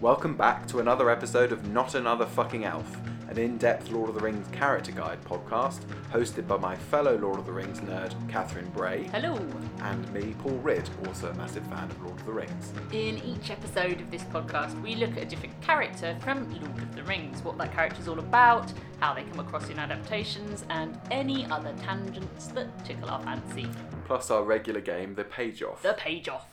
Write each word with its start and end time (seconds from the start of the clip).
Welcome 0.00 0.34
back 0.34 0.66
to 0.68 0.78
another 0.78 1.10
episode 1.10 1.52
of 1.52 1.68
Not 1.68 1.94
Another 1.94 2.24
Fucking 2.24 2.64
Elf, 2.64 2.96
an 3.28 3.36
in 3.36 3.58
depth 3.58 3.90
Lord 3.90 4.08
of 4.08 4.14
the 4.14 4.22
Rings 4.22 4.46
character 4.50 4.92
guide 4.92 5.22
podcast 5.24 5.80
hosted 6.10 6.48
by 6.48 6.56
my 6.56 6.74
fellow 6.74 7.18
Lord 7.18 7.38
of 7.38 7.44
the 7.44 7.52
Rings 7.52 7.80
nerd, 7.80 8.14
Catherine 8.26 8.70
Bray, 8.70 9.04
Hello! 9.12 9.38
and 9.82 10.10
me, 10.14 10.34
Paul 10.38 10.56
Ridd, 10.60 10.88
also 11.06 11.28
a 11.30 11.34
massive 11.34 11.66
fan 11.66 11.90
of 11.90 12.02
Lord 12.02 12.18
of 12.18 12.24
the 12.24 12.32
Rings. 12.32 12.72
In 12.92 13.18
each 13.18 13.50
episode 13.50 14.00
of 14.00 14.10
this 14.10 14.22
podcast, 14.22 14.80
we 14.80 14.94
look 14.94 15.10
at 15.18 15.18
a 15.18 15.26
different 15.26 15.60
character 15.60 16.16
from 16.20 16.50
Lord 16.50 16.78
of 16.78 16.96
the 16.96 17.02
Rings, 17.02 17.44
what 17.44 17.58
that 17.58 17.74
character's 17.74 18.08
all 18.08 18.20
about, 18.20 18.72
how 19.00 19.12
they 19.12 19.24
come 19.24 19.40
across 19.40 19.68
in 19.68 19.78
adaptations, 19.78 20.64
and 20.70 20.98
any 21.10 21.44
other 21.50 21.74
tangents 21.82 22.46
that 22.46 22.86
tickle 22.86 23.10
our 23.10 23.22
fancy. 23.22 23.68
Plus 24.06 24.30
our 24.30 24.44
regular 24.44 24.80
game, 24.80 25.14
The 25.14 25.24
Page 25.24 25.62
Off. 25.62 25.82
The 25.82 25.92
page 25.92 26.26
off. 26.26 26.46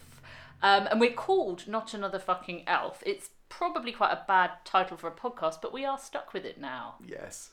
Um, 0.61 0.87
and 0.89 0.99
we're 0.99 1.13
called 1.13 1.67
Not 1.67 1.93
Another 1.93 2.19
Fucking 2.19 2.63
Elf. 2.67 3.03
It's 3.05 3.29
probably 3.49 3.91
quite 3.91 4.11
a 4.11 4.23
bad 4.27 4.51
title 4.65 4.97
for 4.97 5.07
a 5.07 5.11
podcast, 5.11 5.61
but 5.61 5.73
we 5.73 5.85
are 5.85 5.97
stuck 5.97 6.33
with 6.33 6.45
it 6.45 6.59
now. 6.59 6.95
Yes. 7.05 7.51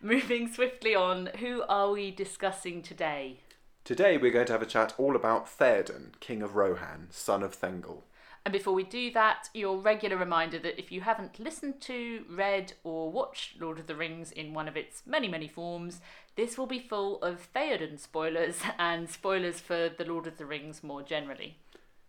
Moving 0.00 0.52
swiftly 0.52 0.94
on, 0.94 1.30
who 1.38 1.62
are 1.68 1.90
we 1.92 2.10
discussing 2.10 2.82
today? 2.82 3.40
Today 3.84 4.16
we're 4.16 4.32
going 4.32 4.46
to 4.46 4.52
have 4.52 4.62
a 4.62 4.66
chat 4.66 4.94
all 4.98 5.16
about 5.16 5.46
Theoden, 5.46 6.18
King 6.20 6.42
of 6.42 6.56
Rohan, 6.56 7.08
son 7.10 7.42
of 7.42 7.54
Thengel. 7.54 8.02
And 8.44 8.52
before 8.52 8.74
we 8.74 8.82
do 8.82 9.12
that, 9.12 9.48
your 9.54 9.78
regular 9.78 10.16
reminder 10.16 10.58
that 10.58 10.78
if 10.78 10.90
you 10.90 11.02
haven't 11.02 11.38
listened 11.38 11.80
to, 11.82 12.24
read, 12.28 12.72
or 12.82 13.12
watched 13.12 13.60
Lord 13.60 13.78
of 13.78 13.86
the 13.86 13.94
Rings 13.94 14.32
in 14.32 14.52
one 14.52 14.66
of 14.66 14.76
its 14.76 15.02
many, 15.06 15.28
many 15.28 15.46
forms, 15.46 16.00
this 16.34 16.58
will 16.58 16.66
be 16.66 16.80
full 16.80 17.22
of 17.22 17.48
Theoden 17.54 18.00
spoilers 18.00 18.58
and 18.78 19.08
spoilers 19.08 19.60
for 19.60 19.88
the 19.88 20.04
Lord 20.04 20.26
of 20.26 20.38
the 20.38 20.46
Rings 20.46 20.82
more 20.82 21.02
generally. 21.02 21.58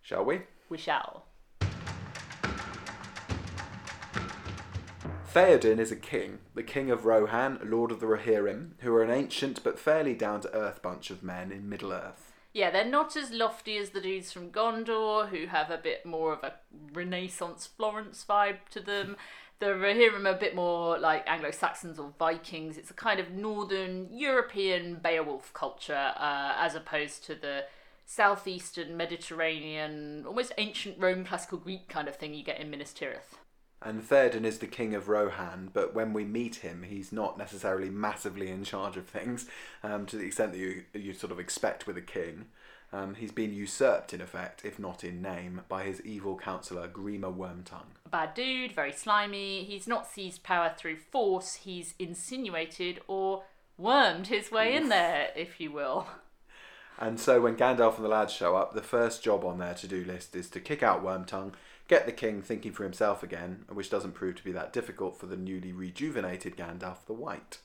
Shall 0.02 0.26
we? 0.26 0.42
We 0.70 0.80
shall. 0.80 1.26
Theoden 5.34 5.80
is 5.80 5.92
a 5.92 5.96
king, 5.96 6.38
the 6.54 6.62
king 6.62 6.92
of 6.92 7.06
Rohan, 7.06 7.60
lord 7.64 7.92
of 7.92 8.00
the 8.00 8.06
Rohirrim, 8.06 8.74
who 8.82 8.94
are 8.94 9.02
an 9.02 9.10
ancient 9.10 9.64
but 9.64 9.80
fairly 9.80 10.14
down 10.14 10.42
to 10.42 10.54
earth 10.54 10.84
bunch 10.84 11.10
of 11.10 11.24
men 11.24 11.52
in 11.52 11.68
Middle 11.68 11.92
Earth. 11.92 12.32
Yeah, 12.54 12.70
they're 12.70 12.86
not 12.86 13.18
as 13.18 13.32
lofty 13.32 13.78
as 13.78 13.90
the 13.90 14.00
dudes 14.00 14.32
from 14.32 14.52
Gondor, 14.52 15.30
who 15.30 15.48
have 15.48 15.72
a 15.72 15.80
bit 15.80 16.06
more 16.06 16.34
of 16.34 16.44
a 16.44 16.54
Renaissance 16.94 17.66
Florence 17.66 18.24
vibe 18.30 18.70
to 18.70 18.80
them. 18.80 19.18
The 19.58 19.70
Rohirrim 19.70 20.28
are 20.28 20.36
a 20.36 20.40
bit 20.40 20.54
more 20.54 21.00
like 21.00 21.24
Anglo 21.26 21.50
Saxons 21.50 21.98
or 21.98 22.14
Vikings. 22.20 22.78
It's 22.78 22.92
a 22.92 22.94
kind 22.94 23.20
of 23.20 23.32
northern 23.32 24.10
European 24.12 24.98
Beowulf 24.98 25.52
culture, 25.52 26.14
uh, 26.16 26.54
as 26.60 26.76
opposed 26.76 27.26
to 27.26 27.34
the 27.34 27.64
southeastern 28.06 28.96
Mediterranean, 28.96 30.26
almost 30.28 30.52
ancient 30.60 31.00
Rome, 31.00 31.26
classical 31.26 31.58
Greek 31.58 31.90
kind 31.90 32.08
of 32.08 32.18
thing 32.18 32.36
you 32.36 32.44
get 32.44 32.60
in 32.60 32.70
Minas 32.70 32.94
Tirith. 32.94 33.40
And 33.86 34.02
Theoden 34.02 34.46
is 34.46 34.60
the 34.60 34.68
king 34.68 34.96
of 34.96 35.10
Rohan, 35.10 35.70
but 35.74 35.94
when 35.94 36.14
we 36.14 36.24
meet 36.24 36.58
him, 36.58 36.84
he's 36.84 37.12
not 37.12 37.38
necessarily 37.38 37.90
massively 37.90 38.50
in 38.50 38.64
charge 38.64 38.96
of 38.96 39.08
things, 39.08 39.46
um, 39.84 40.06
to 40.06 40.18
the 40.18 40.26
extent 40.26 40.54
that 40.54 40.60
you 40.60 40.84
you 40.94 41.14
sort 41.14 41.32
of 41.32 41.40
expect 41.40 41.86
with 41.86 41.98
a 41.98 42.02
king. 42.02 42.46
Um, 42.94 43.16
he's 43.16 43.32
been 43.32 43.54
usurped 43.54 44.14
in 44.14 44.22
effect, 44.22 44.64
if 44.64 44.78
not 44.78 45.04
in 45.04 45.22
name, 45.22 45.62
by 45.68 45.84
his 45.84 46.00
evil 46.02 46.38
counsellor 46.38 46.88
Grima 46.88 47.36
Wormtongue. 47.36 47.98
A 48.06 48.10
bad 48.10 48.36
dude, 48.36 48.72
very 48.72 48.92
slimy. 48.92 49.64
He's 49.64 49.88
not 49.88 50.08
seized 50.08 50.44
power 50.44 50.72
through 50.78 50.98
force, 50.98 51.56
he's 51.56 51.96
insinuated 51.98 53.02
or 53.08 53.44
wormed 53.78 54.28
his 54.28 54.52
way 54.52 54.76
in 54.76 54.90
there, 54.90 55.30
if 55.36 55.60
you 55.60 55.72
will. 55.72 56.08
And 57.04 57.20
so 57.20 57.42
when 57.42 57.58
Gandalf 57.58 57.98
and 57.98 58.06
the 58.06 58.10
lads 58.10 58.32
show 58.32 58.56
up, 58.56 58.74
the 58.74 58.82
first 58.82 59.22
job 59.22 59.44
on 59.44 59.58
their 59.58 59.74
to-do 59.74 60.06
list 60.06 60.38
is 60.38 60.50
to 60.52 60.62
kick 60.62 60.82
out 60.82 61.04
Wormtongue, 61.04 61.52
get 61.90 62.06
the 62.06 62.14
king 62.14 62.42
thinking 62.42 62.72
for 62.72 62.84
himself 62.84 63.22
again, 63.22 63.66
which 63.68 63.90
doesn't 63.90 64.14
prove 64.14 64.38
to 64.38 64.44
be 64.44 64.54
that 64.54 64.72
difficult 64.72 65.20
for 65.20 65.26
the 65.26 65.36
newly 65.36 65.74
rejuvenated 65.74 66.56
Gandalf 66.56 67.06
the 67.06 67.12
White. 67.12 67.58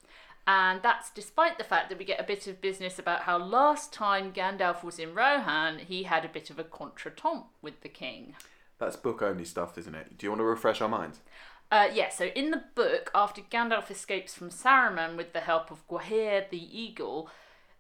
And 0.49 0.83
that's 0.83 1.13
despite 1.13 1.57
the 1.57 1.63
fact 1.63 1.89
that 1.89 2.01
we 2.01 2.05
get 2.05 2.19
a 2.19 2.25
bit 2.25 2.49
of 2.49 2.61
business 2.61 2.99
about 2.99 3.23
how 3.23 3.39
last 3.39 3.93
time 3.93 4.33
Gandalf 4.33 4.83
was 4.83 4.99
in 4.99 5.15
Rohan, 5.15 5.79
he 5.79 6.03
had 6.03 6.25
a 6.25 6.29
bit 6.29 6.51
of 6.51 6.59
a 6.59 6.65
contretemps 6.65 7.45
with 7.63 7.81
the 7.83 7.89
king. 7.89 8.35
That's 8.79 8.97
book 8.97 9.23
only 9.23 9.45
stuff, 9.45 9.79
isn't 9.79 9.95
it? 9.95 10.19
Do 10.19 10.27
you 10.27 10.31
want 10.33 10.41
to 10.41 10.47
refresh 10.47 10.81
our 10.81 10.89
minds? 10.89 11.21
Uh, 11.71 11.89
yeah, 11.95 12.09
so 12.09 12.25
in 12.35 12.51
the 12.51 12.65
book, 12.75 13.13
after 13.15 13.43
Gandalf 13.43 13.89
escapes 13.89 14.35
from 14.35 14.51
Saruman 14.51 15.17
with 15.17 15.33
the 15.33 15.41
help 15.41 15.71
of 15.71 15.87
Gwaihir 15.87 16.51
the 16.51 16.81
Eagle, 16.81 17.31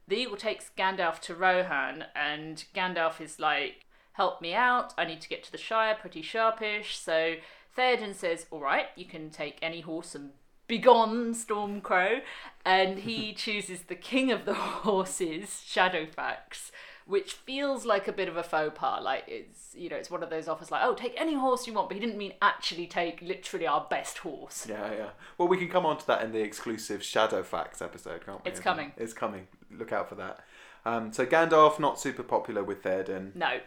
the 0.08 0.16
Eagle 0.16 0.36
takes 0.36 0.70
Gandalf 0.76 1.20
to 1.20 1.34
Rohan, 1.34 2.06
and 2.16 2.64
Gandalf 2.74 3.20
is 3.20 3.38
like, 3.38 3.84
Help 4.12 4.42
me 4.42 4.52
out, 4.52 4.94
I 4.98 5.04
need 5.04 5.20
to 5.20 5.28
get 5.28 5.44
to 5.44 5.52
the 5.52 5.58
Shire 5.58 5.94
pretty 5.94 6.22
sharpish. 6.22 6.98
So 6.98 7.36
Theoden 7.76 8.14
says, 8.14 8.46
All 8.50 8.60
right, 8.60 8.86
you 8.96 9.04
can 9.04 9.30
take 9.30 9.58
any 9.62 9.80
horse 9.82 10.14
and 10.14 10.30
begone, 10.66 11.34
Stormcrow. 11.34 12.22
And 12.64 13.00
he 13.00 13.32
chooses 13.36 13.82
the 13.82 13.94
king 13.94 14.32
of 14.32 14.44
the 14.44 14.54
horses, 14.54 15.62
Shadowfax, 15.68 16.72
which 17.08 17.32
feels 17.32 17.86
like 17.86 18.06
a 18.06 18.12
bit 18.12 18.28
of 18.28 18.36
a 18.36 18.42
faux 18.42 18.78
pas. 18.78 19.02
Like 19.02 19.24
it's, 19.26 19.74
you 19.74 19.88
know, 19.88 19.96
it's 19.96 20.10
one 20.10 20.22
of 20.22 20.28
those 20.28 20.46
offers 20.46 20.70
like, 20.70 20.82
oh, 20.84 20.94
take 20.94 21.14
any 21.18 21.34
horse 21.34 21.66
you 21.66 21.72
want, 21.72 21.88
but 21.88 21.94
he 21.94 22.00
didn't 22.00 22.18
mean 22.18 22.34
actually 22.42 22.86
take 22.86 23.22
literally 23.22 23.66
our 23.66 23.86
best 23.88 24.18
horse. 24.18 24.66
Yeah, 24.68 24.92
yeah. 24.92 25.08
Well, 25.38 25.48
we 25.48 25.56
can 25.56 25.68
come 25.68 25.86
on 25.86 25.96
to 25.96 26.06
that 26.06 26.22
in 26.22 26.32
the 26.32 26.40
exclusive 26.40 27.00
Shadowfax 27.00 27.80
episode, 27.80 28.26
can't 28.26 28.44
we? 28.44 28.50
It's 28.50 28.60
coming. 28.60 28.92
It's 28.98 29.14
coming. 29.14 29.48
Look 29.70 29.90
out 29.90 30.08
for 30.10 30.16
that. 30.16 30.40
Um, 30.84 31.10
so 31.12 31.24
Gandalf 31.24 31.78
not 31.80 31.98
super 31.98 32.22
popular 32.22 32.62
with 32.62 32.82
Theoden, 32.82 33.34
No. 33.34 33.60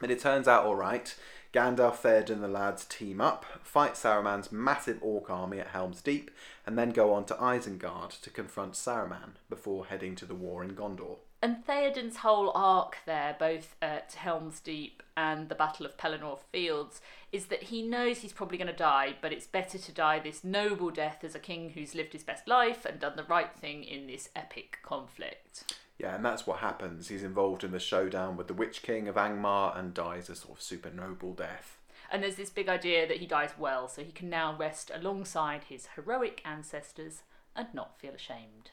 but 0.00 0.10
it 0.10 0.18
turns 0.20 0.48
out 0.48 0.64
all 0.66 0.76
right. 0.76 1.14
Gandalf, 1.52 1.98
Theoden, 1.98 2.30
and 2.30 2.42
the 2.42 2.48
lads 2.48 2.84
team 2.84 3.20
up, 3.20 3.44
fight 3.62 3.94
Saruman's 3.94 4.50
massive 4.50 4.98
orc 5.02 5.30
army 5.30 5.60
at 5.60 5.68
Helm's 5.68 6.00
Deep, 6.00 6.30
and 6.66 6.76
then 6.76 6.90
go 6.90 7.12
on 7.12 7.26
to 7.26 7.34
Isengard 7.34 8.20
to 8.22 8.30
confront 8.30 8.72
Saruman 8.72 9.34
before 9.48 9.86
heading 9.86 10.16
to 10.16 10.24
the 10.24 10.34
war 10.34 10.64
in 10.64 10.74
Gondor. 10.74 11.18
And 11.44 11.66
Theoden's 11.66 12.18
whole 12.18 12.52
arc 12.54 12.98
there, 13.04 13.34
both 13.36 13.74
at 13.82 14.12
Helm's 14.12 14.60
Deep 14.60 15.02
and 15.16 15.48
the 15.48 15.56
Battle 15.56 15.84
of 15.84 15.96
Pelennor 15.96 16.38
Fields, 16.52 17.00
is 17.32 17.46
that 17.46 17.64
he 17.64 17.82
knows 17.82 18.18
he's 18.18 18.32
probably 18.32 18.58
going 18.58 18.68
to 18.68 18.72
die, 18.72 19.16
but 19.20 19.32
it's 19.32 19.48
better 19.48 19.76
to 19.76 19.90
die 19.90 20.20
this 20.20 20.44
noble 20.44 20.90
death 20.90 21.24
as 21.24 21.34
a 21.34 21.40
king 21.40 21.70
who's 21.70 21.96
lived 21.96 22.12
his 22.12 22.22
best 22.22 22.46
life 22.46 22.84
and 22.84 23.00
done 23.00 23.16
the 23.16 23.24
right 23.24 23.52
thing 23.56 23.82
in 23.82 24.06
this 24.06 24.28
epic 24.36 24.78
conflict. 24.84 25.74
Yeah, 25.98 26.14
and 26.14 26.24
that's 26.24 26.46
what 26.46 26.58
happens. 26.58 27.08
He's 27.08 27.24
involved 27.24 27.64
in 27.64 27.72
the 27.72 27.80
showdown 27.80 28.36
with 28.36 28.46
the 28.46 28.54
Witch 28.54 28.80
King 28.82 29.08
of 29.08 29.16
Angmar 29.16 29.76
and 29.76 29.92
dies 29.92 30.30
a 30.30 30.36
sort 30.36 30.58
of 30.58 30.62
super 30.62 30.90
noble 30.90 31.32
death. 31.32 31.80
And 32.12 32.22
there's 32.22 32.36
this 32.36 32.50
big 32.50 32.68
idea 32.68 33.08
that 33.08 33.16
he 33.16 33.26
dies 33.26 33.54
well, 33.58 33.88
so 33.88 34.04
he 34.04 34.12
can 34.12 34.30
now 34.30 34.56
rest 34.56 34.92
alongside 34.94 35.64
his 35.64 35.88
heroic 35.96 36.40
ancestors 36.44 37.22
and 37.56 37.66
not 37.74 37.98
feel 37.98 38.12
ashamed. 38.12 38.70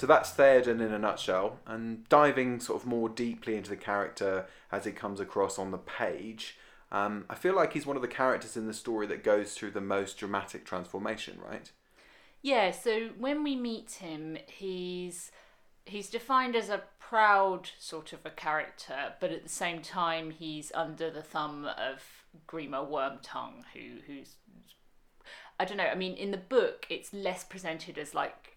So 0.00 0.06
that's 0.06 0.32
Theoden 0.32 0.80
in 0.80 0.94
a 0.94 0.98
nutshell, 0.98 1.58
and 1.66 2.08
diving 2.08 2.58
sort 2.58 2.80
of 2.80 2.88
more 2.88 3.10
deeply 3.10 3.54
into 3.56 3.68
the 3.68 3.76
character 3.76 4.46
as 4.72 4.86
he 4.86 4.92
comes 4.92 5.20
across 5.20 5.58
on 5.58 5.72
the 5.72 5.76
page. 5.76 6.56
Um, 6.90 7.26
I 7.28 7.34
feel 7.34 7.54
like 7.54 7.74
he's 7.74 7.84
one 7.84 7.96
of 7.96 8.02
the 8.02 8.08
characters 8.08 8.56
in 8.56 8.66
the 8.66 8.72
story 8.72 9.06
that 9.08 9.22
goes 9.22 9.52
through 9.52 9.72
the 9.72 9.82
most 9.82 10.16
dramatic 10.16 10.64
transformation, 10.64 11.38
right? 11.46 11.70
Yeah, 12.40 12.70
so 12.70 13.10
when 13.18 13.42
we 13.42 13.56
meet 13.56 13.90
him, 13.90 14.38
he's 14.46 15.32
he's 15.84 16.08
defined 16.08 16.56
as 16.56 16.70
a 16.70 16.84
proud 16.98 17.68
sort 17.78 18.14
of 18.14 18.20
a 18.24 18.30
character, 18.30 19.12
but 19.20 19.30
at 19.30 19.42
the 19.42 19.50
same 19.50 19.82
time 19.82 20.30
he's 20.30 20.72
under 20.74 21.10
the 21.10 21.20
thumb 21.20 21.66
of 21.66 22.02
Grima 22.48 22.88
Wormtongue, 22.90 23.64
who 23.74 23.98
who's 24.06 24.36
I 25.58 25.66
don't 25.66 25.76
know, 25.76 25.88
I 25.88 25.94
mean 25.94 26.14
in 26.14 26.30
the 26.30 26.38
book 26.38 26.86
it's 26.88 27.12
less 27.12 27.44
presented 27.44 27.98
as 27.98 28.14
like 28.14 28.49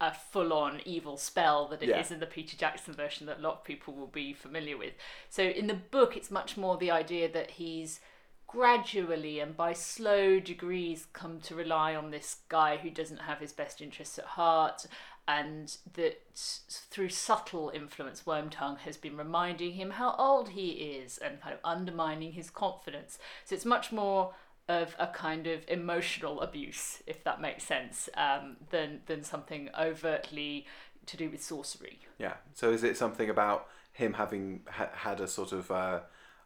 a 0.00 0.14
full 0.14 0.52
on 0.52 0.80
evil 0.84 1.16
spell 1.16 1.66
that 1.68 1.82
it 1.82 1.88
is 1.88 2.10
Yeah. 2.10 2.14
in 2.14 2.20
the 2.20 2.26
Peter 2.26 2.56
Jackson 2.56 2.94
version 2.94 3.26
that 3.26 3.38
a 3.38 3.40
lot 3.40 3.54
of 3.54 3.64
people 3.64 3.94
will 3.94 4.06
be 4.06 4.32
familiar 4.32 4.76
with. 4.76 4.94
So 5.28 5.42
in 5.42 5.66
the 5.66 5.74
book 5.74 6.16
it's 6.16 6.30
much 6.30 6.56
more 6.56 6.76
the 6.76 6.90
idea 6.90 7.28
that 7.32 7.52
he's 7.52 8.00
gradually 8.46 9.40
and 9.40 9.56
by 9.56 9.72
slow 9.74 10.40
degrees 10.40 11.06
come 11.12 11.40
to 11.40 11.54
rely 11.54 11.94
on 11.94 12.10
this 12.10 12.38
guy 12.48 12.78
who 12.78 12.90
doesn't 12.90 13.18
have 13.22 13.38
his 13.40 13.52
best 13.52 13.80
interests 13.82 14.18
at 14.18 14.24
heart 14.24 14.86
and 15.26 15.76
that 15.92 16.22
through 16.34 17.10
subtle 17.10 17.70
influence 17.74 18.22
wormtongue 18.26 18.78
has 18.78 18.96
been 18.96 19.18
reminding 19.18 19.72
him 19.72 19.90
how 19.90 20.14
old 20.18 20.50
he 20.50 20.70
is 20.70 21.18
and 21.18 21.42
kind 21.42 21.52
of 21.52 21.60
undermining 21.62 22.32
his 22.32 22.48
confidence 22.48 23.18
so 23.44 23.54
it's 23.54 23.66
much 23.66 23.92
more 23.92 24.32
of 24.68 24.94
a 24.98 25.06
kind 25.06 25.46
of 25.46 25.64
emotional 25.68 26.40
abuse 26.40 27.02
if 27.06 27.24
that 27.24 27.40
makes 27.40 27.64
sense 27.64 28.08
um, 28.16 28.56
than 28.70 29.00
than 29.06 29.22
something 29.22 29.70
overtly 29.78 30.66
to 31.06 31.16
do 31.16 31.30
with 31.30 31.42
sorcery 31.42 31.98
Yeah. 32.18 32.34
So 32.54 32.70
is 32.70 32.84
it 32.84 32.96
something 32.96 33.30
about 33.30 33.66
him 33.92 34.14
having 34.14 34.60
ha- 34.68 34.90
had 34.92 35.20
a 35.20 35.26
sort 35.26 35.52
of 35.52 35.70
uh, 35.70 36.00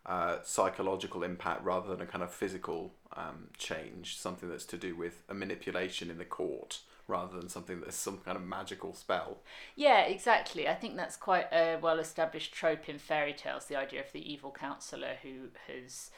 uh, 0.07 0.39
psychological 0.43 1.23
impact 1.23 1.65
rather 1.65 1.89
than 1.89 2.01
a 2.01 2.07
kind 2.07 2.23
of 2.23 2.33
physical 2.33 2.95
um, 3.15 3.49
change? 3.59 4.17
Something 4.17 4.49
that's 4.49 4.65
to 4.67 4.79
do 4.79 4.95
with 4.97 5.23
a 5.29 5.35
manipulation 5.35 6.11
in 6.11 6.19
the 6.19 6.25
court 6.25 6.81
rather 7.09 7.39
than 7.39 7.49
something 7.49 7.81
that's 7.81 7.97
some 7.97 8.19
kind 8.19 8.37
of 8.37 8.45
magical 8.45 8.95
spell. 8.95 9.39
Yeah, 9.75 10.03
exactly. 10.03 10.69
I 10.69 10.75
think 10.75 10.97
that's 10.97 11.17
quite 11.17 11.53
a 11.53 11.79
well 11.83 11.99
established 11.99 12.55
trope 12.55 12.89
in 12.89 12.99
fairy 12.99 13.35
tales 13.35 13.67
the 13.67 13.77
idea 13.77 14.01
of 14.01 14.13
the 14.13 14.33
evil 14.33 14.53
counselor 14.53 15.17
who 15.23 15.49
has 15.67 16.11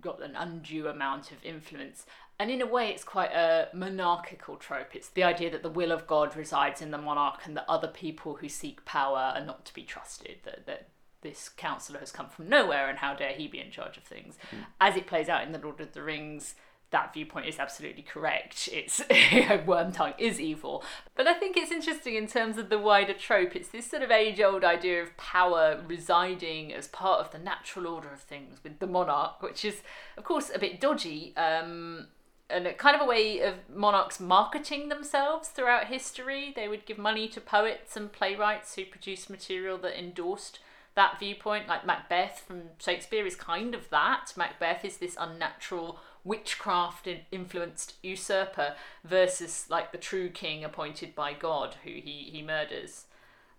got 0.00 0.22
an 0.22 0.36
undue 0.36 0.88
amount 0.88 1.32
of 1.32 1.42
influence. 1.44 2.06
And 2.38 2.50
in 2.50 2.60
a 2.60 2.66
way, 2.66 2.90
it's 2.90 3.04
quite 3.04 3.32
a 3.32 3.68
monarchical 3.72 4.56
trope. 4.56 4.94
It's 4.94 5.08
the 5.08 5.22
idea 5.22 5.50
that 5.50 5.62
the 5.62 5.70
will 5.70 5.92
of 5.92 6.06
God 6.06 6.36
resides 6.36 6.82
in 6.82 6.90
the 6.90 6.98
monarch 6.98 7.40
and 7.44 7.56
that 7.56 7.64
other 7.68 7.88
people 7.88 8.36
who 8.36 8.48
seek 8.48 8.84
power 8.84 9.32
are 9.34 9.44
not 9.44 9.64
to 9.66 9.74
be 9.74 9.82
trusted, 9.82 10.38
that, 10.44 10.66
that 10.66 10.88
this 11.22 11.48
counselor 11.48 12.00
has 12.00 12.12
come 12.12 12.28
from 12.28 12.48
nowhere 12.48 12.88
and 12.88 12.98
how 12.98 13.14
dare 13.14 13.32
he 13.32 13.48
be 13.48 13.60
in 13.60 13.70
charge 13.70 13.96
of 13.96 14.02
things. 14.02 14.36
Mm. 14.50 14.66
As 14.80 14.96
it 14.96 15.06
plays 15.06 15.28
out 15.28 15.44
in 15.44 15.52
The 15.52 15.58
Lord 15.58 15.80
of 15.80 15.92
the 15.92 16.02
Rings, 16.02 16.54
that 16.94 17.12
viewpoint 17.12 17.46
is 17.46 17.58
absolutely 17.58 18.02
correct. 18.02 18.68
It's 18.72 19.02
worm 19.66 19.90
tongue 19.90 20.14
is 20.16 20.40
evil, 20.40 20.84
but 21.16 21.26
I 21.26 21.34
think 21.34 21.56
it's 21.56 21.72
interesting 21.72 22.14
in 22.14 22.28
terms 22.28 22.56
of 22.56 22.68
the 22.68 22.78
wider 22.78 23.12
trope. 23.12 23.56
It's 23.56 23.68
this 23.68 23.90
sort 23.90 24.02
of 24.02 24.12
age-old 24.12 24.62
idea 24.62 25.02
of 25.02 25.16
power 25.16 25.82
residing 25.88 26.72
as 26.72 26.86
part 26.86 27.18
of 27.18 27.32
the 27.32 27.38
natural 27.40 27.88
order 27.88 28.12
of 28.12 28.20
things 28.20 28.60
with 28.62 28.78
the 28.78 28.86
monarch, 28.86 29.42
which 29.42 29.64
is, 29.64 29.82
of 30.16 30.22
course, 30.22 30.52
a 30.54 30.58
bit 30.58 30.80
dodgy. 30.80 31.36
Um, 31.36 32.06
and 32.48 32.68
a 32.68 32.72
kind 32.72 32.94
of 32.94 33.02
a 33.02 33.06
way 33.06 33.40
of 33.40 33.54
monarchs 33.74 34.20
marketing 34.20 34.88
themselves 34.88 35.48
throughout 35.48 35.86
history. 35.86 36.52
They 36.54 36.68
would 36.68 36.86
give 36.86 36.98
money 36.98 37.26
to 37.28 37.40
poets 37.40 37.96
and 37.96 38.12
playwrights 38.12 38.76
who 38.76 38.84
produced 38.84 39.28
material 39.28 39.78
that 39.78 39.98
endorsed 39.98 40.60
that 40.94 41.18
viewpoint. 41.18 41.66
Like 41.66 41.86
Macbeth 41.86 42.44
from 42.46 42.64
Shakespeare 42.78 43.26
is 43.26 43.34
kind 43.34 43.74
of 43.74 43.90
that. 43.90 44.32
Macbeth 44.36 44.84
is 44.84 44.98
this 44.98 45.16
unnatural 45.18 45.98
witchcraft 46.24 47.06
influenced 47.30 47.94
usurper 48.02 48.74
versus 49.04 49.66
like 49.68 49.92
the 49.92 49.98
true 49.98 50.30
king 50.30 50.64
appointed 50.64 51.14
by 51.14 51.34
God 51.34 51.76
who 51.84 51.90
he, 51.90 52.30
he 52.32 52.42
murders. 52.42 53.04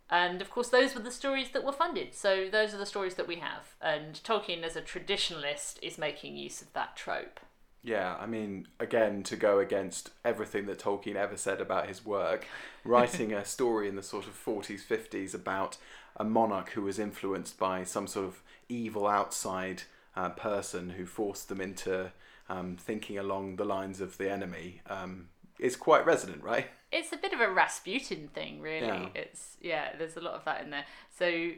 And 0.10 0.42
of 0.42 0.52
course, 0.52 0.70
those 0.70 0.94
were 0.94 1.02
the 1.02 1.12
stories 1.12 1.50
that 1.50 1.64
were 1.64 1.72
funded. 1.72 2.14
So 2.14 2.48
those 2.52 2.74
are 2.74 2.78
the 2.78 2.86
stories 2.86 3.16
that 3.16 3.28
we 3.28 3.38
have. 3.38 3.76
And 3.82 4.16
Tolkien, 4.24 4.64
as 4.64 4.76
a 4.76 4.82
traditionalist, 4.82 5.78
is 5.82 5.98
making 5.98 6.38
use 6.38 6.62
of 6.62 6.72
that 6.74 6.96
trope. 6.96 7.40
Yeah, 7.84 8.16
I 8.20 8.26
mean, 8.26 8.68
again, 8.80 9.22
to 9.24 9.36
go 9.36 9.60
against 9.60 10.10
everything 10.24 10.66
that 10.68 10.80
Tolkien 10.80 11.16
ever 11.16 11.38
said 11.38 11.62
about 11.62 11.88
his 11.88 12.06
work, 12.06 12.48
writing 12.84 13.32
a 13.32 13.46
story 13.46 13.88
in 13.88 13.96
the 13.96 14.04
sort 14.04 14.26
of 14.28 14.34
40s, 14.34 14.82
50s 14.82 15.34
about 15.34 15.78
a 16.16 16.24
monarch 16.24 16.72
who 16.72 16.82
was 16.82 16.98
influenced 16.98 17.60
by 17.60 17.84
some 17.84 18.08
sort 18.08 18.26
of 18.26 18.42
evil 18.70 19.06
outside 19.06 19.84
uh, 20.16 20.30
person 20.30 20.92
who 20.92 21.06
forced 21.06 21.50
them 21.50 21.62
into 21.62 22.12
um, 22.50 22.78
thinking 22.78 23.18
along 23.18 23.56
the 23.56 23.66
lines 23.66 24.02
of 24.02 24.18
the 24.18 24.32
enemy 24.32 24.82
um, 24.88 25.30
is 25.60 25.76
quite 25.76 26.06
resonant, 26.06 26.44
right? 26.44 26.68
It's 26.92 27.12
a 27.12 27.18
bit 27.18 27.34
of 27.34 27.42
a 27.42 27.50
Rasputin 27.50 28.30
thing, 28.34 28.62
really. 28.62 28.88
Yeah. 28.88 29.10
It's 29.16 29.58
yeah, 29.62 29.96
there's 29.98 30.18
a 30.18 30.22
lot 30.22 30.34
of 30.34 30.46
that 30.46 30.64
in 30.64 30.70
there. 30.70 30.86
So 31.18 31.52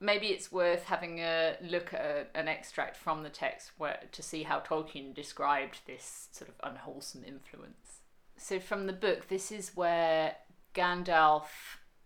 maybe 0.00 0.28
it's 0.28 0.52
worth 0.52 0.84
having 0.84 1.18
a 1.20 1.56
look 1.62 1.92
at 1.92 2.30
an 2.34 2.48
extract 2.48 2.96
from 2.96 3.22
the 3.22 3.30
text 3.30 3.72
where 3.78 4.00
to 4.12 4.22
see 4.22 4.44
how 4.44 4.60
Tolkien 4.60 5.14
described 5.14 5.80
this 5.86 6.28
sort 6.32 6.50
of 6.50 6.54
unwholesome 6.62 7.24
influence. 7.26 8.00
So 8.36 8.60
from 8.60 8.86
the 8.86 8.92
book, 8.92 9.28
this 9.28 9.50
is 9.50 9.72
where 9.74 10.36
Gandalf 10.74 11.46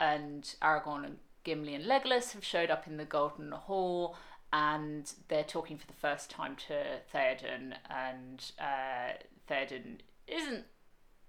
and 0.01 0.55
Aragorn 0.63 1.05
and 1.05 1.19
Gimli 1.45 1.75
and 1.75 1.85
Legolas 1.85 2.33
have 2.33 2.45
showed 2.45 2.71
up 2.71 2.87
in 2.87 2.97
the 2.97 3.05
Golden 3.05 3.51
Hall 3.53 4.17
and 4.53 5.13
they're 5.29 5.45
talking 5.45 5.79
for 5.79 5.87
the 5.87 5.93
first 5.95 6.31
time 6.31 6.57
to 6.69 7.01
Theoden, 7.13 7.75
and 7.89 8.53
uh, 8.61 9.15
Theoden 9.49 9.99
isn't 10.27 10.65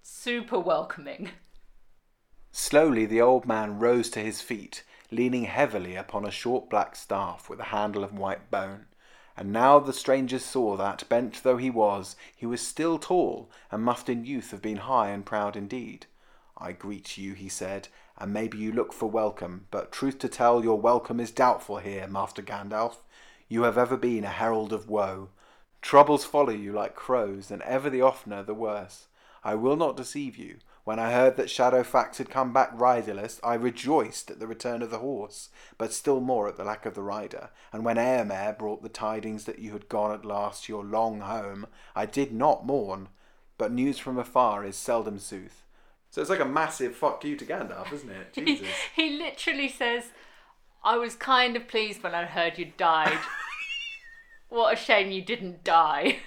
super 0.01 0.59
welcoming. 0.59 1.29
Slowly, 2.51 3.05
the 3.05 3.21
old 3.21 3.47
man 3.47 3.79
rose 3.79 4.09
to 4.11 4.19
his 4.19 4.41
feet, 4.41 4.83
leaning 5.09 5.45
heavily 5.45 5.95
upon 5.95 6.25
a 6.25 6.31
short 6.31 6.69
black 6.69 6.95
staff 6.95 7.49
with 7.49 7.59
a 7.59 7.65
handle 7.65 8.03
of 8.03 8.13
white 8.13 8.51
bone. 8.51 8.85
And 9.35 9.51
now 9.51 9.79
the 9.79 9.93
strangers 9.93 10.45
saw 10.45 10.77
that, 10.77 11.07
bent 11.09 11.41
though 11.41 11.57
he 11.57 11.71
was, 11.71 12.15
he 12.35 12.45
was 12.45 12.61
still 12.61 12.99
tall, 12.99 13.49
and 13.71 13.81
must 13.81 14.09
in 14.09 14.25
youth 14.25 14.51
have 14.51 14.61
been 14.61 14.77
high 14.77 15.09
and 15.09 15.25
proud 15.25 15.55
indeed. 15.55 16.05
I 16.55 16.73
greet 16.73 17.17
you, 17.17 17.33
he 17.33 17.49
said, 17.49 17.87
and 18.17 18.31
maybe 18.31 18.59
you 18.59 18.71
look 18.71 18.93
for 18.93 19.09
welcome, 19.09 19.65
but 19.71 19.91
truth 19.91 20.19
to 20.19 20.29
tell, 20.29 20.63
your 20.63 20.79
welcome 20.79 21.19
is 21.19 21.31
doubtful 21.31 21.77
here, 21.77 22.07
Master 22.07 22.43
Gandalf. 22.43 22.97
You 23.48 23.63
have 23.63 23.78
ever 23.78 23.98
been 23.98 24.24
a 24.24 24.30
herald 24.30 24.74
of 24.74 24.90
woe. 24.90 25.30
Troubles 25.81 26.25
follow 26.25 26.51
you 26.51 26.72
like 26.72 26.95
crows, 26.95 27.51
and 27.51 27.62
ever 27.63 27.90
the 27.90 28.01
oftener 28.01 28.44
the 28.44 28.54
worse. 28.54 29.07
I 29.44 29.56
will 29.56 29.75
not 29.75 29.98
deceive 29.98 30.38
you. 30.38 30.57
When 30.86 31.00
I 31.00 31.13
heard 31.13 31.38
that 31.38 31.48
Shadowfax 31.48 32.18
had 32.18 32.30
come 32.30 32.51
back 32.51 32.72
riderless, 32.74 33.40
I 33.42 33.54
rejoiced 33.54 34.30
at 34.30 34.40
the 34.40 34.48
return 34.48 34.81
of 34.81 34.92
the 34.92 35.00
horse, 35.00 35.50
but 35.78 35.94
still 35.94 36.19
more 36.19 36.50
at 36.50 36.57
the 36.57 36.66
lack 36.66 36.86
of 36.86 36.94
the 36.94 37.01
rider. 37.01 37.51
And 37.72 37.86
when 37.86 37.95
Eomer 37.95 38.57
brought 38.57 38.84
the 38.84 38.90
tidings 38.90 39.45
that 39.45 39.60
you 39.60 39.72
had 39.72 39.88
gone 39.88 40.13
at 40.13 40.25
last 40.25 40.66
to 40.66 40.74
your 40.74 40.84
long 40.84 41.22
home, 41.22 41.68
I 41.95 42.06
did 42.06 42.34
not 42.34 42.66
mourn. 42.66 43.07
But 43.57 43.72
news 43.72 43.98
from 43.98 44.18
afar 44.18 44.66
is 44.66 44.75
seldom 44.75 45.19
sooth. 45.19 45.63
So 46.10 46.19
it's 46.22 46.30
like 46.30 46.42
a 46.42 46.45
massive 46.45 46.95
fuck 46.95 47.24
you 47.24 47.38
to 47.38 47.45
Gandalf, 47.45 47.92
isn't 47.94 48.10
it? 48.10 48.34
Jesus. 48.45 48.68
he 48.95 49.18
literally 49.18 49.69
says, 49.69 50.06
I 50.83 50.97
was 50.97 51.15
kind 51.15 51.56
of 51.56 51.68
pleased 51.68 52.03
when 52.03 52.13
I 52.13 52.25
heard 52.25 52.57
you 52.57 52.71
died. 52.77 53.19
what 54.50 54.74
a 54.74 54.75
shame 54.75 55.12
you 55.12 55.21
didn't 55.21 55.63
die. 55.63 56.18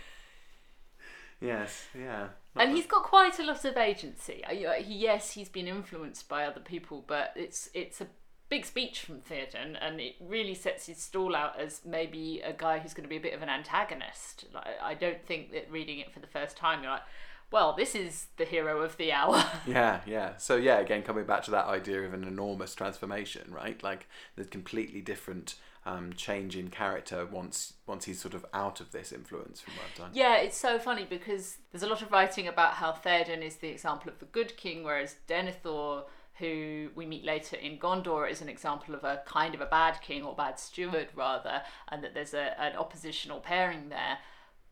Yes, 1.40 1.86
yeah. 1.94 2.28
And 2.58 2.74
he's 2.74 2.86
got 2.86 3.02
quite 3.02 3.38
a 3.38 3.44
lot 3.44 3.64
of 3.64 3.76
agency. 3.76 4.42
Yes, 4.50 5.32
he's 5.32 5.50
been 5.50 5.68
influenced 5.68 6.28
by 6.28 6.44
other 6.44 6.60
people, 6.60 7.04
but 7.06 7.32
it's 7.36 7.68
it's 7.74 8.00
a 8.00 8.06
big 8.48 8.64
speech 8.64 9.00
from 9.00 9.20
Theoden, 9.20 9.76
and 9.80 10.00
it 10.00 10.14
really 10.20 10.54
sets 10.54 10.86
his 10.86 10.98
stall 10.98 11.34
out 11.34 11.58
as 11.60 11.82
maybe 11.84 12.40
a 12.44 12.52
guy 12.52 12.78
who's 12.78 12.94
going 12.94 13.04
to 13.04 13.10
be 13.10 13.16
a 13.16 13.20
bit 13.20 13.34
of 13.34 13.42
an 13.42 13.48
antagonist. 13.48 14.46
Like, 14.54 14.80
I 14.82 14.94
don't 14.94 15.24
think 15.26 15.52
that 15.52 15.70
reading 15.70 15.98
it 15.98 16.12
for 16.12 16.20
the 16.20 16.26
first 16.26 16.56
time, 16.56 16.82
you're 16.82 16.92
like, 16.92 17.02
well, 17.50 17.74
this 17.74 17.94
is 17.94 18.26
the 18.36 18.44
hero 18.44 18.82
of 18.82 18.96
the 18.96 19.12
hour. 19.12 19.44
yeah, 19.66 20.00
yeah. 20.06 20.36
So 20.36 20.56
yeah, 20.56 20.78
again, 20.78 21.02
coming 21.02 21.24
back 21.24 21.44
to 21.44 21.50
that 21.52 21.66
idea 21.66 22.02
of 22.02 22.12
an 22.12 22.24
enormous 22.24 22.74
transformation, 22.74 23.52
right? 23.52 23.80
Like 23.82 24.08
there's 24.34 24.48
completely 24.48 25.00
different 25.00 25.54
um, 25.86 26.12
change 26.14 26.56
in 26.56 26.68
character 26.68 27.24
once 27.24 27.74
once 27.86 28.04
he's 28.06 28.20
sort 28.20 28.34
of 28.34 28.44
out 28.52 28.80
of 28.80 28.90
this 28.90 29.12
influence 29.12 29.60
from 29.60 29.74
Wormtongue. 29.74 30.10
Yeah, 30.12 30.38
it's 30.38 30.56
so 30.56 30.78
funny 30.78 31.06
because 31.08 31.58
there's 31.70 31.84
a 31.84 31.88
lot 31.88 32.02
of 32.02 32.10
writing 32.10 32.48
about 32.48 32.74
how 32.74 32.92
Theoden 32.92 33.42
is 33.42 33.56
the 33.56 33.68
example 33.68 34.10
of 34.10 34.18
the 34.18 34.24
good 34.26 34.56
king, 34.56 34.82
whereas 34.82 35.14
Denethor, 35.28 36.04
who 36.38 36.90
we 36.96 37.06
meet 37.06 37.24
later 37.24 37.56
in 37.56 37.78
Gondor, 37.78 38.28
is 38.28 38.42
an 38.42 38.48
example 38.48 38.96
of 38.96 39.04
a 39.04 39.22
kind 39.26 39.54
of 39.54 39.60
a 39.60 39.66
bad 39.66 40.00
king 40.02 40.24
or 40.24 40.34
bad 40.34 40.58
steward 40.58 41.08
rather, 41.14 41.62
and 41.88 42.02
that 42.02 42.14
there's 42.14 42.34
a, 42.34 42.60
an 42.60 42.76
oppositional 42.76 43.38
pairing 43.38 43.88
there. 43.88 44.18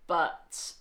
But 0.09 0.75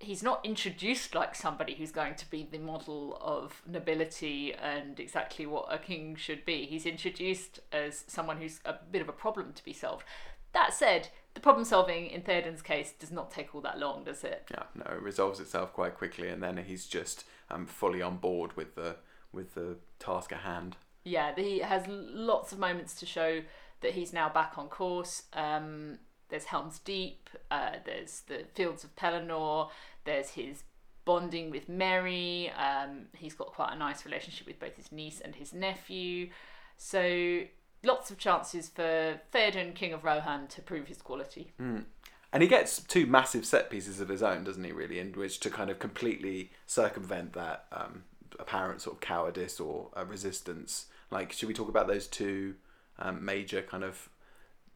he's 0.00 0.22
not 0.22 0.44
introduced 0.44 1.14
like 1.14 1.34
somebody 1.34 1.74
who's 1.74 1.90
going 1.90 2.14
to 2.14 2.30
be 2.30 2.46
the 2.50 2.58
model 2.58 3.18
of 3.20 3.62
nobility 3.66 4.54
and 4.54 4.98
exactly 5.00 5.46
what 5.46 5.66
a 5.70 5.78
king 5.78 6.14
should 6.14 6.44
be. 6.44 6.66
He's 6.66 6.86
introduced 6.86 7.60
as 7.72 8.04
someone 8.06 8.38
who's 8.38 8.60
a 8.64 8.74
bit 8.90 9.02
of 9.02 9.08
a 9.08 9.12
problem 9.12 9.52
to 9.54 9.64
be 9.64 9.72
solved. 9.72 10.04
That 10.52 10.72
said, 10.72 11.08
the 11.34 11.40
problem 11.40 11.64
solving 11.64 12.06
in 12.06 12.22
Theoden's 12.22 12.62
case 12.62 12.92
does 12.98 13.10
not 13.10 13.30
take 13.30 13.54
all 13.54 13.60
that 13.62 13.78
long, 13.78 14.04
does 14.04 14.24
it? 14.24 14.48
Yeah, 14.50 14.64
no, 14.74 14.84
it 14.92 15.02
resolves 15.02 15.40
itself 15.40 15.72
quite 15.72 15.94
quickly, 15.94 16.28
and 16.28 16.42
then 16.42 16.56
he's 16.56 16.86
just 16.86 17.24
um, 17.50 17.66
fully 17.66 18.00
on 18.00 18.16
board 18.16 18.56
with 18.56 18.74
the 18.74 18.96
with 19.32 19.54
the 19.54 19.76
task 19.98 20.32
at 20.32 20.38
hand. 20.38 20.76
Yeah, 21.04 21.34
he 21.36 21.58
has 21.58 21.84
lots 21.86 22.52
of 22.52 22.58
moments 22.58 22.94
to 23.00 23.06
show 23.06 23.42
that 23.80 23.92
he's 23.92 24.12
now 24.12 24.28
back 24.28 24.54
on 24.56 24.68
course. 24.68 25.24
Um, 25.32 25.98
there's 26.28 26.44
Helm's 26.44 26.78
Deep, 26.78 27.30
uh, 27.50 27.76
there's 27.84 28.22
the 28.28 28.44
Fields 28.54 28.84
of 28.84 28.94
Pelennor, 28.96 29.70
there's 30.04 30.30
his 30.30 30.62
bonding 31.04 31.50
with 31.50 31.70
Merry. 31.70 32.50
Um, 32.50 33.06
he's 33.16 33.34
got 33.34 33.48
quite 33.48 33.72
a 33.72 33.78
nice 33.78 34.04
relationship 34.04 34.46
with 34.46 34.60
both 34.60 34.76
his 34.76 34.92
niece 34.92 35.20
and 35.20 35.34
his 35.34 35.54
nephew. 35.54 36.28
So 36.76 37.44
lots 37.82 38.10
of 38.10 38.18
chances 38.18 38.68
for 38.68 39.18
Theoden, 39.32 39.74
King 39.74 39.94
of 39.94 40.04
Rohan, 40.04 40.48
to 40.48 40.60
prove 40.60 40.86
his 40.86 41.00
quality. 41.00 41.52
Mm. 41.60 41.84
And 42.30 42.42
he 42.42 42.48
gets 42.48 42.82
two 42.82 43.06
massive 43.06 43.46
set 43.46 43.70
pieces 43.70 44.00
of 44.00 44.10
his 44.10 44.22
own, 44.22 44.44
doesn't 44.44 44.62
he? 44.62 44.70
Really, 44.70 44.98
in 44.98 45.12
which 45.12 45.40
to 45.40 45.50
kind 45.50 45.70
of 45.70 45.78
completely 45.78 46.50
circumvent 46.66 47.32
that 47.32 47.64
um, 47.72 48.04
apparent 48.38 48.82
sort 48.82 48.96
of 48.96 49.00
cowardice 49.00 49.58
or 49.58 49.88
uh, 49.96 50.04
resistance. 50.04 50.86
Like, 51.10 51.32
should 51.32 51.48
we 51.48 51.54
talk 51.54 51.70
about 51.70 51.88
those 51.88 52.06
two 52.06 52.56
um, 52.98 53.24
major 53.24 53.62
kind 53.62 53.82
of 53.82 54.10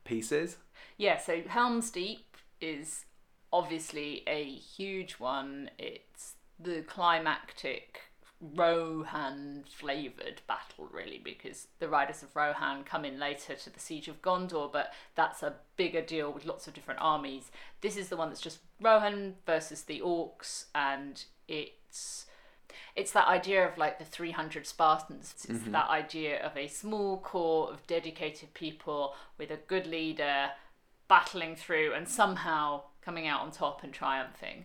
pieces? 0.04 0.56
Yeah, 1.02 1.18
so 1.18 1.42
Helm's 1.49 1.90
Deep 1.90 2.37
is 2.61 3.06
obviously 3.52 4.23
a 4.28 4.44
huge 4.44 5.14
one. 5.14 5.68
It's 5.76 6.35
the 6.61 6.82
climactic 6.82 8.02
Rohan 8.40 9.64
flavoured 9.68 10.42
battle, 10.47 10.88
really, 10.92 11.18
because 11.18 11.66
the 11.80 11.88
Riders 11.88 12.23
of 12.23 12.37
Rohan 12.37 12.85
come 12.85 13.04
in 13.04 13.18
later 13.18 13.56
to 13.56 13.68
the 13.68 13.80
Siege 13.80 14.06
of 14.06 14.23
Gondor, 14.23 14.73
but 14.73 14.92
that's 15.16 15.42
a 15.42 15.54
bigger 15.75 16.02
deal 16.02 16.32
with 16.32 16.47
lots 16.47 16.68
of 16.68 16.75
different 16.75 17.00
armies. 17.02 17.50
This 17.80 17.97
is 17.97 18.09
the 18.09 18.16
one 18.16 18.28
that's 18.28 18.40
just 18.40 18.61
Rohan 18.80 19.35
versus 19.44 19.82
the 19.82 20.00
Orcs, 20.02 20.66
and 20.73 21.25
it's 21.49 22.26
It's 22.94 23.11
that 23.11 23.26
idea 23.26 23.68
of 23.68 23.76
like 23.76 23.99
the 23.99 24.04
300 24.04 24.68
Spartans. 24.68 25.35
It's 25.37 25.47
mm-hmm. 25.47 25.73
that 25.73 25.90
idea 25.90 26.40
of 26.47 26.56
a 26.56 26.68
small 26.68 27.18
core 27.18 27.73
of 27.73 27.85
dedicated 27.88 28.54
people 28.54 29.16
with 29.37 29.50
a 29.50 29.56
good 29.56 29.88
leader 29.88 30.52
battling 31.12 31.54
through 31.54 31.92
and 31.92 32.09
somehow 32.09 32.81
coming 33.04 33.26
out 33.26 33.42
on 33.42 33.50
top 33.50 33.85
and 33.85 33.92
triumphing. 33.92 34.64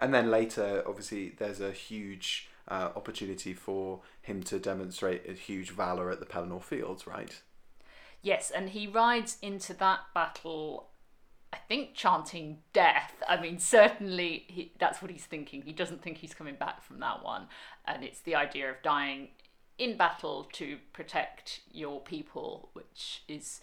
And 0.00 0.12
then 0.12 0.32
later, 0.32 0.82
obviously, 0.84 1.28
there's 1.38 1.60
a 1.60 1.70
huge 1.70 2.48
uh, 2.66 2.88
opportunity 2.96 3.54
for 3.54 4.00
him 4.20 4.42
to 4.42 4.58
demonstrate 4.58 5.22
a 5.28 5.32
huge 5.32 5.70
valor 5.70 6.10
at 6.10 6.18
the 6.18 6.26
Pelennor 6.26 6.60
Fields, 6.60 7.06
right? 7.06 7.40
Yes, 8.20 8.50
and 8.50 8.70
he 8.70 8.88
rides 8.88 9.38
into 9.40 9.74
that 9.74 10.00
battle, 10.12 10.88
I 11.52 11.58
think, 11.68 11.94
chanting 11.94 12.58
death. 12.72 13.12
I 13.28 13.40
mean, 13.40 13.60
certainly 13.60 14.44
he, 14.48 14.72
that's 14.80 15.00
what 15.00 15.12
he's 15.12 15.26
thinking. 15.26 15.62
He 15.62 15.72
doesn't 15.72 16.02
think 16.02 16.16
he's 16.16 16.34
coming 16.34 16.56
back 16.56 16.82
from 16.82 16.98
that 16.98 17.22
one. 17.22 17.46
And 17.86 18.02
it's 18.02 18.22
the 18.22 18.34
idea 18.34 18.70
of 18.70 18.82
dying 18.82 19.28
in 19.78 19.96
battle 19.96 20.48
to 20.54 20.78
protect 20.92 21.60
your 21.70 22.00
people, 22.00 22.70
which 22.72 23.22
is. 23.28 23.60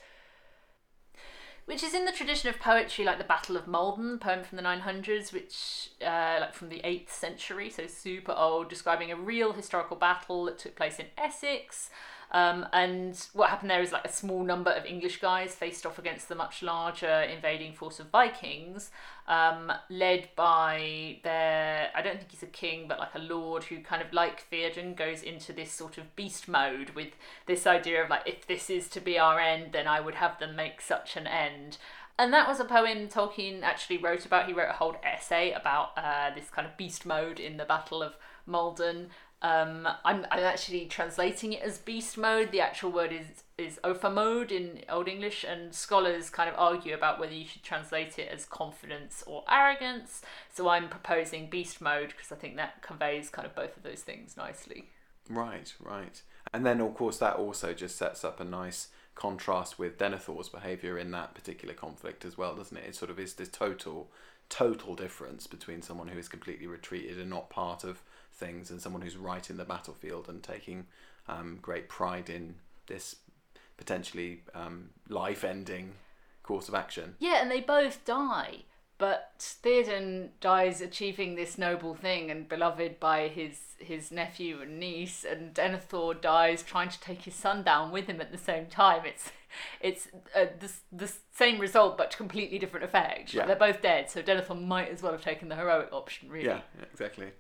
Which 1.65 1.81
is 1.81 1.93
in 1.93 2.03
the 2.03 2.11
tradition 2.11 2.49
of 2.49 2.59
poetry, 2.59 3.05
like 3.05 3.17
the 3.17 3.23
Battle 3.23 3.55
of 3.55 3.67
Maldon, 3.67 4.19
poem 4.19 4.43
from 4.43 4.57
the 4.57 4.63
900s, 4.63 5.31
which, 5.31 5.91
uh, 6.01 6.39
like 6.41 6.53
from 6.53 6.67
the 6.67 6.81
8th 6.83 7.09
century, 7.09 7.69
so 7.69 7.87
super 7.87 8.33
old, 8.33 8.69
describing 8.69 9.11
a 9.11 9.15
real 9.15 9.53
historical 9.53 9.95
battle 9.95 10.43
that 10.45 10.59
took 10.59 10.75
place 10.75 10.99
in 10.99 11.05
Essex. 11.17 11.89
Um, 12.33 12.65
and 12.73 13.27
what 13.33 13.51
happened 13.51 13.69
there 13.69 13.81
is 13.81 13.91
like 13.91 14.05
a 14.05 14.11
small 14.11 14.43
number 14.43 14.71
of 14.71 14.85
English 14.85 15.21
guys 15.21 15.53
faced 15.53 15.85
off 15.85 15.99
against 15.99 16.29
the 16.29 16.35
much 16.35 16.63
larger 16.63 17.21
invading 17.21 17.73
force 17.73 17.99
of 17.99 18.09
Vikings, 18.09 18.89
um, 19.27 19.71
led 19.87 20.29
by 20.35 21.19
their, 21.23 21.91
I 21.93 22.01
don't 22.01 22.17
think 22.17 22.31
he's 22.31 22.41
a 22.41 22.47
king, 22.47 22.87
but 22.87 22.97
like 22.97 23.13
a 23.13 23.19
lord 23.19 23.65
who 23.65 23.81
kind 23.81 24.01
of 24.01 24.11
like 24.13 24.49
Theoden 24.51 24.95
goes 24.95 25.21
into 25.21 25.53
this 25.53 25.71
sort 25.71 25.99
of 25.99 26.15
beast 26.15 26.47
mode 26.47 26.89
with 26.91 27.09
this 27.45 27.67
idea 27.67 28.03
of 28.03 28.09
like, 28.09 28.23
if 28.25 28.47
this 28.47 28.67
is 28.67 28.89
to 28.89 28.99
be 28.99 29.19
our 29.19 29.39
end, 29.39 29.71
then 29.71 29.87
I 29.87 29.99
would 29.99 30.15
have 30.15 30.39
them 30.39 30.55
make 30.55 30.81
such 30.81 31.15
an 31.15 31.27
end. 31.27 31.77
And 32.17 32.31
that 32.33 32.47
was 32.47 32.59
a 32.59 32.65
poem 32.65 33.07
Tolkien 33.07 33.63
actually 33.63 33.97
wrote 33.97 34.25
about. 34.25 34.47
He 34.47 34.53
wrote 34.53 34.69
a 34.69 34.73
whole 34.73 34.97
essay 35.03 35.51
about 35.51 35.91
uh, 35.97 36.33
this 36.33 36.49
kind 36.49 36.67
of 36.67 36.77
beast 36.77 37.05
mode 37.05 37.39
in 37.39 37.57
the 37.57 37.65
Battle 37.65 38.03
of 38.03 38.15
Maldon. 38.45 39.09
Um, 39.43 39.85
I'm, 40.05 40.25
I'm 40.31 40.43
actually 40.43 40.85
translating 40.85 41.51
it 41.51 41.61
as 41.61 41.77
beast 41.77 42.17
mode. 42.17 42.51
The 42.51 42.61
actual 42.61 42.91
word 42.91 43.11
is 43.11 43.43
is 43.55 43.79
ofermod 43.83 44.51
in 44.51 44.81
Old 44.89 45.07
English, 45.07 45.43
and 45.43 45.75
scholars 45.75 46.29
kind 46.29 46.49
of 46.49 46.55
argue 46.57 46.95
about 46.95 47.19
whether 47.19 47.33
you 47.33 47.45
should 47.45 47.61
translate 47.61 48.17
it 48.17 48.29
as 48.33 48.45
confidence 48.45 49.23
or 49.27 49.43
arrogance. 49.49 50.21
So 50.51 50.69
I'm 50.69 50.87
proposing 50.87 51.49
beast 51.49 51.81
mode 51.81 52.09
because 52.09 52.31
I 52.31 52.35
think 52.35 52.55
that 52.55 52.81
conveys 52.81 53.29
kind 53.29 53.45
of 53.45 53.53
both 53.53 53.75
of 53.75 53.83
those 53.83 54.01
things 54.01 54.37
nicely. 54.37 54.89
Right, 55.29 55.73
right. 55.79 56.21
And 56.53 56.65
then, 56.65 56.81
of 56.81 56.95
course, 56.95 57.17
that 57.17 57.35
also 57.35 57.73
just 57.73 57.97
sets 57.97 58.23
up 58.23 58.39
a 58.39 58.45
nice 58.45 58.87
contrast 59.15 59.77
with 59.77 59.97
Denethor's 59.97 60.49
behaviour 60.49 60.97
in 60.97 61.11
that 61.11 61.35
particular 61.35 61.73
conflict 61.73 62.25
as 62.25 62.37
well, 62.37 62.55
doesn't 62.55 62.77
it? 62.77 62.85
It 62.87 62.95
sort 62.95 63.11
of 63.11 63.19
is 63.19 63.35
this 63.35 63.49
total, 63.49 64.09
total 64.49 64.95
difference 64.95 65.47
between 65.47 65.81
someone 65.81 66.07
who 66.07 66.17
is 66.17 66.27
completely 66.27 66.67
retreated 66.67 67.19
and 67.19 67.29
not 67.29 67.49
part 67.49 67.83
of 67.83 68.01
things 68.43 68.69
and 68.69 68.81
someone 68.81 69.01
who's 69.01 69.17
right 69.17 69.49
in 69.49 69.57
the 69.57 69.65
battlefield 69.65 70.27
and 70.27 70.43
taking 70.43 70.85
um, 71.27 71.59
great 71.61 71.87
pride 71.87 72.29
in 72.29 72.55
this 72.87 73.15
potentially 73.77 74.41
um, 74.53 74.89
life 75.09 75.43
ending 75.43 75.93
course 76.43 76.67
of 76.67 76.75
action. 76.75 77.15
Yeah, 77.19 77.41
and 77.41 77.49
they 77.49 77.61
both 77.61 78.03
die. 78.05 78.63
But 78.97 79.33
Theoden 79.39 80.29
dies 80.39 80.79
achieving 80.79 81.35
this 81.35 81.57
noble 81.57 81.95
thing 81.95 82.29
and 82.31 82.47
beloved 82.47 82.99
by 82.99 83.27
his 83.27 83.59
his 83.79 84.11
nephew 84.11 84.61
and 84.61 84.79
niece, 84.79 85.25
and 85.29 85.53
Denethor 85.53 86.21
dies 86.21 86.63
trying 86.63 86.89
to 86.89 86.99
take 87.01 87.23
his 87.23 87.35
son 87.35 87.63
down 87.63 87.91
with 87.91 88.05
him 88.07 88.21
at 88.21 88.31
the 88.31 88.37
same 88.37 88.67
time. 88.67 89.01
It's 89.05 89.31
it's 89.81 90.07
uh, 90.35 90.45
the 90.59 90.71
the 90.91 91.11
same 91.33 91.59
result 91.59 91.97
but 91.97 92.15
completely 92.15 92.59
different 92.59 92.85
effect. 92.85 93.33
Yeah. 93.33 93.45
They're 93.45 93.55
both 93.55 93.81
dead, 93.81 94.09
so 94.09 94.21
Denethor 94.21 94.61
might 94.61 94.89
as 94.89 95.01
well 95.01 95.11
have 95.11 95.23
taken 95.23 95.49
the 95.49 95.55
heroic 95.55 95.89
option, 95.91 96.29
really. 96.29 96.45
Yeah, 96.45 96.61
exactly. 96.93 97.31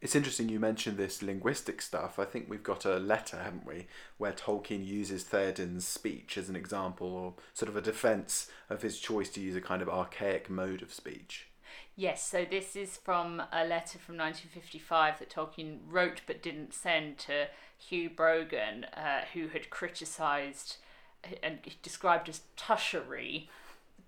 It's 0.00 0.14
interesting 0.14 0.48
you 0.48 0.60
mentioned 0.60 0.98
this 0.98 1.22
linguistic 1.22 1.80
stuff. 1.80 2.18
I 2.18 2.26
think 2.26 2.46
we've 2.48 2.62
got 2.62 2.84
a 2.84 2.98
letter, 2.98 3.38
haven't 3.38 3.66
we, 3.66 3.86
where 4.18 4.32
Tolkien 4.32 4.84
uses 4.84 5.22
Theoden's 5.22 5.86
speech 5.86 6.36
as 6.36 6.48
an 6.48 6.56
example 6.56 7.08
or 7.08 7.34
sort 7.54 7.70
of 7.70 7.76
a 7.76 7.80
defense 7.80 8.50
of 8.68 8.82
his 8.82 8.98
choice 8.98 9.30
to 9.30 9.40
use 9.40 9.56
a 9.56 9.62
kind 9.62 9.80
of 9.80 9.88
archaic 9.88 10.50
mode 10.50 10.82
of 10.82 10.92
speech. 10.92 11.48
Yes, 11.96 12.28
so 12.28 12.44
this 12.44 12.76
is 12.76 12.96
from 12.96 13.40
a 13.52 13.64
letter 13.64 13.98
from 13.98 14.16
1955 14.18 15.20
that 15.20 15.30
Tolkien 15.30 15.78
wrote 15.88 16.20
but 16.26 16.42
didn't 16.42 16.74
send 16.74 17.18
to 17.18 17.46
Hugh 17.78 18.10
Brogan, 18.10 18.84
uh, 18.96 19.22
who 19.32 19.48
had 19.48 19.70
criticised 19.70 20.76
and 21.42 21.58
described 21.82 22.28
as 22.28 22.42
tushery 22.56 23.48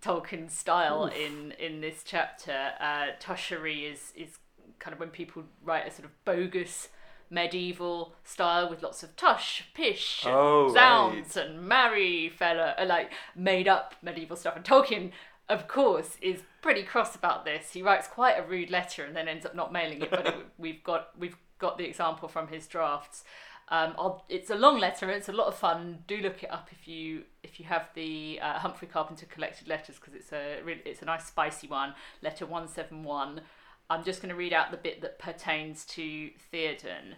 Tolkien's 0.02 0.52
style 0.52 1.06
in 1.06 1.52
in 1.52 1.80
this 1.80 2.02
chapter. 2.04 2.72
Uh, 2.78 3.06
tushery 3.18 3.86
is 3.86 4.12
is 4.14 4.38
kind 4.78 4.92
of 4.94 5.00
when 5.00 5.10
people 5.10 5.44
write 5.62 5.86
a 5.86 5.90
sort 5.90 6.04
of 6.04 6.24
bogus 6.24 6.88
medieval 7.30 8.14
style 8.24 8.70
with 8.70 8.82
lots 8.82 9.02
of 9.02 9.16
tush, 9.16 9.64
pish, 9.74 10.24
and 10.24 10.34
Oh, 10.34 10.72
sounds 10.72 11.36
and 11.36 11.66
marry 11.66 12.28
fella, 12.28 12.74
uh, 12.78 12.86
like 12.86 13.12
made 13.34 13.68
up 13.68 13.94
medieval 14.02 14.36
stuff. 14.36 14.56
And 14.56 14.64
Tolkien, 14.64 15.12
of 15.48 15.68
course, 15.68 16.16
is 16.20 16.42
pretty 16.62 16.82
cross 16.82 17.14
about 17.14 17.44
this. 17.44 17.72
He 17.72 17.82
writes 17.82 18.08
quite 18.08 18.38
a 18.38 18.42
rude 18.42 18.70
letter 18.70 19.04
and 19.04 19.14
then 19.14 19.28
ends 19.28 19.46
up 19.46 19.54
not 19.54 19.72
mailing 19.72 20.02
it. 20.02 20.10
But 20.10 20.26
it, 20.26 20.34
we've 20.58 20.82
got 20.82 21.10
we've 21.18 21.36
got 21.58 21.78
the 21.78 21.84
example 21.84 22.28
from 22.28 22.48
his 22.48 22.66
drafts. 22.66 23.24
Um, 23.68 23.94
I'll, 23.98 24.24
it's 24.28 24.50
a 24.50 24.54
long 24.54 24.78
letter. 24.78 25.10
It's 25.10 25.28
a 25.28 25.32
lot 25.32 25.48
of 25.48 25.56
fun. 25.56 26.04
Do 26.06 26.18
look 26.18 26.44
it 26.44 26.52
up 26.52 26.68
if 26.70 26.86
you 26.86 27.24
if 27.42 27.58
you 27.58 27.66
have 27.66 27.88
the 27.94 28.38
uh, 28.40 28.60
Humphrey 28.60 28.86
Carpenter 28.86 29.26
collected 29.26 29.66
letters 29.66 29.96
because 29.96 30.14
it's 30.14 30.32
a 30.32 30.62
really, 30.62 30.82
it's 30.84 31.02
a 31.02 31.04
nice 31.04 31.26
spicy 31.26 31.66
one. 31.66 31.94
Letter 32.22 32.46
one 32.46 32.68
seven 32.68 33.02
one. 33.02 33.40
I'm 33.88 34.04
just 34.04 34.20
going 34.20 34.30
to 34.30 34.36
read 34.36 34.52
out 34.52 34.70
the 34.70 34.76
bit 34.76 35.00
that 35.02 35.18
pertains 35.18 35.84
to 35.86 36.30
Theoden. 36.52 37.14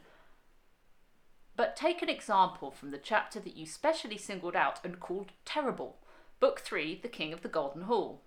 But 1.56 1.76
take 1.76 2.02
an 2.02 2.08
example 2.08 2.70
from 2.70 2.90
the 2.90 2.98
chapter 2.98 3.40
that 3.40 3.56
you 3.56 3.66
specially 3.66 4.18
singled 4.18 4.54
out 4.54 4.78
and 4.84 5.00
called 5.00 5.32
terrible. 5.44 5.98
Book 6.40 6.60
3, 6.60 7.00
The 7.02 7.08
King 7.08 7.32
of 7.32 7.42
the 7.42 7.48
Golden 7.48 7.82
Hall. 7.82 8.22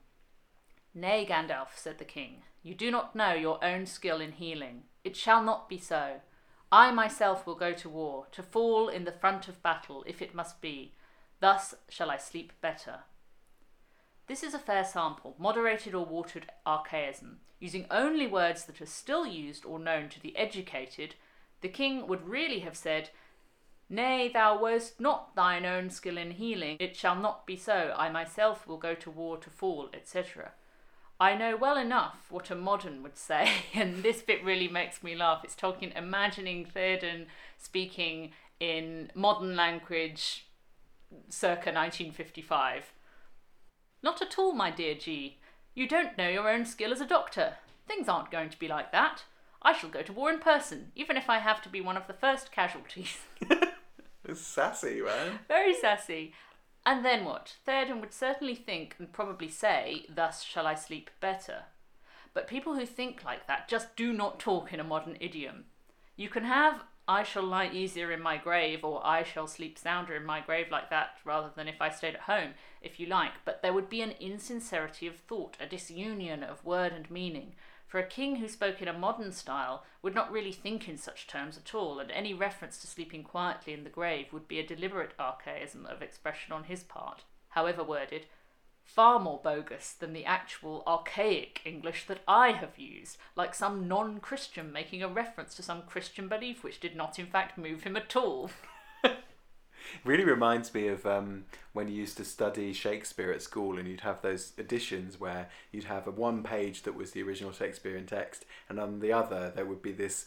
Nay, 0.93 1.25
Gandalf, 1.29 1.69
said 1.77 1.97
the 1.97 2.03
king, 2.03 2.41
you 2.61 2.75
do 2.75 2.91
not 2.91 3.15
know 3.15 3.33
your 3.33 3.63
own 3.63 3.85
skill 3.85 4.19
in 4.19 4.33
healing. 4.33 4.83
It 5.05 5.15
shall 5.15 5.41
not 5.41 5.69
be 5.69 5.77
so. 5.77 6.19
I 6.71 6.91
myself 6.91 7.47
will 7.47 7.55
go 7.55 7.71
to 7.73 7.89
war, 7.89 8.27
to 8.33 8.43
fall 8.43 8.89
in 8.89 9.05
the 9.05 9.11
front 9.13 9.47
of 9.47 9.63
battle, 9.63 10.03
if 10.05 10.21
it 10.21 10.35
must 10.35 10.61
be. 10.61 10.93
Thus 11.39 11.73
shall 11.89 12.11
I 12.11 12.17
sleep 12.17 12.51
better. 12.59 13.01
This 14.31 14.43
is 14.43 14.53
a 14.53 14.59
fair 14.59 14.85
sample, 14.85 15.35
moderated 15.37 15.93
or 15.93 16.05
watered 16.05 16.49
archaism. 16.65 17.39
Using 17.59 17.85
only 17.91 18.27
words 18.27 18.63
that 18.63 18.79
are 18.79 18.85
still 18.85 19.25
used 19.27 19.65
or 19.65 19.77
known 19.77 20.07
to 20.07 20.21
the 20.21 20.37
educated, 20.37 21.15
the 21.59 21.67
king 21.67 22.07
would 22.07 22.25
really 22.25 22.59
have 22.59 22.77
said, 22.77 23.09
Nay, 23.89 24.31
thou 24.33 24.57
wast 24.57 25.01
not 25.01 25.35
thine 25.35 25.65
own 25.65 25.89
skill 25.89 26.17
in 26.17 26.31
healing. 26.31 26.77
It 26.79 26.95
shall 26.95 27.17
not 27.17 27.45
be 27.45 27.57
so. 27.57 27.93
I 27.97 28.09
myself 28.09 28.65
will 28.65 28.77
go 28.77 28.95
to 28.95 29.11
war 29.11 29.35
to 29.35 29.49
fall, 29.49 29.89
etc. 29.93 30.53
I 31.19 31.35
know 31.35 31.57
well 31.57 31.75
enough 31.75 32.27
what 32.29 32.49
a 32.49 32.55
modern 32.55 33.03
would 33.03 33.17
say, 33.17 33.51
and 33.73 34.01
this 34.01 34.21
bit 34.21 34.41
really 34.45 34.69
makes 34.69 35.03
me 35.03 35.13
laugh. 35.13 35.43
It's 35.43 35.55
Tolkien 35.55 35.93
imagining 35.93 36.65
Theoden 36.65 37.25
speaking 37.57 38.31
in 38.61 39.11
modern 39.13 39.57
language 39.57 40.45
circa 41.27 41.73
1955. 41.73 42.93
Not 44.03 44.21
at 44.21 44.37
all, 44.37 44.53
my 44.53 44.71
dear 44.71 44.95
G. 44.95 45.37
You 45.73 45.87
don't 45.87 46.17
know 46.17 46.29
your 46.29 46.49
own 46.49 46.65
skill 46.65 46.91
as 46.91 47.01
a 47.01 47.05
doctor. 47.05 47.57
Things 47.87 48.09
aren't 48.09 48.31
going 48.31 48.49
to 48.49 48.59
be 48.59 48.67
like 48.67 48.91
that. 48.91 49.23
I 49.61 49.73
shall 49.73 49.89
go 49.89 50.01
to 50.01 50.13
war 50.13 50.31
in 50.31 50.39
person, 50.39 50.91
even 50.95 51.17
if 51.17 51.29
I 51.29 51.37
have 51.39 51.61
to 51.61 51.69
be 51.69 51.81
one 51.81 51.97
of 51.97 52.07
the 52.07 52.13
first 52.13 52.51
casualties. 52.51 53.17
It's 54.23 54.41
sassy, 54.41 55.01
man. 55.01 55.39
Very 55.47 55.73
sassy. 55.73 56.33
And 56.85 57.03
then 57.05 57.25
what? 57.25 57.55
Theoden 57.67 57.99
would 58.01 58.13
certainly 58.13 58.55
think 58.55 58.95
and 58.97 59.11
probably 59.11 59.49
say, 59.49 60.05
Thus 60.13 60.43
shall 60.43 60.67
I 60.67 60.75
sleep 60.75 61.09
better. 61.19 61.63
But 62.33 62.47
people 62.47 62.75
who 62.75 62.85
think 62.85 63.23
like 63.23 63.47
that 63.47 63.67
just 63.67 63.95
do 63.95 64.13
not 64.13 64.39
talk 64.39 64.71
in 64.71 64.79
a 64.79 64.85
modern 64.85 65.17
idiom. 65.19 65.65
You 66.15 66.29
can 66.29 66.43
have 66.43 66.83
I 67.11 67.23
shall 67.23 67.43
lie 67.43 67.67
easier 67.67 68.09
in 68.13 68.21
my 68.21 68.37
grave 68.37 68.85
or 68.85 69.05
I 69.05 69.23
shall 69.23 69.45
sleep 69.45 69.77
sounder 69.77 70.15
in 70.15 70.23
my 70.23 70.39
grave 70.39 70.67
like 70.71 70.89
that 70.91 71.17
rather 71.25 71.51
than 71.53 71.67
if 71.67 71.81
I 71.81 71.89
stayed 71.89 72.13
at 72.15 72.21
home, 72.21 72.53
if 72.81 73.01
you 73.01 73.05
like, 73.05 73.33
but 73.43 73.61
there 73.61 73.73
would 73.73 73.89
be 73.89 74.01
an 74.01 74.13
insincerity 74.21 75.07
of 75.07 75.17
thought, 75.17 75.57
a 75.59 75.65
disunion 75.65 76.41
of 76.41 76.63
word 76.63 76.93
and 76.93 77.11
meaning. 77.11 77.55
For 77.85 77.99
a 77.99 78.07
king 78.07 78.37
who 78.37 78.47
spoke 78.47 78.81
in 78.81 78.87
a 78.87 78.93
modern 78.93 79.33
style 79.33 79.83
would 80.01 80.15
not 80.15 80.31
really 80.31 80.53
think 80.53 80.87
in 80.87 80.97
such 80.97 81.27
terms 81.27 81.57
at 81.57 81.75
all, 81.75 81.99
and 81.99 82.09
any 82.11 82.33
reference 82.33 82.77
to 82.77 82.87
sleeping 82.87 83.23
quietly 83.23 83.73
in 83.73 83.83
the 83.83 83.89
grave 83.89 84.31
would 84.31 84.47
be 84.47 84.59
a 84.59 84.65
deliberate 84.65 85.11
archaism 85.19 85.85
of 85.85 86.01
expression 86.01 86.53
on 86.53 86.63
his 86.63 86.81
part, 86.81 87.25
however 87.49 87.83
worded. 87.83 88.25
Far 88.93 89.19
more 89.19 89.39
bogus 89.43 89.93
than 89.93 90.13
the 90.13 90.25
actual 90.25 90.83
archaic 90.85 91.61
English 91.65 92.05
that 92.07 92.21
I 92.27 92.51
have 92.51 92.77
used, 92.77 93.17
like 93.35 93.55
some 93.55 93.87
non 93.87 94.19
Christian 94.19 94.71
making 94.71 95.01
a 95.01 95.07
reference 95.07 95.55
to 95.55 95.63
some 95.63 95.83
Christian 95.83 96.27
belief 96.27 96.63
which 96.63 96.79
did 96.79 96.95
not, 96.95 97.17
in 97.17 97.25
fact, 97.25 97.57
move 97.57 97.83
him 97.83 97.95
at 97.95 98.15
all. 98.15 98.51
really 100.03 100.23
reminds 100.23 100.73
me 100.73 100.87
of 100.87 101.05
um, 101.05 101.45
when 101.73 101.87
you 101.87 101.95
used 101.95 102.17
to 102.17 102.25
study 102.25 102.73
Shakespeare 102.73 103.31
at 103.31 103.41
school 103.41 103.77
and 103.77 103.87
you'd 103.87 104.01
have 104.01 104.21
those 104.21 104.53
editions 104.57 105.19
where 105.19 105.49
you'd 105.71 105.85
have 105.85 106.07
a 106.07 106.11
one 106.11 106.43
page 106.43 106.83
that 106.83 106.95
was 106.95 107.11
the 107.11 107.23
original 107.23 107.51
Shakespearean 107.51 108.05
text 108.05 108.45
and 108.69 108.79
on 108.79 108.99
the 108.99 109.11
other 109.11 109.51
there 109.55 109.65
would 109.65 109.81
be 109.81 109.91
this 109.91 110.25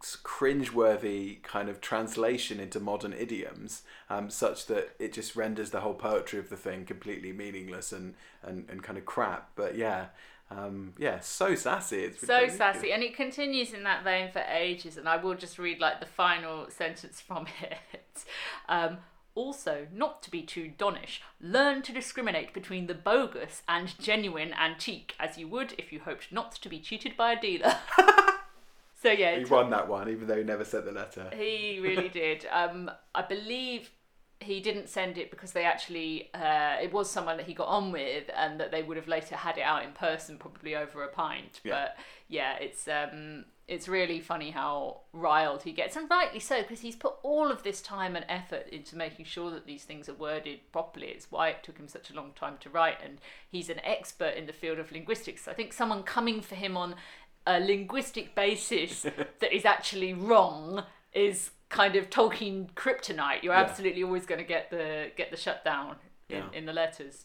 cringeworthy 0.00 1.42
kind 1.42 1.68
of 1.68 1.80
translation 1.80 2.60
into 2.60 2.78
modern 2.78 3.12
idioms 3.12 3.82
um, 4.08 4.30
such 4.30 4.66
that 4.66 4.94
it 4.98 5.12
just 5.12 5.34
renders 5.34 5.70
the 5.70 5.80
whole 5.80 5.94
poetry 5.94 6.38
of 6.38 6.48
the 6.48 6.56
thing 6.56 6.84
completely 6.84 7.32
meaningless 7.32 7.92
and, 7.92 8.14
and, 8.42 8.68
and 8.70 8.82
kind 8.82 8.98
of 8.98 9.04
crap 9.04 9.50
but 9.56 9.76
yeah 9.76 10.06
um, 10.50 10.94
yeah, 10.98 11.20
so 11.20 11.54
sassy. 11.54 12.04
It's 12.04 12.26
so 12.26 12.48
sassy, 12.48 12.92
and 12.92 13.02
it 13.02 13.14
continues 13.14 13.72
in 13.72 13.82
that 13.84 14.02
vein 14.02 14.32
for 14.32 14.40
ages. 14.50 14.96
And 14.96 15.08
I 15.08 15.16
will 15.16 15.34
just 15.34 15.58
read 15.58 15.78
like 15.78 16.00
the 16.00 16.06
final 16.06 16.70
sentence 16.70 17.20
from 17.20 17.46
it. 17.60 18.24
Um, 18.68 18.98
also, 19.34 19.86
not 19.92 20.22
to 20.24 20.30
be 20.30 20.42
too 20.42 20.72
donnish, 20.78 21.20
learn 21.40 21.82
to 21.82 21.92
discriminate 21.92 22.52
between 22.52 22.86
the 22.86 22.94
bogus 22.94 23.62
and 23.68 23.96
genuine 24.00 24.52
antique, 24.54 25.14
as 25.20 25.38
you 25.38 25.46
would 25.48 25.74
if 25.78 25.92
you 25.92 26.00
hoped 26.00 26.32
not 26.32 26.52
to 26.52 26.68
be 26.68 26.80
cheated 26.80 27.16
by 27.16 27.32
a 27.32 27.40
dealer. 27.40 27.76
so 29.00 29.10
yeah, 29.10 29.38
he 29.38 29.44
won 29.44 29.70
that 29.70 29.88
one, 29.88 30.08
even 30.08 30.26
though 30.26 30.36
he 30.36 30.44
never 30.44 30.64
sent 30.64 30.84
the 30.84 30.92
letter. 30.92 31.30
He 31.36 31.78
really 31.80 32.08
did. 32.12 32.46
Um, 32.50 32.90
I 33.14 33.22
believe 33.22 33.90
he 34.40 34.60
didn't 34.60 34.88
send 34.88 35.18
it 35.18 35.30
because 35.30 35.52
they 35.52 35.64
actually 35.64 36.30
uh, 36.34 36.76
it 36.80 36.92
was 36.92 37.10
someone 37.10 37.36
that 37.36 37.46
he 37.46 37.54
got 37.54 37.66
on 37.66 37.90
with 37.90 38.30
and 38.36 38.60
that 38.60 38.70
they 38.70 38.82
would 38.82 38.96
have 38.96 39.08
later 39.08 39.34
had 39.34 39.58
it 39.58 39.62
out 39.62 39.84
in 39.84 39.92
person 39.92 40.38
probably 40.38 40.76
over 40.76 41.02
a 41.02 41.08
pint 41.08 41.60
yeah. 41.64 41.72
but 41.72 41.96
yeah 42.28 42.56
it's 42.58 42.86
um 42.86 43.44
it's 43.66 43.88
really 43.88 44.20
funny 44.20 44.50
how 44.50 45.00
riled 45.12 45.62
he 45.62 45.72
gets 45.72 45.96
and 45.96 46.08
rightly 46.08 46.38
so 46.38 46.62
because 46.62 46.80
he's 46.80 46.94
put 46.94 47.14
all 47.24 47.50
of 47.50 47.64
this 47.64 47.82
time 47.82 48.14
and 48.14 48.24
effort 48.28 48.68
into 48.68 48.96
making 48.96 49.24
sure 49.24 49.50
that 49.50 49.66
these 49.66 49.82
things 49.82 50.08
are 50.08 50.14
worded 50.14 50.60
properly 50.70 51.08
it's 51.08 51.32
why 51.32 51.48
it 51.48 51.62
took 51.64 51.76
him 51.76 51.88
such 51.88 52.08
a 52.08 52.14
long 52.14 52.30
time 52.36 52.54
to 52.60 52.70
write 52.70 52.98
and 53.04 53.18
he's 53.50 53.68
an 53.68 53.80
expert 53.84 54.34
in 54.34 54.46
the 54.46 54.52
field 54.52 54.78
of 54.78 54.92
linguistics 54.92 55.48
i 55.48 55.52
think 55.52 55.72
someone 55.72 56.04
coming 56.04 56.40
for 56.40 56.54
him 56.54 56.76
on 56.76 56.94
a 57.48 57.58
linguistic 57.58 58.34
basis 58.34 59.02
that 59.40 59.52
is 59.52 59.64
actually 59.64 60.12
wrong 60.12 60.84
is 61.12 61.50
kind 61.70 61.96
of 61.96 62.10
Tolkien 62.10 62.70
kryptonite. 62.74 63.42
You're 63.42 63.54
yeah. 63.54 63.60
absolutely 63.60 64.04
always 64.04 64.26
going 64.26 64.38
to 64.38 64.46
get 64.46 64.70
the 64.70 65.10
get 65.16 65.30
the 65.30 65.36
shutdown 65.36 65.96
in, 66.28 66.36
yeah. 66.36 66.44
in 66.52 66.66
the 66.66 66.72
letters. 66.72 67.24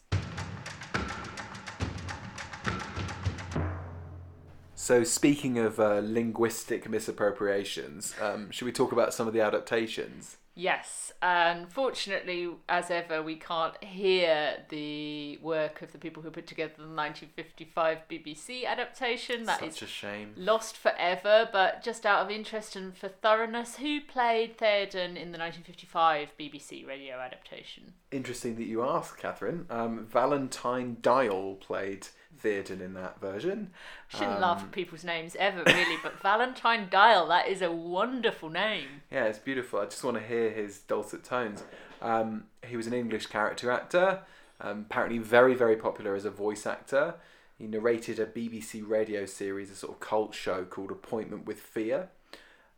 So, 4.74 5.04
speaking 5.04 5.58
of 5.58 5.78
uh, 5.78 6.00
linguistic 6.02 6.90
misappropriations, 6.90 8.20
um, 8.20 8.50
should 8.50 8.66
we 8.66 8.72
talk 8.72 8.92
about 8.92 9.14
some 9.14 9.26
of 9.26 9.32
the 9.32 9.40
adaptations? 9.40 10.36
Yes, 10.56 11.12
unfortunately, 11.20 12.48
as 12.68 12.90
ever, 12.90 13.22
we 13.22 13.34
can't 13.34 13.82
hear 13.82 14.58
the 14.68 15.38
work 15.42 15.82
of 15.82 15.90
the 15.90 15.98
people 15.98 16.22
who 16.22 16.30
put 16.30 16.46
together 16.46 16.74
the 16.76 16.82
1955 16.82 17.98
BBC 18.08 18.64
adaptation. 18.64 19.44
That 19.44 19.60
Such 19.60 19.68
is 19.68 19.82
a 19.82 19.86
shame. 19.86 20.32
Lost 20.36 20.76
forever, 20.76 21.48
but 21.50 21.82
just 21.82 22.06
out 22.06 22.24
of 22.24 22.30
interest 22.30 22.76
and 22.76 22.96
for 22.96 23.08
thoroughness, 23.08 23.76
who 23.76 24.00
played 24.00 24.56
Theoden 24.56 25.16
in 25.16 25.32
the 25.32 25.38
1955 25.38 26.28
BBC 26.38 26.86
radio 26.86 27.16
adaptation? 27.16 27.94
Interesting 28.12 28.54
that 28.56 28.66
you 28.66 28.84
ask, 28.84 29.18
Catherine. 29.18 29.66
Um, 29.70 30.06
Valentine 30.06 30.98
Dyall 31.02 31.60
played 31.60 32.06
Theoden 32.42 32.80
in 32.80 32.94
that 32.94 33.20
version. 33.20 33.70
Shouldn't 34.08 34.32
um, 34.32 34.40
laugh 34.40 34.62
at 34.62 34.72
people's 34.72 35.04
names 35.04 35.36
ever, 35.38 35.62
really, 35.66 35.96
but 36.02 36.20
Valentine 36.20 36.88
Dyall, 36.90 37.28
that 37.28 37.48
is 37.48 37.62
a 37.62 37.70
wonderful 37.70 38.50
name. 38.50 39.02
Yeah, 39.10 39.24
it's 39.24 39.38
beautiful. 39.38 39.80
I 39.80 39.84
just 39.84 40.04
want 40.04 40.16
to 40.16 40.22
hear 40.22 40.50
his 40.50 40.78
dulcet 40.78 41.24
tones. 41.24 41.62
Um, 42.02 42.44
he 42.66 42.76
was 42.76 42.86
an 42.86 42.92
English 42.92 43.26
character 43.26 43.70
actor, 43.70 44.20
um, 44.60 44.86
apparently 44.90 45.18
very, 45.18 45.54
very 45.54 45.76
popular 45.76 46.14
as 46.14 46.24
a 46.24 46.30
voice 46.30 46.66
actor. 46.66 47.14
He 47.58 47.66
narrated 47.66 48.18
a 48.18 48.26
BBC 48.26 48.86
radio 48.86 49.26
series, 49.26 49.70
a 49.70 49.76
sort 49.76 49.94
of 49.94 50.00
cult 50.00 50.34
show 50.34 50.64
called 50.64 50.90
Appointment 50.90 51.46
with 51.46 51.60
Fear. 51.60 52.08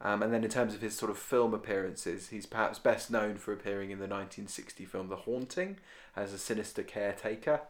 Um, 0.00 0.22
and 0.22 0.32
then, 0.32 0.44
in 0.44 0.50
terms 0.50 0.74
of 0.74 0.82
his 0.82 0.94
sort 0.94 1.10
of 1.10 1.16
film 1.16 1.54
appearances, 1.54 2.28
he's 2.28 2.44
perhaps 2.44 2.78
best 2.78 3.10
known 3.10 3.36
for 3.36 3.52
appearing 3.52 3.90
in 3.90 3.98
the 3.98 4.04
1960 4.04 4.84
film 4.84 5.08
The 5.08 5.16
Haunting 5.16 5.78
as 6.14 6.34
a 6.34 6.38
sinister 6.38 6.82
caretaker. 6.82 7.62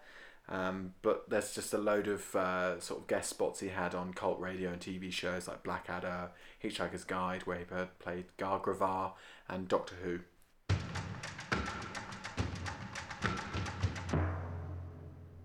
Um, 0.49 0.95
but 1.03 1.29
there's 1.29 1.55
just 1.55 1.75
a 1.75 1.79
load 1.79 2.07
of 2.07 2.35
uh, 2.37 2.79
sort 2.79 3.01
of 3.01 3.07
guest 3.09 3.31
spots 3.31 3.61
he 3.61 3.69
had 3.69 3.95
on 3.95 4.13
cult 4.13 4.39
radio 4.39 4.71
and 4.71 4.81
TV 4.81 5.13
shows 5.13 5.49
like 5.49 5.65
Blackadder, 5.65 6.31
Hitchhiker's 6.63 7.05
Guide, 7.05 7.47
where 7.47 7.59
he 7.59 7.65
played 7.99 8.27
Gargravarr, 8.39 9.13
and 9.49 9.67
Doctor 9.67 9.97
Who. 10.05 10.21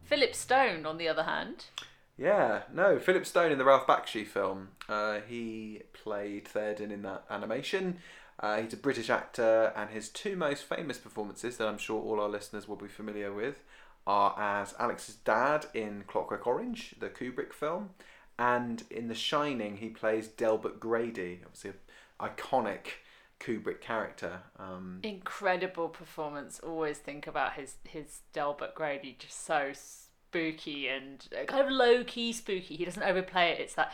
Philip 0.03 0.35
Stone, 0.35 0.85
on 0.85 0.97
the 0.97 1.07
other 1.07 1.23
hand. 1.23 1.65
Yeah, 2.17 2.63
no, 2.71 2.99
Philip 2.99 3.25
Stone 3.25 3.51
in 3.51 3.57
the 3.57 3.65
Ralph 3.65 3.87
Bakshi 3.87 4.27
film. 4.27 4.69
Uh, 4.87 5.21
he 5.27 5.81
played 5.93 6.45
Theoden 6.45 6.91
in 6.91 7.01
that 7.01 7.23
animation. 7.29 7.97
Uh, 8.39 8.61
he's 8.61 8.73
a 8.73 8.77
British 8.77 9.09
actor, 9.09 9.73
and 9.75 9.89
his 9.89 10.09
two 10.09 10.35
most 10.35 10.65
famous 10.65 10.97
performances 10.97 11.57
that 11.57 11.67
I'm 11.67 11.77
sure 11.77 12.01
all 12.01 12.19
our 12.19 12.29
listeners 12.29 12.67
will 12.67 12.75
be 12.75 12.87
familiar 12.87 13.33
with 13.33 13.63
are 14.07 14.35
as 14.37 14.73
Alex's 14.79 15.15
dad 15.15 15.67
in 15.73 16.03
Clockwork 16.07 16.47
Orange, 16.47 16.95
the 16.99 17.09
Kubrick 17.09 17.53
film, 17.53 17.91
and 18.39 18.83
in 18.89 19.07
The 19.07 19.15
Shining 19.15 19.77
he 19.77 19.89
plays 19.89 20.27
Delbert 20.27 20.79
Grady, 20.79 21.41
obviously 21.45 21.71
an 21.71 22.29
iconic 22.29 22.87
Kubrick 23.39 23.81
character. 23.81 24.41
Um, 24.57 24.99
Incredible 25.03 25.89
performance. 25.89 26.59
Always 26.59 26.97
think 26.97 27.27
about 27.27 27.53
his 27.53 27.75
his 27.83 28.21
Delbert 28.33 28.75
Grady, 28.75 29.15
just 29.17 29.45
so 29.45 29.71
spooky 29.73 30.87
and 30.87 31.27
kind 31.47 31.65
of 31.65 31.71
low 31.71 32.03
key 32.03 32.31
spooky. 32.33 32.75
He 32.75 32.85
doesn't 32.85 33.03
overplay 33.03 33.51
it. 33.51 33.59
It's 33.59 33.73
that 33.73 33.91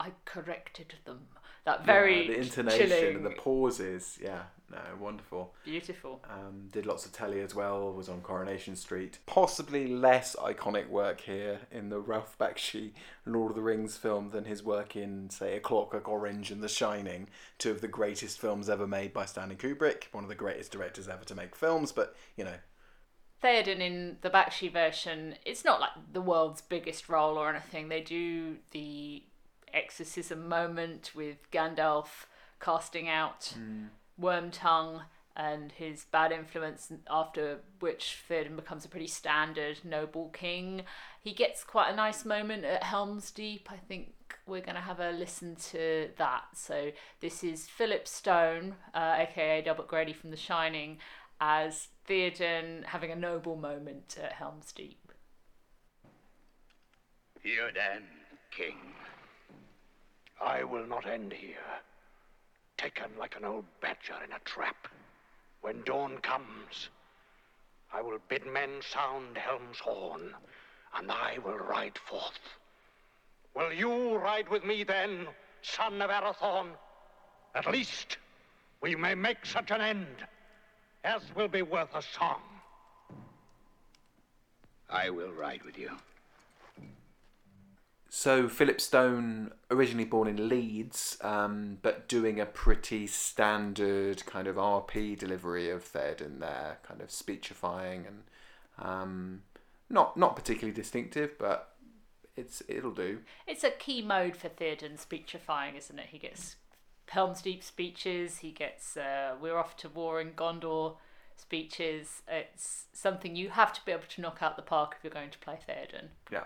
I 0.00 0.12
corrected 0.24 0.94
them. 1.04 1.28
That 1.66 1.84
very 1.84 2.28
yeah, 2.28 2.34
the 2.34 2.40
intonation 2.42 2.88
chilling. 2.88 3.16
and 3.16 3.26
the 3.26 3.30
pauses. 3.30 4.18
Yeah, 4.22 4.42
no, 4.70 4.78
wonderful. 5.00 5.52
Beautiful. 5.64 6.22
Um, 6.30 6.68
did 6.72 6.86
lots 6.86 7.04
of 7.04 7.12
telly 7.12 7.40
as 7.40 7.56
well. 7.56 7.92
Was 7.92 8.08
on 8.08 8.20
Coronation 8.20 8.76
Street. 8.76 9.18
Possibly 9.26 9.88
less 9.88 10.36
iconic 10.36 10.88
work 10.88 11.20
here 11.20 11.58
in 11.72 11.88
the 11.88 11.98
Ralph 11.98 12.38
Bakshi 12.38 12.92
Lord 13.24 13.50
of 13.50 13.56
the 13.56 13.62
Rings 13.62 13.96
film 13.96 14.30
than 14.30 14.44
his 14.44 14.62
work 14.62 14.94
in, 14.94 15.28
say, 15.28 15.56
A 15.56 15.60
Clockwork 15.60 16.08
Orange 16.08 16.52
and 16.52 16.62
The 16.62 16.68
Shining, 16.68 17.26
two 17.58 17.72
of 17.72 17.80
the 17.80 17.88
greatest 17.88 18.38
films 18.40 18.70
ever 18.70 18.86
made 18.86 19.12
by 19.12 19.24
Stanley 19.24 19.56
Kubrick, 19.56 20.04
one 20.12 20.22
of 20.22 20.30
the 20.30 20.36
greatest 20.36 20.70
directors 20.70 21.08
ever 21.08 21.24
to 21.24 21.34
make 21.34 21.56
films. 21.56 21.90
But 21.90 22.14
you 22.36 22.44
know, 22.44 22.58
Theoden 23.42 23.80
in 23.80 24.18
the 24.20 24.30
Bakshi 24.30 24.72
version, 24.72 25.34
it's 25.44 25.64
not 25.64 25.80
like 25.80 25.90
the 26.12 26.20
world's 26.20 26.62
biggest 26.62 27.08
role 27.08 27.36
or 27.36 27.50
anything. 27.50 27.88
They 27.88 28.02
do 28.02 28.58
the 28.70 29.24
exorcism 29.76 30.48
moment 30.48 31.12
with 31.14 31.50
Gandalf 31.52 32.26
casting 32.60 33.08
out 33.08 33.54
mm. 33.56 33.88
Wormtongue 34.20 35.02
and 35.36 35.72
his 35.72 36.06
bad 36.10 36.32
influence, 36.32 36.90
after 37.10 37.58
which 37.80 38.24
Theoden 38.28 38.56
becomes 38.56 38.86
a 38.86 38.88
pretty 38.88 39.06
standard 39.06 39.78
noble 39.84 40.30
king. 40.30 40.82
He 41.20 41.34
gets 41.34 41.62
quite 41.62 41.92
a 41.92 41.96
nice 41.96 42.24
moment 42.24 42.64
at 42.64 42.82
Helm's 42.82 43.30
Deep. 43.30 43.68
I 43.70 43.76
think 43.76 44.14
we're 44.46 44.62
going 44.62 44.76
to 44.76 44.80
have 44.80 44.98
a 44.98 45.10
listen 45.10 45.54
to 45.56 46.08
that. 46.16 46.44
So 46.54 46.92
this 47.20 47.44
is 47.44 47.66
Philip 47.66 48.08
Stone, 48.08 48.76
uh, 48.94 49.16
aka 49.18 49.60
Delbert 49.60 49.88
Grady 49.88 50.14
from 50.14 50.30
The 50.30 50.38
Shining, 50.38 50.98
as 51.38 51.88
Theoden 52.08 52.84
having 52.84 53.10
a 53.10 53.16
noble 53.16 53.56
moment 53.56 54.16
at 54.22 54.32
Helm's 54.32 54.72
Deep. 54.72 55.12
Here 57.42 57.70
then, 57.74 58.04
King. 58.50 58.95
I 60.40 60.64
will 60.64 60.86
not 60.86 61.06
end 61.06 61.32
here. 61.32 61.56
Taken 62.76 63.10
like 63.18 63.36
an 63.36 63.44
old 63.44 63.64
badger 63.80 64.16
in 64.24 64.32
a 64.32 64.38
trap. 64.44 64.88
When 65.62 65.82
dawn 65.82 66.18
comes, 66.18 66.90
I 67.92 68.02
will 68.02 68.18
bid 68.28 68.46
men 68.46 68.80
sound 68.82 69.38
Helm's 69.38 69.78
horn, 69.78 70.34
and 70.94 71.10
I 71.10 71.38
will 71.44 71.56
ride 71.56 71.98
forth. 71.98 72.38
Will 73.54 73.72
you 73.72 74.16
ride 74.16 74.48
with 74.48 74.64
me 74.64 74.84
then, 74.84 75.26
son 75.62 76.02
of 76.02 76.10
Arathorn? 76.10 76.68
At 77.54 77.70
least 77.70 78.18
we 78.82 78.94
may 78.94 79.14
make 79.14 79.46
such 79.46 79.70
an 79.70 79.80
end 79.80 80.26
as 81.06 81.22
will 81.34 81.48
be 81.48 81.62
worth 81.62 81.94
a 81.94 82.02
song. 82.02 82.42
I 84.90 85.10
will 85.10 85.32
ride 85.32 85.62
with 85.62 85.78
you. 85.78 85.90
So 88.18 88.48
Philip 88.48 88.80
Stone, 88.80 89.52
originally 89.70 90.06
born 90.06 90.26
in 90.26 90.48
Leeds, 90.48 91.18
um, 91.20 91.76
but 91.82 92.08
doing 92.08 92.40
a 92.40 92.46
pretty 92.46 93.06
standard 93.06 94.24
kind 94.24 94.46
of 94.48 94.56
RP 94.56 95.18
delivery 95.18 95.68
of 95.68 95.84
Theoden 95.84 96.40
there, 96.40 96.78
kind 96.82 97.02
of 97.02 97.10
speechifying 97.10 98.06
and 98.06 98.22
um, 98.78 99.42
Not 99.90 100.16
not 100.16 100.34
particularly 100.34 100.74
distinctive, 100.74 101.36
but 101.38 101.74
it's 102.36 102.62
it'll 102.68 102.94
do. 102.94 103.18
It's 103.46 103.64
a 103.64 103.70
key 103.70 104.00
mode 104.00 104.34
for 104.34 104.48
Theoden 104.48 104.98
speechifying, 104.98 105.76
isn't 105.76 105.98
it? 105.98 106.06
He 106.06 106.16
gets 106.16 106.56
Helm's 107.08 107.42
Deep 107.42 107.62
speeches. 107.62 108.38
He 108.38 108.50
gets 108.50 108.96
uh, 108.96 109.34
"We're 109.38 109.58
off 109.58 109.76
to 109.76 109.90
war 109.90 110.22
in 110.22 110.30
Gondor" 110.30 110.96
speeches. 111.36 112.22
It's 112.26 112.86
something 112.94 113.36
you 113.36 113.50
have 113.50 113.74
to 113.74 113.84
be 113.84 113.92
able 113.92 114.08
to 114.08 114.20
knock 114.22 114.38
out 114.40 114.56
the 114.56 114.62
park 114.62 114.94
if 114.96 115.04
you're 115.04 115.12
going 115.12 115.32
to 115.32 115.38
play 115.38 115.58
Theoden. 115.68 116.08
Yeah. 116.32 116.44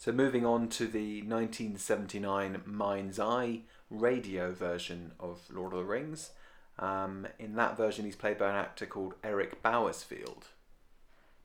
So 0.00 0.12
moving 0.12 0.46
on 0.46 0.68
to 0.70 0.86
the 0.86 1.20
1979 1.20 2.62
Mind's 2.64 3.20
Eye 3.20 3.60
radio 3.90 4.50
version 4.50 5.12
of 5.20 5.40
Lord 5.52 5.74
of 5.74 5.80
the 5.80 5.84
Rings. 5.84 6.30
Um, 6.78 7.26
in 7.38 7.54
that 7.56 7.76
version, 7.76 8.06
he's 8.06 8.16
played 8.16 8.38
by 8.38 8.48
an 8.48 8.56
actor 8.56 8.86
called 8.86 9.12
Eric 9.22 9.62
Bauersfeld. 9.62 10.44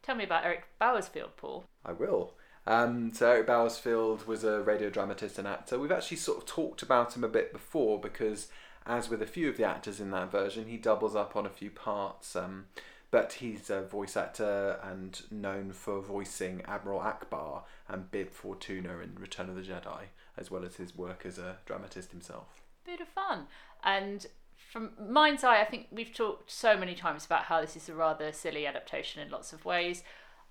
Tell 0.02 0.16
me 0.16 0.24
about 0.24 0.46
Eric 0.46 0.68
Bauersfeld, 0.80 1.32
Paul. 1.36 1.66
I 1.86 1.92
will. 1.92 2.32
Um, 2.66 3.12
so 3.12 3.30
Eric 3.30 3.48
Bauersfeld 3.48 4.26
was 4.26 4.46
a 4.46 4.62
radio 4.62 4.90
dramatist 4.90 5.38
and 5.38 5.50
actor. 5.50 5.78
We've 5.78 5.92
actually 5.92 6.16
sort 6.16 6.38
of 6.38 6.46
talked 6.46 6.82
about 6.82 7.14
him 7.14 7.26
a 7.26 7.28
bit 7.28 7.52
before 7.52 8.00
because, 8.00 8.48
as 8.86 9.10
with 9.10 9.22
a 9.22 9.28
few 9.28 9.50
of 9.50 9.58
the 9.58 9.66
actors 9.66 10.00
in 10.00 10.12
that 10.12 10.32
version, 10.32 10.68
he 10.68 10.78
doubles 10.78 11.14
up 11.14 11.36
on 11.36 11.46
a 11.46 11.50
few 11.50 11.72
parts. 11.72 12.38
Um, 12.38 12.68
but 13.16 13.32
he's 13.32 13.70
a 13.70 13.82
voice 13.82 14.18
actor 14.18 14.78
and 14.84 15.22
known 15.32 15.72
for 15.72 16.02
voicing 16.02 16.62
Admiral 16.68 17.00
Ackbar 17.00 17.62
and 17.88 18.12
Bib 18.12 18.34
Fortuna 18.34 19.00
in 19.00 19.16
Return 19.18 19.48
of 19.48 19.56
the 19.56 19.62
Jedi, 19.62 20.08
as 20.36 20.52
well 20.52 20.66
as 20.66 20.76
his 20.76 20.98
work 20.98 21.26
as 21.26 21.38
a 21.38 21.56
dramatist 21.66 22.12
himself. 22.12 22.62
Bit 22.86 23.00
of 23.00 23.08
fun. 23.08 23.48
And 23.86 24.26
from 24.70 24.90
Mind's 25.00 25.46
Eye, 25.46 25.62
I 25.62 25.64
think 25.64 25.88
we've 25.92 26.14
talked 26.14 26.52
so 26.52 26.76
many 26.78 26.94
times 26.94 27.26
about 27.26 27.44
how 27.44 27.62
this 27.62 27.78
is 27.78 27.88
a 27.88 27.96
rather 27.96 28.34
silly 28.34 28.68
adaptation 28.68 29.22
in 29.22 29.30
lots 29.32 29.54
of 29.54 29.64
ways. 29.64 30.04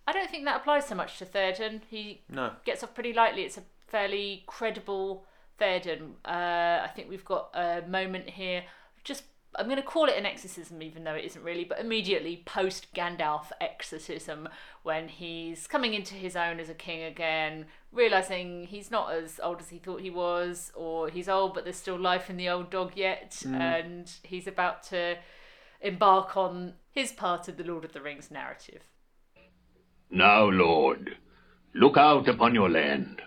I 0.08 0.12
don't 0.12 0.30
think 0.30 0.46
that 0.46 0.56
applies 0.62 0.86
so 0.86 0.94
much 0.94 1.18
to 1.18 1.26
Theoden. 1.26 1.82
He 1.90 2.22
No. 2.30 2.52
gets 2.64 2.82
off 2.82 2.94
pretty 2.94 3.12
lightly. 3.12 3.42
It's 3.42 3.58
a 3.58 3.64
fairly 3.88 4.42
credible 4.46 5.26
Theoden. 5.60 6.12
Uh, 6.24 6.82
I 6.82 6.90
think 6.96 7.10
we've 7.10 7.26
got 7.26 7.50
a 7.52 7.82
moment 7.86 8.30
here. 8.30 8.64
Just 9.04 9.24
I'm 9.56 9.66
going 9.66 9.76
to 9.76 9.82
call 9.82 10.06
it 10.06 10.16
an 10.16 10.26
exorcism, 10.26 10.82
even 10.82 11.04
though 11.04 11.14
it 11.14 11.24
isn't 11.24 11.42
really, 11.42 11.64
but 11.64 11.80
immediately 11.80 12.42
post 12.44 12.92
Gandalf 12.94 13.46
exorcism, 13.60 14.48
when 14.82 15.08
he's 15.08 15.66
coming 15.66 15.94
into 15.94 16.14
his 16.14 16.36
own 16.36 16.60
as 16.60 16.68
a 16.68 16.74
king 16.74 17.02
again, 17.02 17.66
realizing 17.92 18.66
he's 18.66 18.90
not 18.90 19.12
as 19.12 19.40
old 19.42 19.60
as 19.60 19.70
he 19.70 19.78
thought 19.78 20.00
he 20.00 20.10
was, 20.10 20.72
or 20.74 21.08
he's 21.08 21.28
old 21.28 21.54
but 21.54 21.64
there's 21.64 21.76
still 21.76 21.98
life 21.98 22.28
in 22.28 22.36
the 22.36 22.48
old 22.48 22.70
dog 22.70 22.92
yet, 22.96 23.32
mm. 23.44 23.54
and 23.54 24.10
he's 24.22 24.46
about 24.46 24.82
to 24.84 25.16
embark 25.80 26.36
on 26.36 26.74
his 26.90 27.12
part 27.12 27.48
of 27.48 27.56
the 27.56 27.64
Lord 27.64 27.84
of 27.84 27.92
the 27.92 28.00
Rings 28.00 28.30
narrative. 28.30 28.82
Now, 30.10 30.44
Lord, 30.44 31.16
look 31.74 31.96
out 31.96 32.28
upon 32.28 32.54
your 32.54 32.70
land. 32.70 33.20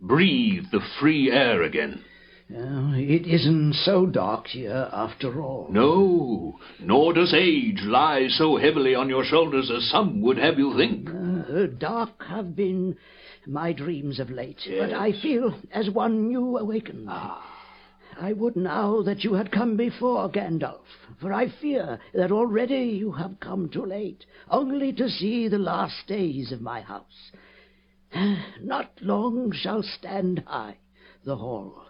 Breathe 0.00 0.66
the 0.70 0.80
free 0.98 1.30
air 1.30 1.62
again. 1.62 2.04
Uh, 2.50 2.92
it 2.94 3.26
isn't 3.26 3.72
so 3.72 4.04
dark 4.04 4.46
here 4.48 4.88
after 4.92 5.40
all. 5.40 5.66
No, 5.70 6.58
nor 6.78 7.14
does 7.14 7.32
age 7.34 7.80
lie 7.82 8.28
so 8.28 8.56
heavily 8.56 8.94
on 8.94 9.08
your 9.08 9.24
shoulders 9.24 9.70
as 9.74 9.88
some 9.90 10.20
would 10.20 10.36
have 10.36 10.58
you 10.58 10.76
think. 10.76 11.08
Uh, 11.08 11.66
dark 11.78 12.22
have 12.24 12.54
been 12.54 12.96
my 13.46 13.72
dreams 13.72 14.20
of 14.20 14.28
late, 14.28 14.60
but 14.78 14.92
I 14.92 15.12
feel 15.22 15.58
as 15.72 15.88
one 15.88 16.28
new 16.28 16.58
awakened. 16.58 17.06
Ah. 17.08 17.50
I 18.20 18.32
would 18.32 18.56
now 18.56 19.02
that 19.02 19.24
you 19.24 19.34
had 19.34 19.50
come 19.50 19.76
before, 19.76 20.30
Gandalf, 20.30 20.84
for 21.20 21.32
I 21.32 21.48
fear 21.48 21.98
that 22.12 22.30
already 22.30 22.84
you 22.84 23.12
have 23.12 23.40
come 23.40 23.68
too 23.70 23.84
late, 23.84 24.24
only 24.50 24.92
to 24.92 25.08
see 25.08 25.48
the 25.48 25.58
last 25.58 26.06
days 26.06 26.52
of 26.52 26.60
my 26.60 26.82
house. 26.82 27.32
Not 28.62 28.92
long 29.00 29.50
shall 29.52 29.82
stand 29.82 30.44
high 30.46 30.76
the 31.24 31.36
hall. 31.36 31.83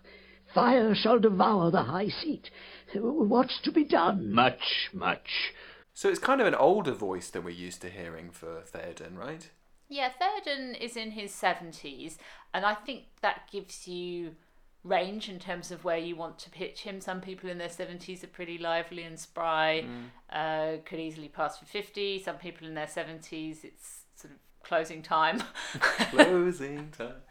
Fire 0.54 0.94
shall 0.94 1.18
devour 1.18 1.70
the 1.70 1.82
high 1.82 2.08
seat. 2.08 2.50
What's 2.94 3.60
to 3.62 3.72
be 3.72 3.84
done? 3.84 4.32
Much, 4.32 4.88
much. 4.92 5.52
So 5.92 6.08
it's 6.08 6.18
kind 6.18 6.40
of 6.40 6.46
an 6.46 6.54
older 6.54 6.92
voice 6.92 7.28
than 7.30 7.44
we're 7.44 7.50
used 7.50 7.80
to 7.82 7.90
hearing 7.90 8.30
for 8.30 8.62
Theoden, 8.62 9.16
right? 9.16 9.50
Yeah, 9.88 10.10
Theoden 10.10 10.80
is 10.80 10.96
in 10.96 11.12
his 11.12 11.32
70s, 11.32 12.16
and 12.52 12.64
I 12.64 12.74
think 12.74 13.04
that 13.20 13.48
gives 13.50 13.86
you 13.88 14.36
range 14.84 15.28
in 15.28 15.38
terms 15.38 15.70
of 15.70 15.84
where 15.84 15.98
you 15.98 16.14
want 16.14 16.38
to 16.38 16.50
pitch 16.50 16.82
him. 16.82 17.00
Some 17.00 17.20
people 17.20 17.50
in 17.50 17.58
their 17.58 17.68
70s 17.68 18.22
are 18.22 18.28
pretty 18.28 18.58
lively 18.58 19.02
and 19.02 19.18
spry, 19.18 19.84
uh, 20.30 20.76
could 20.84 21.00
easily 21.00 21.28
pass 21.28 21.58
for 21.58 21.64
50. 21.64 22.22
Some 22.22 22.36
people 22.36 22.66
in 22.66 22.74
their 22.74 22.86
70s, 22.86 23.64
it's 23.64 24.02
sort 24.14 24.34
of 24.34 24.38
closing 24.62 25.02
time. 25.02 25.42
Closing 26.10 26.90
time. 26.96 27.22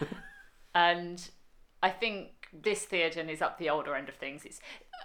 and 0.74 1.30
I 1.82 1.90
think 1.90 2.37
this 2.52 2.86
Theoden 2.86 3.28
is 3.28 3.42
up 3.42 3.58
the 3.58 3.70
older 3.70 3.94
end 3.94 4.08
of 4.08 4.14
things. 4.16 4.44
It's, 4.44 4.60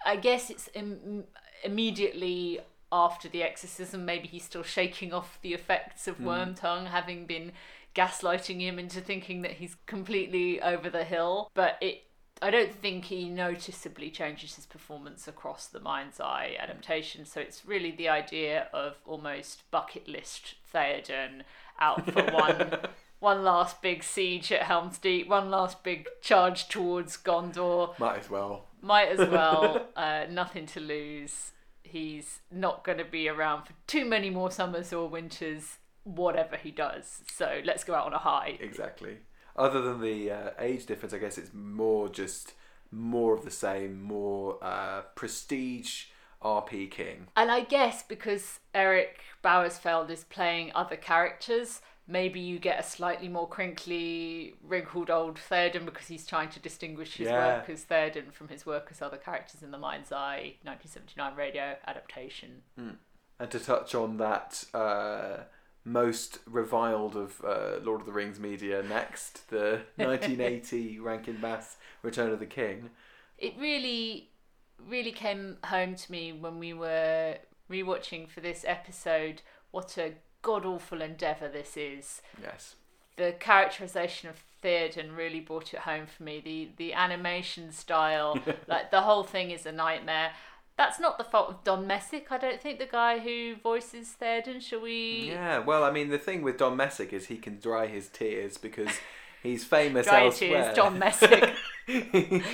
I 0.05 0.15
guess, 0.15 0.49
it's 0.49 0.69
Im- 0.73 1.25
immediately 1.63 2.59
after 2.91 3.27
the 3.27 3.43
exorcism. 3.43 4.05
Maybe 4.05 4.27
he's 4.27 4.43
still 4.43 4.63
shaking 4.63 5.13
off 5.13 5.39
the 5.41 5.53
effects 5.53 6.07
of 6.07 6.17
hmm. 6.17 6.25
Worm 6.25 6.55
Tongue, 6.55 6.85
having 6.87 7.25
been 7.25 7.51
gaslighting 7.95 8.59
him 8.59 8.79
into 8.79 9.01
thinking 9.01 9.41
that 9.41 9.53
he's 9.53 9.75
completely 9.85 10.61
over 10.61 10.89
the 10.89 11.03
hill. 11.03 11.51
But 11.53 11.77
it, 11.81 12.03
I 12.41 12.49
don't 12.49 12.73
think 12.73 13.05
he 13.05 13.29
noticeably 13.29 14.09
changes 14.09 14.55
his 14.55 14.65
performance 14.65 15.27
across 15.27 15.67
the 15.67 15.79
Mind's 15.79 16.19
Eye 16.19 16.55
adaptation. 16.59 17.25
So 17.25 17.39
it's 17.39 17.65
really 17.65 17.91
the 17.91 18.09
idea 18.09 18.67
of 18.73 18.97
almost 19.05 19.69
bucket 19.71 20.07
list 20.07 20.55
Theoden 20.73 21.43
out 21.79 22.05
for 22.11 22.23
one 22.31 22.77
one 23.23 23.41
last 23.43 23.81
big 23.81 24.03
siege 24.03 24.51
at 24.51 24.63
Helm's 24.63 24.97
Deep, 24.97 25.29
one 25.29 25.49
last 25.49 25.81
big 25.81 26.07
charge 26.21 26.67
towards 26.67 27.15
Gondor. 27.15 27.97
Might 27.97 28.19
as 28.19 28.29
well. 28.29 28.65
Might 28.81 29.17
as 29.17 29.29
well. 29.31 29.87
uh, 29.95 30.25
nothing 30.29 30.65
to 30.67 30.81
lose. 30.81 31.51
He's 31.83 32.41
not 32.51 32.83
going 32.83 32.97
to 32.97 33.05
be 33.05 33.29
around 33.29 33.63
for 33.63 33.73
too 33.87 34.03
many 34.03 34.29
more 34.29 34.51
summers 34.51 34.91
or 34.91 35.07
winters, 35.07 35.77
whatever 36.03 36.57
he 36.57 36.69
does. 36.69 37.21
So 37.33 37.61
let's 37.63 37.85
go 37.85 37.95
out 37.95 38.07
on 38.07 38.13
a 38.13 38.17
high. 38.19 38.57
Exactly. 38.59 39.19
Other 39.55 39.81
than 39.81 40.01
the 40.01 40.29
uh, 40.29 40.49
age 40.59 40.85
difference, 40.85 41.13
I 41.13 41.19
guess 41.19 41.37
it's 41.37 41.53
more 41.53 42.09
just 42.09 42.53
more 42.91 43.33
of 43.33 43.45
the 43.45 43.51
same, 43.51 44.01
more 44.01 44.57
uh, 44.61 45.03
prestige 45.15 46.07
RP 46.43 46.91
King. 46.91 47.27
And 47.37 47.49
I 47.49 47.61
guess 47.61 48.03
because 48.03 48.59
Eric 48.73 49.21
Bauersfeld 49.43 50.09
is 50.09 50.25
playing 50.25 50.71
other 50.75 50.97
characters, 50.97 51.81
maybe 52.07 52.39
you 52.39 52.59
get 52.59 52.79
a 52.79 52.83
slightly 52.83 53.27
more 53.27 53.47
crinkly, 53.47 54.55
wrinkled 54.61 55.09
old 55.09 55.37
Theoden 55.37 55.85
because 55.85 56.07
he's 56.07 56.25
trying 56.25 56.49
to 56.49 56.59
distinguish 56.59 57.15
his 57.15 57.27
Yeah. 57.29 57.57
work 57.59 57.69
as 57.69 57.85
Theoden 57.85 58.31
from 58.33 58.49
his 58.49 58.65
work 58.65 58.87
as 58.91 59.01
other 59.01 59.17
characters 59.17 59.63
in 59.63 59.71
the 59.71 59.77
Mind's 59.77 60.11
Eye 60.11 60.55
1979 60.63 61.35
radio 61.35 61.77
adaptation. 61.87 62.61
And 62.77 63.51
to 63.51 63.59
touch 63.59 63.95
on 63.95 64.17
that 64.17 64.65
uh, 64.73 65.43
most 65.85 66.39
reviled 66.45 67.15
of 67.15 67.41
uh, 67.43 67.79
Lord 67.81 68.01
of 68.01 68.05
the 68.05 68.13
Rings 68.13 68.39
media 68.39 68.83
next, 68.83 69.49
the 69.49 69.81
1980 69.95 70.99
Rankin 70.99 71.37
Bass 71.41 71.77
Return 72.01 72.31
of 72.31 72.39
the 72.39 72.45
King. 72.45 72.89
It 73.37 73.53
really, 73.57 74.29
really 74.77 75.11
came 75.11 75.57
home 75.65 75.95
to 75.95 76.11
me 76.11 76.33
when 76.33 76.59
we 76.59 76.73
were 76.73 77.37
rewatching 77.69 78.27
for 78.29 78.41
this 78.41 78.63
episode 78.67 79.41
what 79.71 79.97
a 79.97 80.13
god 80.43 80.65
awful 80.65 81.01
endeavour 81.01 81.47
this 81.47 81.75
is. 81.75 82.21
Yes. 82.41 82.75
the 83.15 83.33
characterization 83.39 84.29
of 84.29 84.43
Theoden 84.63 85.17
really 85.17 85.39
brought 85.41 85.73
it 85.73 85.81
home 85.81 86.05
for 86.05 86.23
me. 86.23 86.39
The 86.39 86.69
the 86.77 86.93
animation 86.93 87.71
style, 87.71 88.39
like 88.67 88.91
the 88.91 89.01
whole 89.01 89.23
thing 89.23 89.49
is 89.51 89.65
a 89.65 89.71
nightmare. 89.71 90.31
That's 90.77 90.99
not 90.99 91.17
the 91.19 91.23
fault 91.23 91.49
of 91.49 91.63
Don 91.63 91.85
Messick. 91.85 92.31
I 92.31 92.37
don't 92.39 92.59
think 92.59 92.79
the 92.79 92.87
guy 92.87 93.19
who 93.19 93.55
voices 93.61 94.15
Theoden. 94.19 94.61
Shall 94.61 94.81
we? 94.81 95.29
Yeah, 95.29 95.59
well, 95.59 95.83
I 95.83 95.91
mean, 95.91 96.09
the 96.09 96.17
thing 96.17 96.41
with 96.41 96.57
Don 96.57 96.75
Messick 96.77 97.13
is 97.13 97.27
he 97.27 97.37
can 97.37 97.59
dry 97.59 97.85
his 97.87 98.07
tears 98.09 98.57
because 98.57 98.89
he's 99.43 99.63
famous 99.63 100.07
Dry 100.07 100.25
elsewhere. 100.25 100.63
tears, 100.63 100.75
Don 100.75 100.97
Messick. 100.97 101.53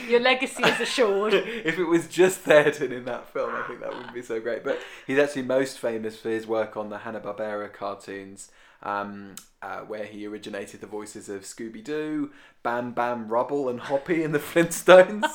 Your 0.10 0.20
legacy 0.20 0.64
is 0.64 0.80
assured. 0.80 1.34
if 1.36 1.78
it 1.78 1.84
was 1.86 2.08
just 2.08 2.44
Theoden 2.44 2.92
in 2.92 3.06
that 3.06 3.32
film, 3.32 3.54
I 3.54 3.62
think 3.68 3.80
that 3.82 3.94
wouldn't 3.96 4.14
be 4.14 4.24
so 4.24 4.40
great. 4.40 4.64
But 4.64 4.80
he's 5.06 5.20
actually 5.20 5.44
most 5.44 5.78
famous 5.80 6.18
for 6.20 6.30
his 6.30 6.48
work 6.48 6.76
on 6.76 6.90
the 6.90 7.00
Hanna 7.00 7.20
Barbera 7.20 7.72
cartoons, 7.72 8.52
um, 8.82 9.36
uh, 9.62 9.82
where 9.82 10.06
he 10.06 10.26
originated 10.26 10.82
the 10.82 10.88
voices 10.88 11.30
of 11.30 11.44
Scooby 11.44 11.84
Doo, 11.84 12.32
Bam 12.64 12.92
Bam 12.92 13.28
Rubble 13.30 13.70
and 13.70 13.80
Hoppy 13.82 14.24
in 14.24 14.32
the 14.32 14.40
Flintstones, 14.40 15.30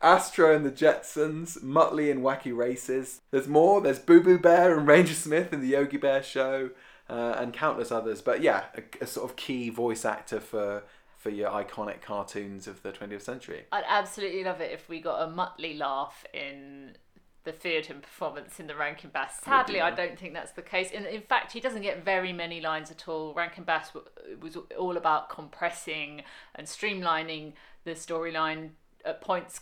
Astro 0.00 0.54
and 0.56 0.64
the 0.64 0.70
Jetsons, 0.70 1.62
Muttley 1.62 2.10
in 2.10 2.22
Wacky 2.22 2.56
Races. 2.56 3.20
There's 3.30 3.48
more. 3.48 3.80
There's 3.82 3.98
Boo 3.98 4.22
Boo 4.22 4.38
Bear 4.38 4.76
and 4.78 4.86
Ranger 4.88 5.14
Smith 5.14 5.52
in 5.52 5.60
the 5.60 5.68
Yogi 5.68 5.98
Bear 5.98 6.22
Show, 6.22 6.70
uh, 7.08 7.36
and 7.38 7.52
countless 7.52 7.90
others. 7.90 8.20
But 8.20 8.42
yeah, 8.42 8.64
a, 8.76 9.04
a 9.04 9.06
sort 9.06 9.30
of 9.30 9.36
key 9.36 9.70
voice 9.70 10.04
actor 10.04 10.40
for 10.40 10.84
for 11.16 11.30
your 11.30 11.50
iconic 11.50 12.00
cartoons 12.00 12.68
of 12.68 12.82
the 12.84 12.92
20th 12.92 13.22
century. 13.22 13.64
I'd 13.72 13.82
absolutely 13.88 14.44
love 14.44 14.60
it 14.60 14.70
if 14.70 14.88
we 14.88 15.00
got 15.00 15.20
a 15.20 15.26
Muttley 15.26 15.76
laugh 15.76 16.24
in 16.32 16.96
the 17.42 17.52
Theoden 17.52 18.02
performance 18.02 18.60
in 18.60 18.66
the 18.66 18.76
Rankin 18.76 19.10
Bass. 19.10 19.40
Sadly, 19.42 19.80
I 19.80 19.90
don't 19.90 20.18
think 20.18 20.34
that's 20.34 20.52
the 20.52 20.62
case. 20.62 20.90
In, 20.90 21.06
in 21.06 21.22
fact, 21.22 21.52
he 21.52 21.60
doesn't 21.60 21.82
get 21.82 22.04
very 22.04 22.32
many 22.32 22.60
lines 22.60 22.90
at 22.90 23.08
all. 23.08 23.34
Rankin 23.34 23.64
Bass 23.64 23.90
w- 23.92 24.06
was 24.40 24.56
all 24.78 24.96
about 24.96 25.28
compressing 25.28 26.22
and 26.54 26.66
streamlining 26.66 27.54
the 27.84 27.92
storyline 27.92 28.70
at 29.04 29.20
points 29.20 29.60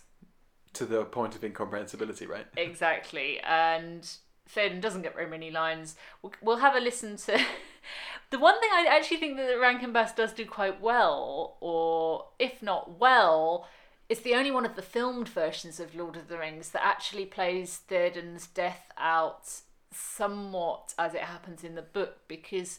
To 0.74 0.85
the 0.85 1.04
point 1.04 1.37
of 1.37 1.44
incomprehensibility, 1.44 2.26
right? 2.26 2.46
exactly. 2.56 3.38
And 3.40 4.09
Theoden 4.48 4.80
doesn't 4.80 5.02
get 5.02 5.14
very 5.14 5.28
many 5.28 5.50
lines. 5.50 5.96
We'll, 6.22 6.32
we'll 6.40 6.56
have 6.59 6.74
a 6.76 6.80
listen 6.80 7.16
to. 7.16 7.32
the 8.30 8.38
one 8.38 8.61
thing 8.61 8.70
I 8.72 8.87
actually 8.88 9.18
think 9.18 9.37
that 9.37 9.61
Rankin 9.61 9.92
Bass 9.92 10.12
does 10.12 10.32
do 10.32 10.46
quite 10.46 10.80
well, 10.80 11.56
or 11.61 12.26
if 12.38 12.62
not 12.62 12.98
well, 12.98 13.66
it's 14.09 14.20
the 14.20 14.35
only 14.35 14.50
one 14.50 14.64
of 14.64 14.76
the 14.76 14.82
filmed 14.82 15.28
versions 15.28 15.80
of 15.80 15.94
Lord 15.94 16.16
of 16.16 16.28
the 16.28 16.38
Rings 16.38 16.70
that 16.70 16.85
actually 16.85 17.26
plays 17.26 17.80
Theoden's 17.88 18.46
death 18.46 18.92
out 18.96 19.48
somewhat 19.92 20.94
as 20.98 21.14
it 21.14 21.22
happens 21.22 21.64
in 21.64 21.74
the 21.74 21.82
book 21.82 22.18
because 22.28 22.78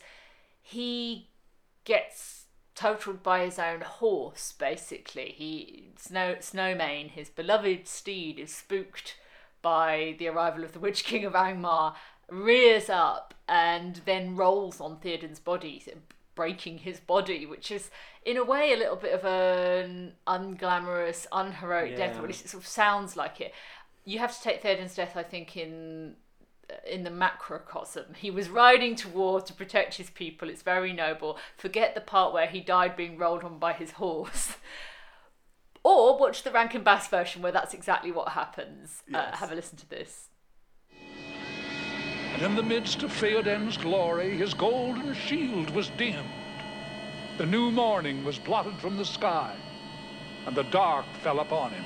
he 0.61 1.27
gets 1.83 2.45
totaled 2.75 3.23
by 3.23 3.43
his 3.43 3.57
own 3.57 3.81
horse 3.81 4.53
basically 4.59 5.33
he 5.35 5.89
snow 5.97 6.35
snowmane 6.39 7.09
his 7.09 7.27
beloved 7.27 7.87
steed 7.87 8.37
is 8.37 8.53
spooked 8.53 9.15
by 9.61 10.15
the 10.19 10.27
arrival 10.27 10.63
of 10.63 10.73
the 10.73 10.79
witch 10.79 11.03
king 11.03 11.25
of 11.25 11.33
angmar 11.33 11.93
rears 12.29 12.89
up 12.89 13.33
and 13.47 14.01
then 14.05 14.35
rolls 14.35 14.81
on 14.81 14.97
theoden's 14.97 15.39
body 15.39 15.83
breaking 16.35 16.79
his 16.79 16.99
body 16.99 17.45
which 17.45 17.71
is 17.71 17.89
in 18.25 18.37
a 18.37 18.43
way 18.43 18.73
a 18.73 18.77
little 18.77 18.95
bit 18.95 19.13
of 19.13 19.25
an 19.25 20.13
unglamorous 20.27 21.25
unheroic 21.31 21.95
death 21.95 22.17
or 22.17 22.21
at 22.21 22.27
least 22.27 22.45
it 22.45 22.49
sort 22.49 22.63
of 22.63 22.67
sounds 22.67 23.15
like 23.15 23.41
it 23.41 23.53
you 24.05 24.19
have 24.19 24.35
to 24.35 24.43
take 24.43 24.61
theoden's 24.61 24.95
death 24.95 25.15
i 25.15 25.23
think 25.23 25.57
in 25.57 26.15
uh, 26.69 26.75
in 26.85 27.03
the 27.03 27.09
macrocosm. 27.09 28.13
He 28.17 28.29
was 28.29 28.49
riding 28.49 28.95
to 28.97 29.07
war 29.07 29.39
to 29.39 29.53
protect 29.53 29.95
his 29.95 30.09
people. 30.09 30.49
It's 30.49 30.63
very 30.63 30.91
noble. 30.91 31.37
Forget 31.55 31.95
the 31.95 32.01
part 32.01 32.33
where 32.33 32.47
he 32.47 32.59
died 32.59 32.97
being 32.97 33.17
rolled 33.17 33.45
on 33.45 33.57
by 33.57 33.71
his 33.71 33.91
horse. 33.91 34.57
Or 35.87 36.17
watch 36.17 36.43
the 36.43 36.51
Rankin 36.51 36.83
Bass 36.83 37.07
version 37.07 37.41
where 37.41 37.53
that's 37.53 37.73
exactly 37.73 38.11
what 38.11 38.27
happens. 38.27 39.03
Uh, 39.13 39.33
have 39.33 39.53
a 39.53 39.55
listen 39.55 39.77
to 39.77 39.89
this. 39.89 40.27
And 42.33 42.41
in 42.41 42.55
the 42.57 42.61
midst 42.61 43.03
of 43.03 43.11
Theoden's 43.13 43.77
glory, 43.77 44.35
his 44.35 44.53
golden 44.53 45.13
shield 45.13 45.69
was 45.69 45.87
dimmed. 45.91 46.27
The 47.37 47.45
new 47.45 47.71
morning 47.71 48.25
was 48.25 48.37
blotted 48.37 48.75
from 48.79 48.97
the 48.97 49.05
sky, 49.05 49.55
and 50.45 50.53
the 50.53 50.63
dark 50.63 51.05
fell 51.23 51.39
upon 51.39 51.71
him. 51.71 51.85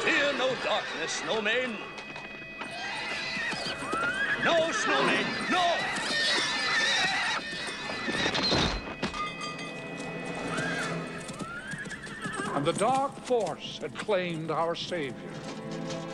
Fear 0.00 0.32
no 0.38 0.54
darkness, 0.64 1.20
Snowmane. 1.20 1.76
No, 4.42 4.70
Snowmane, 4.70 5.50
no! 5.50 6.01
And 12.62 12.72
the 12.72 12.78
dark 12.78 13.16
force 13.24 13.78
had 13.78 13.92
claimed 13.92 14.52
our 14.52 14.76
savior, 14.76 15.32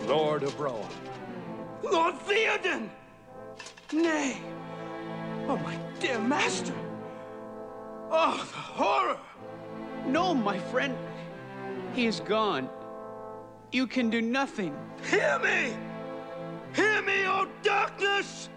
Lord 0.07 0.43
of 0.43 0.59
Rohan. 0.59 0.91
Lord 1.83 2.15
Theoden! 2.21 2.89
Nay! 3.93 4.41
Oh, 5.47 5.59
my 5.59 5.77
dear 6.01 6.19
master! 6.19 6.73
Oh, 8.11 8.39
the 8.51 8.57
horror! 8.57 9.19
No, 10.07 10.33
my 10.33 10.59
friend. 10.59 10.97
He 11.93 12.07
is 12.07 12.21
gone. 12.21 12.71
You 13.71 13.87
can 13.87 14.09
do 14.09 14.23
nothing. 14.23 14.75
Hear 15.11 15.39
me! 15.41 15.77
Hear 16.75 17.03
me, 17.03 17.27
O 17.27 17.47
darkness! 17.63 18.49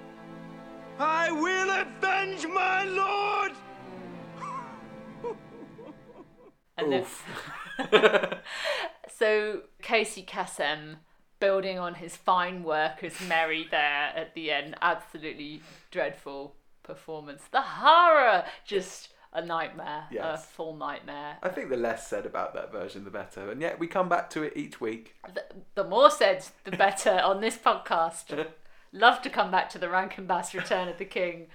I 0.98 1.30
will 1.30 1.70
avenge 1.70 2.48
my 2.48 2.86
lord! 2.86 3.52
And 6.78 6.90
then- 6.90 7.02
Oof. 7.02 7.26
so 9.18 9.62
Casey 9.82 10.24
Kasem 10.24 10.98
building 11.40 11.80
on 11.80 11.96
his 11.96 12.16
fine 12.16 12.64
work 12.64 13.04
as 13.04 13.20
Merry 13.28 13.68
there 13.70 14.14
at 14.16 14.34
the 14.36 14.52
end. 14.52 14.76
Absolutely 14.82 15.62
dreadful 15.90 16.56
performance. 16.84 17.44
The 17.52 17.62
horror, 17.62 18.46
just 18.66 19.10
a 19.34 19.44
nightmare, 19.44 20.06
a 20.20 20.38
full 20.38 20.76
nightmare. 20.76 21.38
I 21.42 21.50
think 21.50 21.70
the 21.70 21.78
less 21.78 22.08
said 22.08 22.26
about 22.26 22.54
that 22.54 22.72
version, 22.72 23.04
the 23.04 23.12
better. 23.12 23.50
And 23.50 23.62
yet 23.62 23.80
we 23.80 23.88
come 23.88 24.10
back 24.10 24.30
to 24.32 24.44
it 24.44 24.54
each 24.56 24.80
week. 24.80 25.16
the, 25.34 25.44
the 25.76 25.84
more 25.84 26.12
said, 26.12 26.46
the 26.64 26.72
better 26.72 27.20
on 27.24 27.42
this 27.42 27.58
podcast. 27.58 28.48
Love 28.94 29.22
to 29.22 29.30
come 29.30 29.50
back 29.52 29.70
to 29.70 29.80
the 29.80 29.90
Rankin 29.90 30.28
Bass 30.28 30.54
Return 30.54 30.90
of 30.90 30.98
the 30.98 31.06
King 31.06 31.48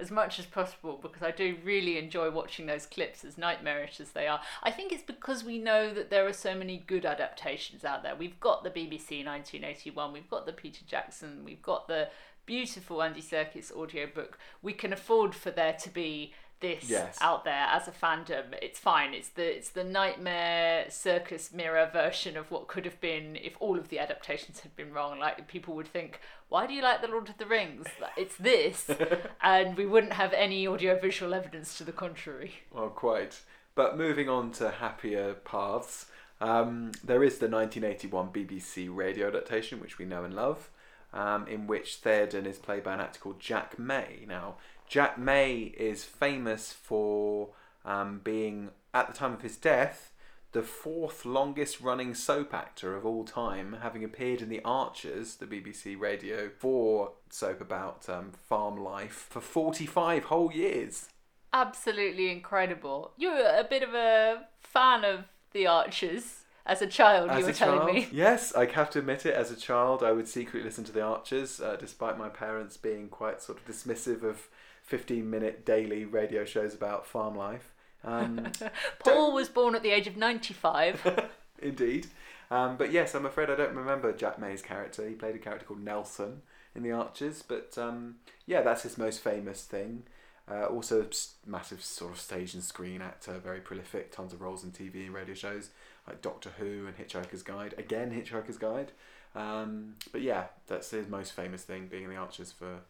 as 0.00 0.10
much 0.10 0.38
as 0.38 0.46
possible 0.46 0.98
because 1.00 1.22
I 1.22 1.30
do 1.30 1.56
really 1.64 1.98
enjoy 1.98 2.30
watching 2.30 2.66
those 2.66 2.86
clips, 2.86 3.24
as 3.24 3.38
nightmarish 3.38 4.00
as 4.00 4.10
they 4.10 4.26
are. 4.26 4.40
I 4.62 4.70
think 4.70 4.92
it's 4.92 5.02
because 5.02 5.44
we 5.44 5.58
know 5.58 5.92
that 5.94 6.10
there 6.10 6.26
are 6.26 6.32
so 6.32 6.54
many 6.54 6.78
good 6.86 7.06
adaptations 7.06 7.84
out 7.84 8.02
there. 8.02 8.14
We've 8.16 8.40
got 8.40 8.64
the 8.64 8.70
BBC 8.70 9.24
1981, 9.24 10.12
we've 10.12 10.30
got 10.30 10.46
the 10.46 10.52
Peter 10.52 10.84
Jackson, 10.86 11.42
we've 11.44 11.62
got 11.62 11.88
the 11.88 12.08
beautiful 12.46 13.02
Andy 13.02 13.22
Serkis 13.22 13.72
audiobook. 13.72 14.38
We 14.62 14.72
can 14.72 14.92
afford 14.92 15.34
for 15.34 15.50
there 15.50 15.72
to 15.74 15.90
be 15.90 16.34
this 16.64 16.88
Yes. 16.88 17.18
out 17.20 17.44
there 17.44 17.66
as 17.70 17.86
a 17.86 17.90
fandom. 17.92 18.44
It's 18.62 18.78
fine. 18.78 19.12
It's 19.14 19.28
the 19.28 19.56
it's 19.56 19.68
the 19.70 19.84
nightmare 19.84 20.86
circus 20.88 21.52
mirror 21.52 21.88
version 21.92 22.36
of 22.36 22.50
what 22.50 22.68
could 22.68 22.84
have 22.84 23.00
been 23.00 23.36
if 23.36 23.54
all 23.60 23.78
of 23.78 23.88
the 23.88 23.98
adaptations 23.98 24.60
had 24.60 24.74
been 24.76 24.92
wrong. 24.92 25.18
Like 25.18 25.46
people 25.48 25.74
would 25.74 25.88
think, 25.88 26.20
why 26.48 26.66
do 26.66 26.72
you 26.74 26.82
like 26.82 27.00
the 27.02 27.08
Lord 27.08 27.28
of 27.28 27.38
the 27.38 27.46
Rings? 27.46 27.86
It's 28.16 28.36
this, 28.36 28.88
and 29.42 29.76
we 29.76 29.86
wouldn't 29.86 30.14
have 30.14 30.32
any 30.32 30.66
audiovisual 30.66 31.34
evidence 31.34 31.76
to 31.78 31.84
the 31.84 31.92
contrary. 31.92 32.52
Well, 32.72 32.88
quite. 32.88 33.40
But 33.74 33.98
moving 33.98 34.28
on 34.28 34.52
to 34.52 34.70
happier 34.70 35.34
paths, 35.34 36.06
um, 36.40 36.92
there 37.02 37.24
is 37.24 37.38
the 37.38 37.48
1981 37.48 38.28
BBC 38.28 38.88
radio 38.94 39.28
adaptation, 39.28 39.80
which 39.80 39.98
we 39.98 40.04
know 40.04 40.22
and 40.24 40.34
love, 40.34 40.70
um, 41.14 41.46
in 41.46 41.66
which 41.66 42.02
Theoden 42.02 42.44
is 42.44 42.58
played 42.58 42.82
by 42.82 42.92
an 42.92 43.00
actor 43.00 43.20
called 43.20 43.40
Jack 43.40 43.78
May. 43.78 44.24
Now, 44.28 44.56
Jack 44.88 45.16
May 45.16 45.72
is 45.76 46.04
famous 46.04 46.72
for 46.72 47.50
um, 47.84 48.20
being, 48.22 48.70
at 48.92 49.06
the 49.06 49.14
time 49.14 49.32
of 49.32 49.42
his 49.42 49.56
death, 49.56 50.12
the 50.52 50.62
fourth 50.62 51.24
longest 51.24 51.80
running 51.80 52.14
soap 52.14 52.52
actor 52.52 52.96
of 52.96 53.06
all 53.06 53.24
time, 53.24 53.78
having 53.82 54.04
appeared 54.04 54.42
in 54.42 54.48
The 54.48 54.60
Archers, 54.64 55.36
the 55.36 55.46
BBC 55.46 55.98
Radio 55.98 56.48
4 56.48 57.12
soap 57.30 57.60
about 57.60 58.08
um, 58.08 58.32
farm 58.48 58.76
life, 58.76 59.26
for 59.30 59.40
45 59.40 60.24
whole 60.24 60.52
years. 60.52 61.08
Absolutely 61.52 62.30
incredible. 62.30 63.12
You're 63.16 63.38
a 63.38 63.66
bit 63.68 63.82
of 63.82 63.94
a 63.94 64.46
fan 64.60 65.04
of 65.04 65.24
The 65.52 65.66
Archers 65.66 66.43
as 66.66 66.82
a 66.82 66.86
child. 66.86 67.30
you 67.38 67.44
were 67.44 67.52
telling 67.52 67.80
child, 67.80 67.94
me. 67.94 68.08
yes, 68.10 68.54
I 68.54 68.66
have 68.66 68.90
to 68.90 69.00
admit 69.00 69.26
it. 69.26 69.34
As 69.34 69.50
a 69.50 69.56
child, 69.56 70.02
I 70.02 70.12
would 70.12 70.28
secretly 70.28 70.62
listen 70.62 70.84
to 70.84 70.92
the 70.92 71.02
Archers, 71.02 71.60
uh, 71.60 71.76
despite 71.76 72.18
my 72.18 72.28
parents 72.28 72.76
being 72.76 73.08
quite 73.08 73.42
sort 73.42 73.58
of 73.58 73.66
dismissive 73.66 74.22
of 74.22 74.48
fifteen-minute 74.82 75.64
daily 75.64 76.04
radio 76.04 76.44
shows 76.44 76.74
about 76.74 77.06
farm 77.06 77.36
life. 77.36 77.72
Um, 78.02 78.52
Paul 78.98 79.32
was 79.32 79.48
born 79.48 79.74
at 79.74 79.82
the 79.82 79.90
age 79.90 80.06
of 80.06 80.16
ninety-five. 80.16 81.28
indeed, 81.62 82.06
um, 82.50 82.76
but 82.76 82.92
yes, 82.92 83.14
I'm 83.14 83.26
afraid 83.26 83.50
I 83.50 83.56
don't 83.56 83.74
remember 83.74 84.12
Jack 84.12 84.38
May's 84.38 84.62
character. 84.62 85.06
He 85.06 85.14
played 85.14 85.34
a 85.34 85.38
character 85.38 85.66
called 85.66 85.82
Nelson 85.82 86.42
in 86.74 86.82
the 86.82 86.92
Archers, 86.92 87.42
but 87.42 87.76
um, 87.76 88.16
yeah, 88.46 88.62
that's 88.62 88.82
his 88.82 88.98
most 88.98 89.20
famous 89.20 89.64
thing. 89.64 90.04
Uh, 90.50 90.66
also, 90.66 91.06
massive 91.46 91.82
sort 91.82 92.12
of 92.12 92.20
stage 92.20 92.52
and 92.52 92.62
screen 92.62 93.00
actor, 93.00 93.38
very 93.38 93.60
prolific, 93.60 94.12
tons 94.12 94.34
of 94.34 94.42
roles 94.42 94.62
in 94.62 94.70
TV 94.70 95.06
and 95.06 95.14
radio 95.14 95.34
shows 95.34 95.70
like 96.06 96.22
Doctor 96.22 96.50
Who 96.58 96.86
and 96.86 96.96
Hitchhiker's 96.96 97.42
Guide. 97.42 97.74
Again, 97.78 98.10
Hitchhiker's 98.10 98.58
Guide. 98.58 98.92
Um, 99.34 99.94
but 100.12 100.22
yeah, 100.22 100.46
that's 100.66 100.90
his 100.90 101.08
most 101.08 101.32
famous 101.32 101.62
thing, 101.62 101.88
being 101.88 102.04
in 102.04 102.10
the 102.10 102.16
Archers 102.16 102.52
for 102.52 102.80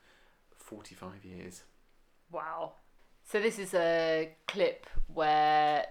45 0.57 1.25
years. 1.25 1.63
Wow. 2.31 2.73
So 3.25 3.41
this 3.41 3.59
is 3.59 3.73
a 3.73 4.31
clip 4.47 4.87
where 5.13 5.87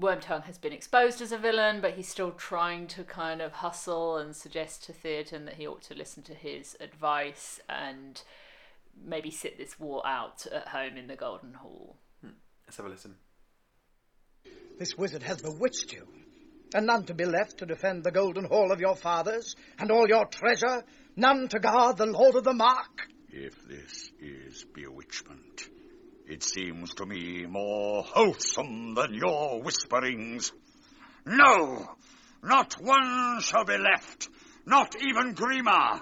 Wormtongue 0.00 0.44
has 0.44 0.58
been 0.58 0.72
exposed 0.72 1.20
as 1.20 1.30
a 1.30 1.38
villain, 1.38 1.80
but 1.80 1.94
he's 1.94 2.08
still 2.08 2.32
trying 2.32 2.86
to 2.88 3.04
kind 3.04 3.40
of 3.40 3.52
hustle 3.52 4.16
and 4.16 4.34
suggest 4.34 4.84
to 4.84 4.92
Theoden 4.92 5.44
that 5.44 5.54
he 5.54 5.66
ought 5.66 5.82
to 5.82 5.94
listen 5.94 6.22
to 6.24 6.34
his 6.34 6.76
advice 6.80 7.60
and 7.68 8.22
maybe 9.04 9.30
sit 9.30 9.58
this 9.58 9.78
war 9.78 10.04
out 10.06 10.46
at 10.52 10.68
home 10.68 10.96
in 10.96 11.06
the 11.06 11.16
Golden 11.16 11.54
Hall. 11.54 11.96
Let's 12.70 12.76
have 12.76 12.86
a 12.86 12.88
listen. 12.88 13.16
This 14.78 14.96
wizard 14.96 15.24
has 15.24 15.42
bewitched 15.42 15.92
you, 15.92 16.06
and 16.74 16.86
none 16.86 17.04
to 17.04 17.14
be 17.14 17.24
left 17.24 17.58
to 17.58 17.66
defend 17.66 18.04
the 18.04 18.10
golden 18.10 18.44
hall 18.44 18.72
of 18.72 18.80
your 18.80 18.96
fathers 18.96 19.56
and 19.78 19.90
all 19.90 20.08
your 20.08 20.26
treasure, 20.26 20.84
none 21.16 21.48
to 21.48 21.58
guard 21.58 21.96
the 21.96 22.06
Lord 22.06 22.36
of 22.36 22.44
the 22.44 22.54
Mark. 22.54 23.08
If 23.28 23.54
this 23.68 24.10
is 24.20 24.64
bewitchment, 24.72 25.68
it 26.26 26.42
seems 26.42 26.94
to 26.94 27.06
me 27.06 27.46
more 27.46 28.02
wholesome 28.02 28.94
than 28.94 29.14
your 29.14 29.62
whisperings. 29.62 30.52
No! 31.26 31.86
Not 32.42 32.74
one 32.80 33.40
shall 33.40 33.64
be 33.64 33.76
left. 33.76 34.28
Not 34.64 34.94
even 35.02 35.34
Grima. 35.34 36.00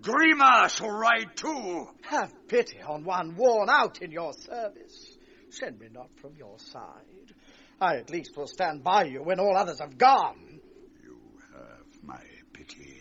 Grima 0.00 0.68
shall 0.70 0.90
ride 0.90 1.36
too. 1.36 1.86
Have 2.02 2.32
pity 2.48 2.80
on 2.80 3.04
one 3.04 3.36
worn 3.36 3.68
out 3.68 4.00
in 4.00 4.10
your 4.10 4.32
service. 4.32 5.16
Send 5.50 5.78
me 5.78 5.88
not 5.92 6.12
from 6.20 6.34
your 6.36 6.58
side. 6.58 7.34
I 7.80 7.96
at 7.96 8.10
least 8.10 8.36
will 8.36 8.46
stand 8.46 8.82
by 8.82 9.04
you 9.04 9.22
when 9.22 9.40
all 9.40 9.56
others 9.56 9.80
have 9.80 9.98
gone. 9.98 10.60
You 11.02 11.18
have 11.52 12.02
my 12.02 12.22
pity. 12.52 13.00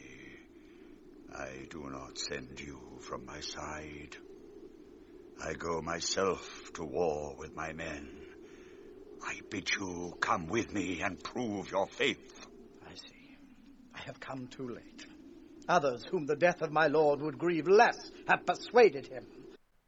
I 1.36 1.68
do 1.70 1.90
not 1.90 2.18
send 2.18 2.60
you 2.60 2.80
from 3.02 3.26
my 3.26 3.40
side. 3.40 4.18
I 5.44 5.54
go 5.54 5.82
myself 5.82 6.72
to 6.76 6.84
war 6.84 7.36
with 7.38 7.56
my 7.56 7.74
men. 7.74 8.10
I 9.26 9.40
bid 9.50 9.70
you 9.80 10.18
come 10.20 10.48
with 10.48 10.74
me 10.74 11.02
and 11.02 11.22
prove 11.24 11.72
your 11.72 11.88
faith. 11.88 12.48
I 12.86 12.94
see. 12.96 13.38
I 13.96 14.00
have 14.02 14.20
come 14.20 14.48
too 14.48 14.70
late. 14.70 15.08
Others 15.70 16.06
whom 16.06 16.26
the 16.26 16.36
death 16.36 16.62
of 16.62 16.72
my 16.72 16.88
lord 16.88 17.22
would 17.22 17.38
grieve 17.38 17.68
less 17.68 18.12
have 18.28 18.46
persuaded 18.46 19.08
him. 19.08 19.26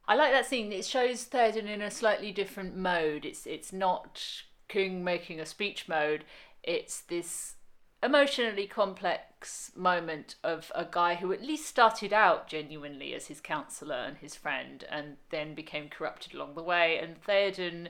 I 0.08 0.16
like 0.16 0.32
that 0.32 0.46
scene. 0.46 0.72
It 0.72 0.86
shows 0.86 1.26
Theoden 1.26 1.68
in 1.68 1.82
a 1.82 1.92
slightly 1.92 2.32
different 2.32 2.78
mode. 2.78 3.26
It's 3.26 3.46
it's 3.46 3.74
not 3.74 4.22
King 4.68 5.04
making 5.04 5.40
a 5.40 5.46
speech 5.46 5.88
mode. 5.88 6.24
It's 6.64 7.02
this 7.02 7.56
emotionally 8.04 8.68
complex 8.68 9.72
moment 9.76 10.36
of 10.44 10.72
a 10.76 10.86
guy 10.90 11.16
who 11.16 11.32
at 11.34 11.42
least 11.42 11.66
started 11.66 12.14
out 12.14 12.48
genuinely 12.48 13.14
as 13.14 13.28
his 13.28 13.40
counselor 13.42 13.96
and 13.96 14.18
his 14.18 14.36
friend, 14.36 14.84
and 14.90 15.18
then 15.30 15.56
became 15.56 15.90
corrupted 15.90 16.34
along 16.34 16.56
the 16.56 16.64
way. 16.64 16.98
And 16.98 17.22
Theoden 17.22 17.88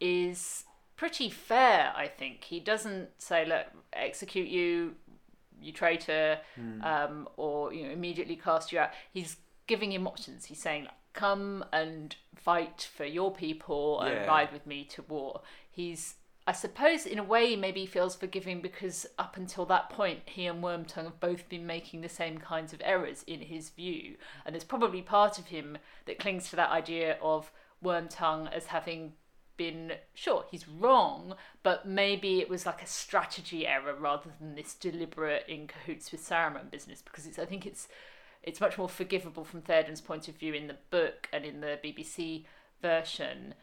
is 0.00 0.64
pretty 0.96 1.30
fair, 1.30 1.92
I 1.96 2.06
think. 2.08 2.44
He 2.44 2.60
doesn't 2.60 3.10
say, 3.20 3.44
"Look, 3.44 3.66
execute 3.92 4.48
you, 4.48 4.96
you 5.60 5.72
traitor," 5.72 6.40
Hmm. 6.54 6.82
um, 6.84 7.28
or 7.36 7.72
you 7.72 7.84
know, 7.84 7.90
immediately 7.90 8.36
cast 8.36 8.72
you 8.72 8.78
out. 8.78 8.90
He's 9.12 9.36
giving 9.66 9.92
him 9.92 10.06
options. 10.06 10.46
He's 10.46 10.60
saying, 10.60 10.88
"Come 11.12 11.64
and 11.72 12.14
fight 12.34 12.88
for 12.94 13.04
your 13.04 13.32
people 13.32 14.00
and 14.00 14.14
Yeah. 14.14 14.26
ride 14.26 14.52
with 14.52 14.66
me 14.66 14.84
to 14.86 15.02
war." 15.02 15.42
He's 15.72 16.14
I 16.44 16.52
suppose 16.52 17.06
in 17.06 17.20
a 17.20 17.24
way 17.24 17.50
he 17.50 17.56
maybe 17.56 17.86
feels 17.86 18.16
forgiving 18.16 18.60
because 18.60 19.06
up 19.16 19.36
until 19.36 19.64
that 19.66 19.90
point 19.90 20.20
he 20.26 20.46
and 20.46 20.62
Wormtongue 20.62 21.04
have 21.04 21.20
both 21.20 21.48
been 21.48 21.66
making 21.66 22.00
the 22.00 22.08
same 22.08 22.38
kinds 22.38 22.72
of 22.72 22.82
errors 22.84 23.22
in 23.28 23.40
his 23.40 23.70
view. 23.70 24.16
And 24.44 24.54
there's 24.54 24.64
probably 24.64 25.02
part 25.02 25.38
of 25.38 25.46
him 25.46 25.78
that 26.06 26.18
clings 26.18 26.50
to 26.50 26.56
that 26.56 26.70
idea 26.70 27.16
of 27.22 27.52
Wormtongue 27.82 28.52
as 28.52 28.66
having 28.66 29.12
been 29.56 29.92
sure 30.14 30.44
he's 30.50 30.66
wrong, 30.66 31.34
but 31.62 31.86
maybe 31.86 32.40
it 32.40 32.48
was 32.48 32.66
like 32.66 32.82
a 32.82 32.86
strategy 32.86 33.64
error 33.64 33.94
rather 33.94 34.30
than 34.40 34.56
this 34.56 34.74
deliberate 34.74 35.44
in 35.46 35.68
cahoots 35.68 36.10
with 36.10 36.26
Saruman 36.26 36.70
business 36.70 37.02
because 37.02 37.26
it's 37.26 37.38
I 37.38 37.44
think 37.44 37.66
it's 37.66 37.86
it's 38.42 38.60
much 38.60 38.76
more 38.76 38.88
forgivable 38.88 39.44
from 39.44 39.62
Theoden's 39.62 40.00
point 40.00 40.26
of 40.26 40.34
view 40.34 40.54
in 40.54 40.66
the 40.66 40.78
book 40.90 41.28
and 41.32 41.44
in 41.44 41.60
the 41.60 41.78
BBC 41.84 42.46
version. 42.80 43.54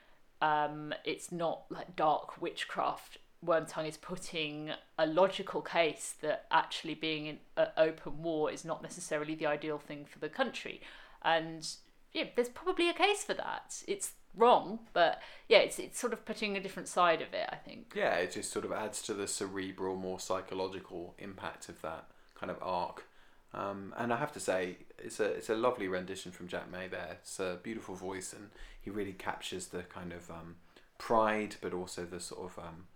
Um, 0.42 0.94
it's 1.04 1.32
not 1.32 1.64
like 1.70 1.96
dark 1.96 2.42
witchcraft. 2.42 3.18
Wormtongue 3.46 3.88
is 3.88 3.98
putting 3.98 4.72
a 4.98 5.06
logical 5.06 5.62
case 5.62 6.16
that 6.22 6.46
actually 6.52 6.94
being 6.94 7.26
in 7.26 7.38
an 7.56 7.68
open 7.78 8.22
war 8.22 8.52
is 8.52 8.66
not 8.66 8.82
necessarily 8.82 9.34
the 9.34 9.46
ideal 9.46 9.78
thing 9.78 10.06
for 10.06 10.20
the 10.20 10.30
country, 10.30 10.82
and 11.22 11.68
yeah, 12.14 12.26
there's 12.36 12.50
probably 12.50 12.90
a 12.90 12.94
case 12.94 13.24
for 13.24 13.34
that. 13.34 13.82
It's 13.88 14.12
wrong, 14.36 14.80
but 14.94 15.22
yeah, 15.48 15.60
it's 15.60 15.80
it's 15.80 16.00
sort 16.00 16.14
of 16.14 16.26
putting 16.26 16.58
a 16.58 16.60
different 16.60 16.88
side 16.88 17.22
of 17.22 17.34
it. 17.34 17.48
I 17.50 17.56
think. 17.56 17.94
Yeah, 17.96 18.16
it 18.16 18.32
just 18.32 18.52
sort 18.52 18.66
of 18.66 18.72
adds 18.72 19.02
to 19.04 19.14
the 19.14 19.28
cerebral, 19.28 19.96
more 19.96 20.20
psychological 20.20 21.16
impact 21.18 21.70
of 21.70 21.82
that 21.82 22.06
kind 22.36 22.52
of 22.52 22.58
arc. 22.62 23.06
Um, 23.54 23.94
and 23.98 24.14
I 24.14 24.18
have 24.18 24.32
to 24.34 24.40
say, 24.40 24.78
it's 25.00 25.20
a 25.20 25.26
it's 25.26 25.50
a 25.50 25.56
lovely 25.56 25.88
rendition 25.88 26.32
from 26.32 26.48
Jack 26.48 26.72
May. 26.72 26.88
There, 26.88 27.18
it's 27.20 27.40
a 27.40 27.58
beautiful 27.64 27.96
voice, 27.96 28.32
and 28.34 28.50
he 28.80 28.90
really 28.90 29.14
captures 29.14 29.68
the 29.68 29.84
kind 29.84 30.14
of 30.14 30.30
um, 30.30 30.58
pride, 30.98 31.56
but 31.62 31.74
also 31.74 32.06
the 32.06 32.20
sort 32.20 32.52
of 32.52 32.60
um, 32.60 32.88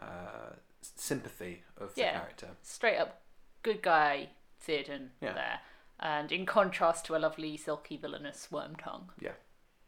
uh, 0.00 0.54
sympathy 0.82 1.62
of 1.78 1.94
the 1.94 2.02
character. 2.02 2.48
straight 2.62 2.98
up 2.98 3.22
good 3.62 3.82
guy 3.82 4.28
Theoden 4.66 5.08
Yeah. 5.20 5.32
there, 5.32 5.60
and 5.98 6.30
in 6.30 6.44
contrast 6.46 7.06
to 7.06 7.16
a 7.16 7.18
lovely 7.18 7.56
silky 7.56 7.96
villainous 7.96 8.48
Wormtongue. 8.52 9.08
Yeah. 9.20 9.32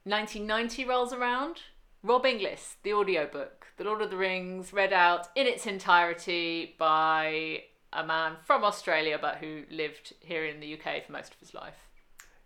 1990 0.04 0.84
rolls 0.86 1.12
around. 1.12 1.60
Rob 2.02 2.24
Inglis, 2.24 2.76
the 2.84 2.92
audiobook, 2.94 3.66
The 3.76 3.84
Lord 3.84 4.00
of 4.00 4.10
the 4.10 4.16
Rings, 4.16 4.72
read 4.72 4.92
out 4.92 5.28
in 5.34 5.46
its 5.48 5.66
entirety 5.66 6.76
by 6.78 7.64
a 7.92 8.04
man 8.04 8.36
from 8.44 8.64
Australia 8.64 9.18
but 9.20 9.36
who 9.36 9.64
lived 9.70 10.14
here 10.20 10.44
in 10.44 10.60
the 10.60 10.74
UK 10.74 11.04
for 11.04 11.12
most 11.12 11.34
of 11.34 11.40
his 11.40 11.54
life. 11.54 11.88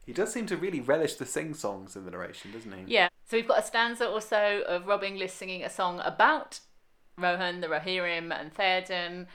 He 0.05 0.13
does 0.13 0.33
seem 0.33 0.47
to 0.47 0.57
really 0.57 0.81
relish 0.81 1.15
the 1.15 1.27
sing 1.27 1.55
songs 1.55 1.95
in 1.95 2.05
the 2.05 2.11
narration, 2.11 2.53
doesn't 2.53 2.73
he? 2.73 2.93
Yeah, 2.93 3.09
so 3.25 3.37
we've 3.37 3.47
got 3.47 3.61
a 3.61 3.67
stanza 3.67 4.07
or 4.07 4.21
so 4.21 4.63
of 4.67 4.87
Rob 4.87 5.05
Inglis 5.05 5.33
singing 5.33 5.63
a 5.63 5.71
song 5.71 6.01
about 6.05 6.61
Rohan, 7.17 7.61
the 7.61 7.69
Rohirrim, 7.69 8.33
and 8.33 8.53
Theoden, 8.53 9.27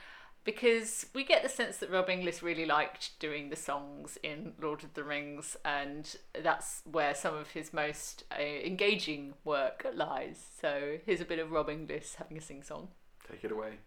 because 0.44 1.06
we 1.14 1.24
get 1.24 1.42
the 1.42 1.48
sense 1.48 1.78
that 1.78 1.90
Rob 1.90 2.08
Inglis 2.10 2.42
really 2.42 2.66
liked 2.66 3.18
doing 3.18 3.50
the 3.50 3.56
songs 3.56 4.18
in 4.22 4.52
Lord 4.60 4.84
of 4.84 4.94
the 4.94 5.04
Rings, 5.04 5.56
and 5.64 6.16
that's 6.42 6.82
where 6.90 7.14
some 7.14 7.34
of 7.34 7.50
his 7.50 7.72
most 7.72 8.24
uh, 8.30 8.42
engaging 8.42 9.34
work 9.44 9.86
lies. 9.94 10.44
So 10.60 10.98
here's 11.04 11.20
a 11.20 11.26
bit 11.26 11.38
of 11.38 11.50
Rob 11.50 11.70
Inglis 11.70 12.16
having 12.16 12.36
a 12.36 12.42
sing 12.42 12.62
song. 12.62 12.88
Take 13.30 13.44
it 13.44 13.52
away. 13.52 13.78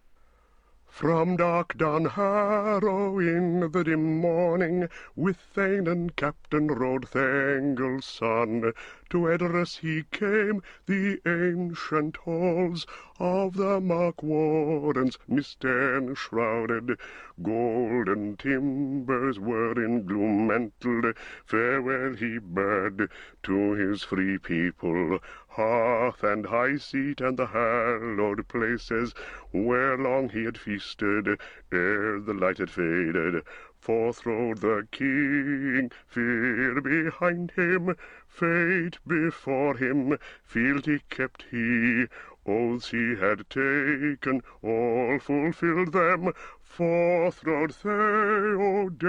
From 0.94 1.38
dark 1.38 1.78
Dunharrow 1.78 3.18
in 3.18 3.72
the 3.72 3.84
dim 3.86 4.18
morning, 4.20 4.90
with 5.16 5.38
Thane 5.38 5.88
and 5.88 6.14
Captain 6.18 6.68
rode 6.68 7.06
Thengel's 7.06 8.04
son. 8.06 8.74
To 9.10 9.18
Edoras 9.30 9.78
he 9.78 10.04
came 10.12 10.62
the 10.88 11.22
ancient 11.26 12.18
halls 12.18 12.86
of 13.20 13.56
the 13.56 13.80
Mark 13.80 14.22
Wardens, 14.22 15.18
mist 15.30 15.64
enshrouded. 15.64 17.00
Golden 17.42 18.36
timbers 18.36 19.40
were 19.40 19.82
in 19.82 20.06
gloom 20.06 20.48
mantled. 20.48 21.16
Farewell 21.46 22.16
he 22.16 22.38
bade 22.38 23.08
to 23.44 23.72
his 23.72 24.04
free 24.04 24.38
people. 24.38 25.20
Hearth 25.56 26.24
and 26.24 26.46
high 26.46 26.78
seat 26.78 27.20
and 27.20 27.36
the 27.36 27.48
hallowed 27.48 28.48
places 28.48 29.14
where 29.52 29.98
long 29.98 30.30
he 30.30 30.46
had 30.46 30.58
feasted 30.58 31.28
ere 31.74 32.22
the 32.22 32.34
light 32.34 32.60
had 32.60 32.70
faded. 32.70 33.44
Forth 33.78 34.26
rode 34.26 34.60
the 34.60 34.88
king, 34.92 35.92
fear 36.08 36.80
behind 36.80 37.52
him, 37.52 37.98
fate 38.30 39.00
before 39.06 39.76
him, 39.76 40.18
fealty 40.42 41.02
kept 41.10 41.44
he. 41.52 42.08
Oaths 42.46 42.92
he 42.92 43.16
had 43.18 43.50
taken, 43.50 44.42
all 44.62 45.20
fulfilled 45.20 45.92
them. 45.92 46.32
Forth 46.62 47.44
rode 47.44 47.74
Theoden. 47.74 49.02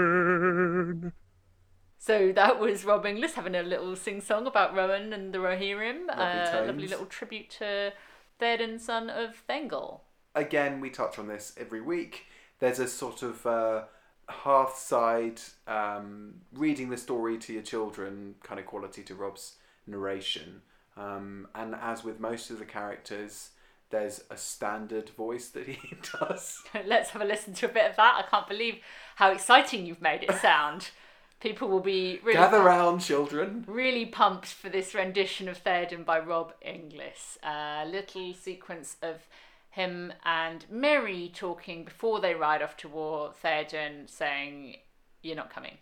So 2.05 2.33
that 2.33 2.59
was 2.59 2.83
Rob 2.83 3.05
Inglis 3.05 3.35
having 3.35 3.55
a 3.55 3.63
little 3.63 3.95
sing 3.95 4.19
song 4.19 4.45
about 4.45 4.75
Rohan 4.75 5.13
and 5.13 5.33
the 5.33 5.37
Rohirrim. 5.37 6.07
Lovely 6.07 6.59
uh, 6.59 6.65
lovely 6.65 6.87
little 6.89 7.05
tribute 7.05 7.49
to 7.51 7.93
Theoden, 8.41 8.77
son 8.77 9.09
of 9.09 9.41
Thengel. 9.47 10.01
again, 10.35 10.81
we 10.81 10.89
touch 10.89 11.17
on 11.17 11.29
this 11.29 11.53
every 11.57 11.79
week. 11.79 12.25
There's 12.59 12.79
a 12.79 12.89
sort 12.89 13.23
of 13.23 13.45
uh, 13.45 13.83
hearthside, 14.29 15.39
um, 15.65 16.41
reading 16.51 16.89
the 16.89 16.97
story 16.97 17.37
to 17.37 17.53
your 17.53 17.61
children 17.61 18.35
kind 18.43 18.59
of 18.59 18.65
quality 18.65 19.01
to 19.03 19.15
Rob's 19.15 19.55
narration. 19.87 20.61
Um, 20.97 21.47
and 21.55 21.73
as 21.73 22.03
with 22.03 22.19
most 22.19 22.49
of 22.49 22.59
the 22.59 22.65
characters, 22.65 23.51
there's 23.91 24.25
a 24.29 24.35
standard 24.35 25.07
voice 25.11 25.47
that 25.47 25.69
he 25.69 25.95
does. 26.19 26.63
Let's 26.85 27.11
have 27.11 27.21
a 27.21 27.25
listen 27.25 27.53
to 27.53 27.67
a 27.67 27.73
bit 27.73 27.89
of 27.89 27.95
that. 27.95 28.25
I 28.25 28.29
can't 28.29 28.49
believe 28.49 28.79
how 29.15 29.31
exciting 29.31 29.85
you've 29.85 30.01
made 30.01 30.23
it 30.23 30.35
sound. 30.41 30.89
People 31.43 31.67
will 31.67 31.81
be 31.81 32.21
really 32.23 32.37
Gather 32.37 32.63
round, 32.63 33.01
children. 33.01 33.65
really 33.67 34.05
pumped 34.05 34.47
for 34.47 34.69
this 34.69 34.95
rendition 34.95 35.49
of 35.49 35.61
Theoden 35.61 36.05
by 36.05 36.17
Rob 36.17 36.53
Inglis. 36.61 37.37
A 37.43 37.85
little 37.85 38.33
sequence 38.33 38.95
of 39.01 39.27
him 39.69 40.13
and 40.23 40.65
Merry 40.71 41.29
talking 41.35 41.83
before 41.83 42.21
they 42.21 42.33
ride 42.33 42.61
off 42.61 42.77
to 42.77 42.87
war. 42.87 43.33
Theoden 43.43 44.09
saying, 44.09 44.77
"You're 45.21 45.35
not 45.35 45.49
coming." 45.49 45.79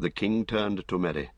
The 0.00 0.10
king 0.10 0.44
turned 0.44 0.88
to 0.88 0.98
Merry. 0.98 1.30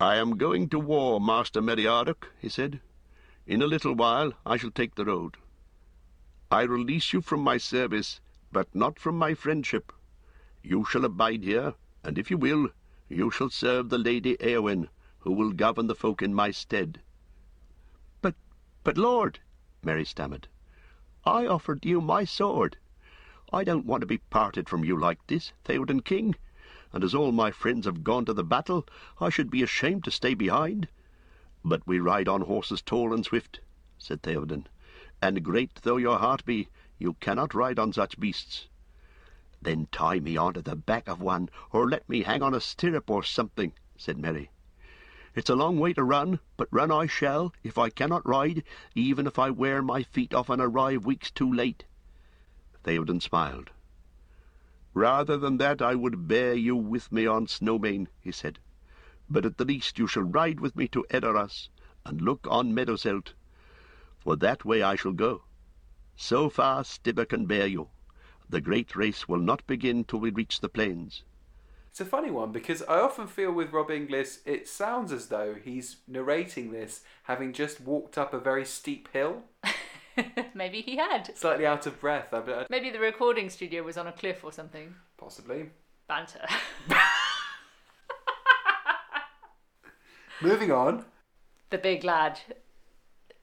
I 0.00 0.16
am 0.16 0.38
going 0.38 0.68
to 0.70 0.80
war, 0.80 1.20
Master 1.20 1.62
Meriadoc, 1.62 2.26
he 2.40 2.48
said. 2.48 2.80
In 3.46 3.62
a 3.62 3.68
little 3.68 3.94
while 3.94 4.32
I 4.44 4.56
shall 4.56 4.72
take 4.72 4.96
the 4.96 5.04
road. 5.04 5.36
I 6.50 6.62
release 6.62 7.12
you 7.12 7.20
from 7.20 7.40
my 7.40 7.56
service, 7.56 8.20
but 8.50 8.74
not 8.74 8.98
from 8.98 9.16
my 9.16 9.34
friendship. 9.34 9.92
You 10.64 10.84
shall 10.84 11.04
abide 11.04 11.42
here, 11.42 11.74
and 12.04 12.16
if 12.16 12.30
you 12.30 12.38
will, 12.38 12.68
you 13.08 13.32
shall 13.32 13.50
serve 13.50 13.88
the 13.88 13.98
Lady 13.98 14.36
Eowyn, 14.36 14.88
who 15.18 15.32
will 15.32 15.52
govern 15.52 15.88
the 15.88 15.94
folk 15.94 16.22
in 16.22 16.32
my 16.32 16.52
stead. 16.52 17.00
But, 18.20 18.36
but, 18.84 18.96
Lord, 18.96 19.40
Merry 19.82 20.04
stammered, 20.04 20.46
I 21.24 21.46
offered 21.46 21.84
you 21.84 22.00
my 22.00 22.24
sword. 22.24 22.76
I 23.52 23.64
don't 23.64 23.86
want 23.86 24.02
to 24.02 24.06
be 24.06 24.18
parted 24.18 24.68
from 24.68 24.84
you 24.84 24.96
like 24.96 25.26
this, 25.26 25.52
Theoden 25.64 26.04
King, 26.04 26.36
and 26.92 27.02
as 27.02 27.14
all 27.14 27.32
my 27.32 27.50
friends 27.50 27.84
have 27.86 28.04
gone 28.04 28.24
to 28.26 28.32
the 28.32 28.44
battle, 28.44 28.86
I 29.20 29.30
should 29.30 29.50
be 29.50 29.62
ashamed 29.64 30.04
to 30.04 30.10
stay 30.10 30.34
behind. 30.34 30.88
But 31.64 31.86
we 31.86 31.98
ride 31.98 32.28
on 32.28 32.42
horses 32.42 32.82
tall 32.82 33.12
and 33.12 33.24
swift, 33.24 33.60
said 33.98 34.22
Theoden, 34.22 34.68
and 35.20 35.42
great 35.42 35.82
though 35.82 35.96
your 35.96 36.18
heart 36.18 36.44
be, 36.44 36.68
you 36.98 37.14
cannot 37.14 37.52
ride 37.52 37.78
on 37.78 37.92
such 37.92 38.20
beasts. 38.20 38.68
Then 39.64 39.86
tie 39.92 40.18
me 40.18 40.36
on 40.36 40.54
to 40.54 40.62
the 40.62 40.74
back 40.74 41.06
of 41.08 41.20
one, 41.20 41.48
or 41.70 41.88
let 41.88 42.08
me 42.08 42.24
hang 42.24 42.42
on 42.42 42.52
a 42.52 42.60
stirrup 42.60 43.08
or 43.08 43.22
something, 43.22 43.72
said 43.96 44.18
Merry. 44.18 44.50
It's 45.36 45.48
a 45.48 45.54
long 45.54 45.78
way 45.78 45.92
to 45.92 46.02
run, 46.02 46.40
but 46.56 46.66
run 46.72 46.90
I 46.90 47.06
shall, 47.06 47.54
if 47.62 47.78
I 47.78 47.88
cannot 47.88 48.26
ride, 48.28 48.64
even 48.96 49.26
if 49.26 49.38
I 49.38 49.50
wear 49.50 49.80
my 49.80 50.02
feet 50.02 50.34
off 50.34 50.50
and 50.50 50.60
arrive 50.60 51.06
weeks 51.06 51.30
too 51.30 51.50
late. 51.50 51.84
Theoden 52.82 53.22
smiled. 53.22 53.70
Rather 54.94 55.38
than 55.38 55.58
that 55.58 55.80
I 55.80 55.94
would 55.94 56.26
bear 56.26 56.54
you 56.54 56.74
with 56.74 57.12
me 57.12 57.24
on 57.24 57.46
Snowmane, 57.46 58.08
he 58.20 58.32
said. 58.32 58.58
But 59.30 59.46
at 59.46 59.58
the 59.58 59.64
least 59.64 59.96
you 59.96 60.08
shall 60.08 60.24
ride 60.24 60.58
with 60.58 60.74
me 60.74 60.88
to 60.88 61.06
Edoras, 61.08 61.68
and 62.04 62.20
look 62.20 62.48
on 62.50 62.74
Meduseld, 62.74 63.32
for 64.18 64.34
that 64.34 64.64
way 64.64 64.82
I 64.82 64.96
shall 64.96 65.12
go. 65.12 65.44
So 66.16 66.50
far 66.50 66.82
Stybba 66.82 67.28
can 67.28 67.46
bear 67.46 67.68
you. 67.68 67.90
The 68.52 68.60
great 68.60 68.94
race 68.94 69.26
will 69.26 69.40
not 69.40 69.66
begin 69.66 70.04
till 70.04 70.18
we 70.20 70.28
reach 70.30 70.60
the 70.60 70.68
plains. 70.68 71.22
It's 71.88 72.02
a 72.02 72.04
funny 72.04 72.30
one 72.30 72.52
because 72.52 72.82
I 72.82 73.00
often 73.00 73.26
feel 73.26 73.50
with 73.50 73.72
Rob 73.72 73.90
Inglis, 73.90 74.40
it 74.44 74.68
sounds 74.68 75.10
as 75.10 75.28
though 75.28 75.54
he's 75.54 75.96
narrating 76.06 76.70
this 76.70 77.00
having 77.22 77.54
just 77.54 77.80
walked 77.80 78.18
up 78.18 78.34
a 78.34 78.38
very 78.38 78.66
steep 78.66 79.08
hill, 79.14 79.44
Maybe 80.54 80.82
he 80.82 80.98
had. 80.98 81.34
slightly 81.34 81.64
out 81.64 81.86
of 81.86 81.98
breath. 81.98 82.34
I, 82.34 82.40
I, 82.40 82.66
Maybe 82.68 82.90
the 82.90 83.00
recording 83.00 83.48
studio 83.48 83.82
was 83.84 83.96
on 83.96 84.06
a 84.06 84.12
cliff 84.12 84.44
or 84.44 84.52
something. 84.52 84.94
possibly. 85.16 85.70
Banter. 86.06 86.46
Moving 90.42 90.70
on, 90.72 91.06
the 91.70 91.78
big 91.78 92.04
lad, 92.04 92.40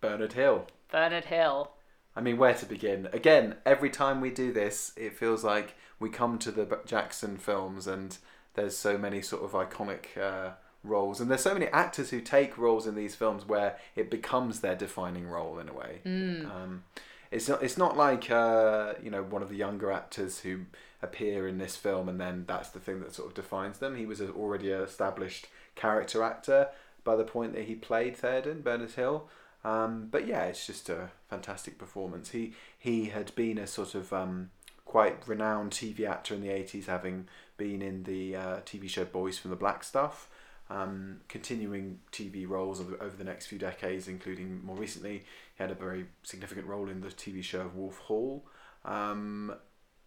Bernard 0.02 0.34
Hill. 0.34 0.68
Bernard 0.92 1.26
Hill. 1.26 1.72
I 2.20 2.22
mean, 2.22 2.36
where 2.36 2.54
to 2.54 2.66
begin? 2.66 3.08
Again, 3.14 3.56
every 3.66 3.90
time 3.90 4.20
we 4.20 4.30
do 4.30 4.52
this, 4.52 4.92
it 4.98 5.18
feels 5.18 5.42
like 5.42 5.76
we 6.02 6.10
come 6.10 6.38
to 6.40 6.52
the 6.52 6.80
Jackson 6.86 7.38
films 7.38 7.88
and 7.88 8.18
there's 8.56 8.76
so 8.76 8.98
many 8.98 9.22
sort 9.22 9.42
of 9.42 9.52
iconic 9.52 10.18
uh, 10.22 10.52
roles, 10.84 11.22
and 11.22 11.32
there's 11.32 11.40
so 11.40 11.54
many 11.54 11.68
actors 11.68 12.10
who 12.10 12.20
take 12.20 12.58
roles 12.58 12.86
in 12.86 12.96
these 12.96 13.16
films 13.16 13.48
where 13.48 13.78
it 13.96 14.12
becomes 14.12 14.60
their 14.60 14.76
defining 14.76 15.28
role 15.28 15.60
in 15.60 15.70
a 15.70 15.74
way. 15.74 16.02
Um, 16.46 16.84
it's 17.32 17.48
not. 17.48 17.64
It's 17.64 17.78
not 17.78 17.96
like 17.96 18.30
uh, 18.30 18.96
you 19.02 19.10
know 19.10 19.24
one 19.24 19.42
of 19.42 19.48
the 19.48 19.56
younger 19.56 19.90
actors 19.90 20.40
who 20.40 20.66
appear 21.02 21.48
in 21.48 21.58
this 21.58 21.78
film 21.78 22.10
and 22.10 22.20
then 22.20 22.44
that's 22.46 22.68
the 22.72 22.80
thing 22.82 23.00
that 23.00 23.14
sort 23.14 23.30
of 23.30 23.34
defines 23.34 23.78
them. 23.78 23.96
He 23.96 24.06
was 24.06 24.20
already 24.20 24.74
an 24.74 24.82
established 24.82 25.48
character 25.76 26.22
actor 26.22 26.68
by 27.06 27.16
the 27.16 27.24
point 27.24 27.54
that 27.54 27.64
he 27.64 27.76
played 27.76 28.18
Theoden 28.18 28.62
Bernard 28.62 28.92
Hill. 28.92 29.30
Um, 29.64 30.08
but 30.10 30.26
yeah, 30.28 30.46
it's 30.46 30.66
just 30.66 30.90
a 30.90 31.10
fantastic 31.30 31.78
performance. 31.78 32.32
He 32.32 32.54
he 32.78 33.06
had 33.06 33.34
been 33.36 33.58
a 33.58 33.68
sort 33.68 33.96
of 33.96 34.14
um, 34.14 34.52
quite 34.86 35.28
renowned 35.28 35.72
TV 35.72 36.08
actor 36.08 36.34
in 36.34 36.42
the 36.42 36.50
eighties, 36.50 36.86
having 36.86 37.28
been 37.58 37.82
in 37.82 38.04
the 38.04 38.36
uh, 38.36 38.58
TV 38.62 38.90
show 38.90 39.06
Boys 39.06 39.38
from 39.38 39.52
the 39.52 39.58
Black 39.58 39.84
Stuff. 39.84 40.30
Um, 40.72 41.22
continuing 41.28 42.00
TV 42.12 42.48
roles 42.48 42.80
over, 42.80 42.96
over 43.02 43.18
the 43.18 43.24
next 43.24 43.48
few 43.48 43.58
decades, 43.58 44.08
including 44.08 44.64
more 44.64 44.76
recently, 44.76 45.24
he 45.56 45.64
had 45.64 45.72
a 45.72 45.76
very 45.76 46.06
significant 46.22 46.68
role 46.68 46.88
in 46.88 47.02
the 47.02 47.08
TV 47.08 47.44
show 47.44 47.72
Wolf 47.74 47.98
Hall. 47.98 48.46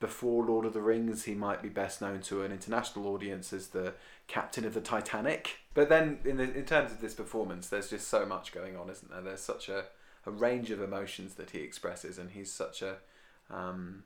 Before 0.03 0.44
Lord 0.44 0.66
of 0.66 0.72
the 0.72 0.82
Rings, 0.82 1.26
he 1.26 1.34
might 1.36 1.62
be 1.62 1.68
best 1.68 2.00
known 2.00 2.22
to 2.22 2.42
an 2.42 2.50
international 2.50 3.07
audience 3.07 3.53
as 3.53 3.68
the 3.68 3.94
captain 4.26 4.64
of 4.64 4.74
the 4.74 4.80
Titanic. 4.80 5.59
But 5.74 5.88
then, 5.88 6.18
in, 6.24 6.38
the, 6.38 6.42
in 6.42 6.64
terms 6.64 6.90
of 6.90 7.00
this 7.00 7.14
performance, 7.14 7.68
there's 7.68 7.88
just 7.88 8.09
so 8.09 8.26
much 8.26 8.50
going 8.50 8.76
on, 8.76 8.90
isn't 8.90 9.12
there? 9.12 9.20
There's 9.20 9.42
such 9.42 9.68
a, 9.68 9.84
a 10.26 10.32
range 10.32 10.72
of 10.72 10.82
emotions 10.82 11.34
that 11.34 11.50
he 11.50 11.61
expresses, 11.61 12.18
and 12.18 12.32
he's 12.32 12.50
such 12.50 12.82
a 12.82 12.96
um, 13.48 14.03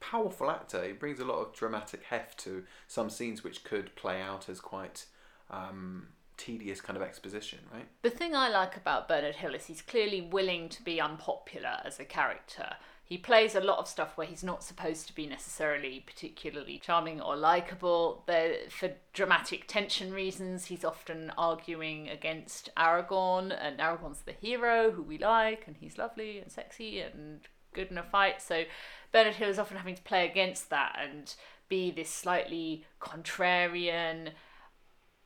powerful 0.00 0.50
actor. 0.50 0.82
He 0.82 0.92
brings 0.92 1.20
a 1.20 1.26
lot 1.26 1.40
of 1.40 1.52
dramatic 1.52 2.04
heft 2.04 2.38
to 2.44 2.64
some 2.88 3.10
scenes 3.10 3.44
which 3.44 3.64
could 3.64 3.94
play 3.96 4.22
out 4.22 4.48
as 4.48 4.60
quite 4.60 5.04
um, 5.50 6.08
tedious 6.38 6.80
kind 6.80 6.96
of 6.96 7.02
exposition, 7.02 7.58
right? 7.70 7.86
The 8.00 8.08
thing 8.08 8.34
I 8.34 8.48
like 8.48 8.78
about 8.78 9.08
Bernard 9.08 9.36
Hill 9.36 9.54
is 9.54 9.66
he's 9.66 9.82
clearly 9.82 10.22
willing 10.22 10.70
to 10.70 10.82
be 10.82 11.02
unpopular 11.02 11.80
as 11.84 12.00
a 12.00 12.04
character. 12.06 12.76
He 13.06 13.18
plays 13.18 13.54
a 13.54 13.60
lot 13.60 13.78
of 13.78 13.86
stuff 13.86 14.16
where 14.16 14.26
he's 14.26 14.42
not 14.42 14.64
supposed 14.64 15.06
to 15.06 15.14
be 15.14 15.26
necessarily 15.26 16.02
particularly 16.06 16.78
charming 16.78 17.20
or 17.20 17.36
likable. 17.36 18.24
For 18.70 18.92
dramatic 19.12 19.68
tension 19.68 20.12
reasons, 20.12 20.66
he's 20.66 20.86
often 20.86 21.30
arguing 21.36 22.08
against 22.08 22.70
Aragorn, 22.76 23.54
and 23.60 23.78
Aragorn's 23.78 24.22
the 24.22 24.32
hero 24.32 24.90
who 24.90 25.02
we 25.02 25.18
like, 25.18 25.64
and 25.66 25.76
he's 25.76 25.98
lovely 25.98 26.38
and 26.38 26.50
sexy 26.50 27.00
and 27.00 27.40
good 27.74 27.90
in 27.90 27.98
a 27.98 28.02
fight. 28.02 28.40
So 28.40 28.64
Bernard 29.12 29.34
Hill 29.34 29.50
is 29.50 29.58
often 29.58 29.76
having 29.76 29.96
to 29.96 30.02
play 30.02 30.26
against 30.26 30.70
that 30.70 30.98
and 30.98 31.34
be 31.68 31.90
this 31.90 32.08
slightly 32.08 32.86
contrarian, 33.02 34.30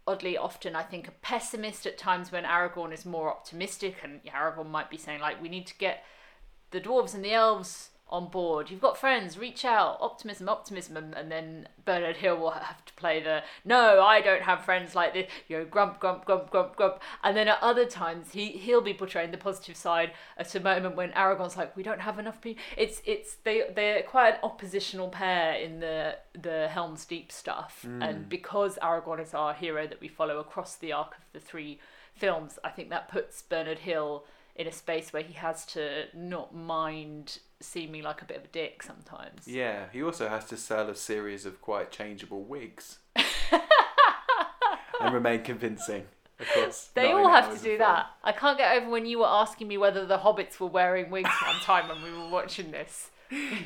oddly 0.05 0.37
often 0.37 0.75
I 0.75 0.83
think 0.83 1.07
a 1.07 1.13
pessimist 1.13 1.87
at 1.87 1.99
times 1.99 2.33
when 2.33 2.45
Aragorn 2.45 2.93
is 2.93 3.05
more 3.05 3.31
optimistic 3.31 3.97
and 4.03 4.21
Aragorn 4.25 4.71
might 4.71 4.91
be 4.91 4.97
saying 4.97 5.21
like 5.21 5.41
we 5.41 5.49
need 5.49 5.67
to 5.69 5.79
get 5.79 6.03
the 6.71 6.81
dwarves 6.81 7.15
and 7.15 7.25
the 7.25 7.33
elves 7.33 7.91
on 8.11 8.29
board. 8.29 8.71
You've 8.71 8.81
got 8.81 8.97
friends, 8.97 9.37
reach 9.37 9.65
out, 9.65 9.99
optimism, 10.01 10.49
optimism, 10.49 10.97
and, 10.97 11.15
and 11.15 11.31
then 11.31 11.69
Bernard 11.85 12.17
Hill 12.17 12.39
will 12.39 12.51
have 12.51 12.85
to 12.87 12.95
play 12.95 13.23
the 13.23 13.43
no, 13.65 14.03
I 14.03 14.21
don't 14.21 14.43
have 14.43 14.65
friends 14.65 14.95
like 14.95 15.13
this. 15.13 15.31
You 15.47 15.59
know, 15.59 15.65
grump, 15.65 16.01
grump, 16.01 16.25
grump, 16.25 16.51
grump, 16.51 16.77
grump. 16.77 17.01
And 17.23 17.37
then 17.37 17.49
at 17.49 17.59
other 17.61 17.85
times 17.85 18.33
he 18.33 18.49
he'll 18.49 18.81
be 18.81 18.95
portraying 18.95 19.31
the 19.31 19.39
positive 19.39 19.77
side 19.77 20.13
at 20.37 20.55
a 20.55 20.61
moment 20.61 20.97
when 20.97 21.11
Aragorn's 21.11 21.57
like, 21.57 21.77
we 21.77 21.83
don't 21.83 22.01
have 22.01 22.19
enough 22.19 22.41
people. 22.41 22.63
It's 22.77 23.03
it's 23.05 23.35
they 23.45 23.65
they're 23.75 24.03
quite 24.03 24.35
an 24.35 24.41
oppositional 24.43 25.09
pair 25.09 25.55
in 25.55 25.81
the 25.81 26.17
the 26.41 26.69
Helm's 26.69 27.05
Deep 27.05 27.31
stuff, 27.31 27.85
mm. 27.87 28.03
and 28.03 28.29
because 28.29 28.79
Aragorn 28.83 29.21
is 29.21 29.35
our 29.35 29.53
hero 29.53 29.87
that 29.87 30.01
we 30.01 30.09
follow 30.09 30.39
across 30.39 30.77
the 30.77 30.93
arc 30.93 31.17
of 31.17 31.25
the 31.33 31.41
three 31.41 31.79
films, 32.15 32.59
I 32.65 32.71
think 32.71 32.91
that 32.91 33.09
puts 33.09 33.43
Bernard 33.43 33.81
Hill 33.81 34.25
in 34.59 34.67
a 34.67 34.73
space 34.73 35.13
where 35.13 35.23
he 35.23 35.35
has 35.35 35.65
to 35.67 36.07
not 36.15 36.55
mind 36.55 37.39
seeming 37.61 38.03
like 38.03 38.21
a 38.21 38.25
bit 38.25 38.37
of 38.37 38.45
a 38.45 38.49
dick 38.49 38.83
sometimes. 38.83 39.47
Yeah, 39.47 39.85
he 39.93 40.03
also 40.03 40.29
has 40.29 40.45
to 40.47 40.57
sell 40.57 40.91
a 40.91 40.95
series 40.97 41.47
of 41.47 41.63
quite 41.63 41.91
changeable 41.93 42.43
wigs 42.43 42.99
and 45.01 45.15
remain 45.15 45.43
convincing. 45.43 46.05
Of 46.41 46.47
course, 46.55 46.91
They 46.95 47.11
all 47.11 47.29
have 47.29 47.49
to 47.53 47.57
do 47.59 47.71
film. 47.77 47.79
that. 47.81 48.07
I 48.23 48.31
can't 48.33 48.57
get 48.59 48.77
over 48.77 48.89
when 48.91 49.07
you 49.07 49.19
were 49.21 49.27
asking 49.29 49.67
me 49.67 49.77
whether 49.77 50.07
the 50.07 50.19
hobbits 50.19 50.61
were 50.61 50.69
wearing 50.69 51.11
wigs 51.11 51.31
one 51.45 51.57
time 51.63 51.89
when 51.89 52.01
we 52.03 52.17
were 52.17 52.29
watching 52.29 52.71
this. 52.71 53.11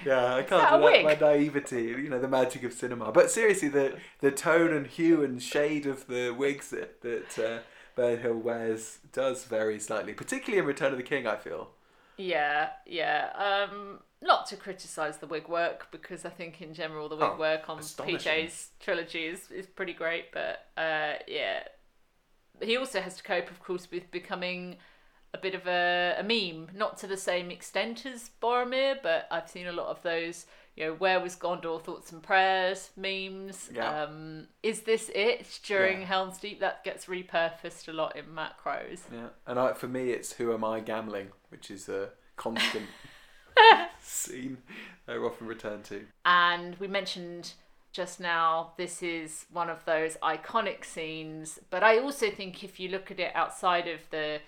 Yeah, 0.04 0.34
I 0.34 0.42
can't 0.42 0.68
deny 0.68 0.76
wig? 0.84 1.04
my 1.04 1.14
naivety, 1.14 1.82
you 1.82 2.10
know, 2.10 2.18
the 2.18 2.26
magic 2.26 2.64
of 2.64 2.72
cinema. 2.72 3.12
But 3.12 3.30
seriously, 3.30 3.68
the 3.68 3.96
the 4.18 4.32
tone 4.32 4.72
and 4.72 4.88
hue 4.88 5.22
and 5.22 5.40
shade 5.40 5.86
of 5.86 6.08
the 6.08 6.30
wigs 6.36 6.70
that 6.70 7.00
that 7.02 7.38
uh, 7.38 7.58
Bernard 7.94 8.20
Hill 8.20 8.36
wears 8.38 8.98
does 9.12 9.44
vary 9.44 9.78
slightly, 9.78 10.14
particularly 10.14 10.58
in 10.60 10.66
Return 10.66 10.92
of 10.92 10.98
the 10.98 11.02
King. 11.04 11.26
I 11.26 11.36
feel. 11.36 11.70
Yeah, 12.16 12.70
yeah. 12.86 13.30
Um, 13.70 14.00
not 14.20 14.46
to 14.46 14.56
criticise 14.56 15.18
the 15.18 15.26
wig 15.26 15.48
work 15.48 15.88
because 15.90 16.24
I 16.24 16.30
think 16.30 16.60
in 16.62 16.74
general 16.74 17.08
the 17.08 17.16
wig 17.16 17.30
Oh, 17.34 17.38
work 17.38 17.68
on. 17.68 17.78
PJ's 17.78 18.70
trilogy 18.80 19.24
is, 19.26 19.50
is 19.50 19.66
pretty 19.66 19.92
great. 19.94 20.30
But 20.32 20.66
uh, 20.76 21.14
yeah, 21.26 21.64
he 22.60 22.76
also 22.76 23.00
has 23.00 23.16
to 23.16 23.22
cope, 23.22 23.50
of 23.50 23.60
course, 23.60 23.88
with 23.90 24.10
becoming 24.10 24.76
a 25.34 25.38
bit 25.38 25.54
of 25.54 25.66
a, 25.66 26.16
a 26.18 26.22
meme. 26.22 26.68
Not 26.74 26.98
to 26.98 27.06
the 27.06 27.16
same 27.16 27.50
extent 27.50 28.04
as 28.06 28.30
Boromir, 28.42 28.96
but 29.02 29.26
I've 29.30 29.48
seen 29.48 29.66
a 29.66 29.72
lot 29.72 29.88
of 29.88 30.02
those. 30.02 30.46
You 30.76 30.86
know, 30.86 30.94
where 30.94 31.20
was 31.20 31.36
Gondor? 31.36 31.82
Thoughts 31.82 32.12
and 32.12 32.22
prayers 32.22 32.90
memes. 32.96 33.70
Yeah. 33.74 34.04
Um, 34.04 34.48
is 34.62 34.82
this 34.82 35.10
it 35.14 35.60
during 35.64 36.00
Yeah. 36.00 36.06
Helm's 36.06 36.38
Deep? 36.38 36.60
That 36.60 36.82
gets 36.82 37.06
repurposed 37.06 37.88
a 37.88 37.92
lot 37.92 38.16
in 38.16 38.24
macros. 38.26 39.00
Yeah, 39.12 39.28
and 39.46 39.58
I, 39.58 39.74
for 39.74 39.88
me, 39.88 40.10
it's 40.10 40.32
"Who 40.34 40.52
Am 40.54 40.64
I 40.64 40.80
Gambling," 40.80 41.28
which 41.50 41.70
is 41.70 41.88
a 41.88 42.10
constant 42.36 42.86
scene 44.00 44.58
I 45.06 45.16
often 45.16 45.46
return 45.46 45.82
to. 45.84 46.06
And 46.24 46.76
we 46.76 46.88
mentioned 46.88 47.52
just 47.92 48.18
now, 48.20 48.72
this 48.78 49.02
is 49.02 49.44
one 49.52 49.68
of 49.68 49.84
those 49.84 50.16
iconic 50.22 50.84
scenes. 50.84 51.58
But 51.68 51.82
I 51.82 51.98
also 51.98 52.30
think 52.30 52.64
if 52.64 52.80
you 52.80 52.88
look 52.88 53.10
at 53.10 53.20
it 53.20 53.32
outside 53.34 53.86
of 53.86 54.00
the 54.10 54.40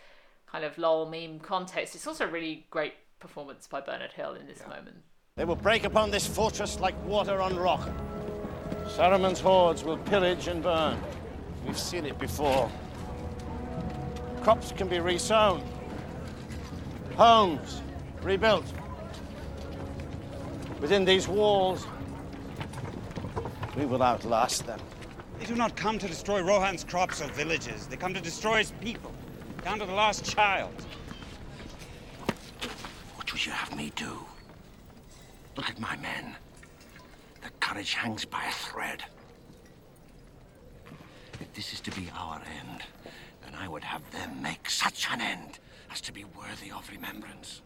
kind 0.47 0.65
of 0.65 0.79
lol 0.79 1.05
meme 1.07 1.41
context, 1.41 1.95
it's 1.95 2.07
also 2.07 2.25
a 2.25 2.31
really 2.31 2.67
great 2.71 2.95
performance 3.21 3.67
by 3.67 3.81
Bernard 3.83 4.13
Hill 4.13 4.35
in 4.35 4.47
this 4.47 4.63
moment. 4.67 5.03
They 5.37 5.45
will 5.45 5.57
break 5.57 5.83
upon 5.83 6.13
this 6.13 6.25
fortress 6.25 6.79
like 6.79 6.95
water 7.07 7.43
on 7.43 7.57
rock. 7.57 7.91
Saruman's 8.87 9.41
hordes 9.41 9.83
will 9.83 9.99
pillage 9.99 10.47
and 10.47 10.63
burn. 10.63 10.97
We've 11.67 11.77
seen 11.77 12.07
it 12.07 12.21
before. 12.21 12.71
Crops 14.43 14.71
can 14.71 14.87
be 14.87 15.01
resown, 15.01 15.61
homes 17.17 17.83
rebuilt. 18.23 18.65
Within 20.81 21.05
these 21.05 21.27
walls, 21.27 21.85
we 23.77 23.87
will 23.87 24.05
outlast 24.05 24.67
them. 24.67 24.79
They 25.41 25.47
do 25.47 25.57
not 25.57 25.75
come 25.75 25.99
to 25.99 26.07
destroy 26.07 26.43
Rohan's 26.43 26.85
crops 26.85 27.21
or 27.21 27.27
villages. 27.31 27.89
They 27.89 27.97
come 27.97 28.15
to 28.15 28.21
destroy 28.21 28.59
his 28.59 28.71
people, 28.81 29.13
down 29.65 29.81
to 29.81 29.85
the 29.85 29.95
last 29.95 30.25
child. 30.25 30.75
What 33.17 33.33
would 33.33 33.45
you 33.45 33.51
have 33.51 33.77
me 33.77 33.91
do? 33.97 34.25
Look 35.57 35.71
at 35.71 35.79
my 35.79 35.97
men. 35.97 36.37
Their 37.41 37.51
courage 37.61 37.95
hangs 37.95 38.25
by 38.25 38.45
a 38.45 38.53
thread. 38.53 39.05
If 41.41 41.53
this 41.55 41.73
is 41.73 41.81
to 41.81 41.91
be 41.93 42.11
our 42.17 42.41
end, 42.59 42.83
then 43.45 43.55
I 43.55 43.69
would 43.69 43.85
have 43.85 44.09
them 44.11 44.43
make 44.43 44.69
such 44.69 45.07
an 45.11 45.21
end 45.21 45.59
as 45.93 46.01
to 46.03 46.13
be 46.13 46.25
worthy 46.25 46.71
of 46.73 46.89
remembrance. 46.91 47.63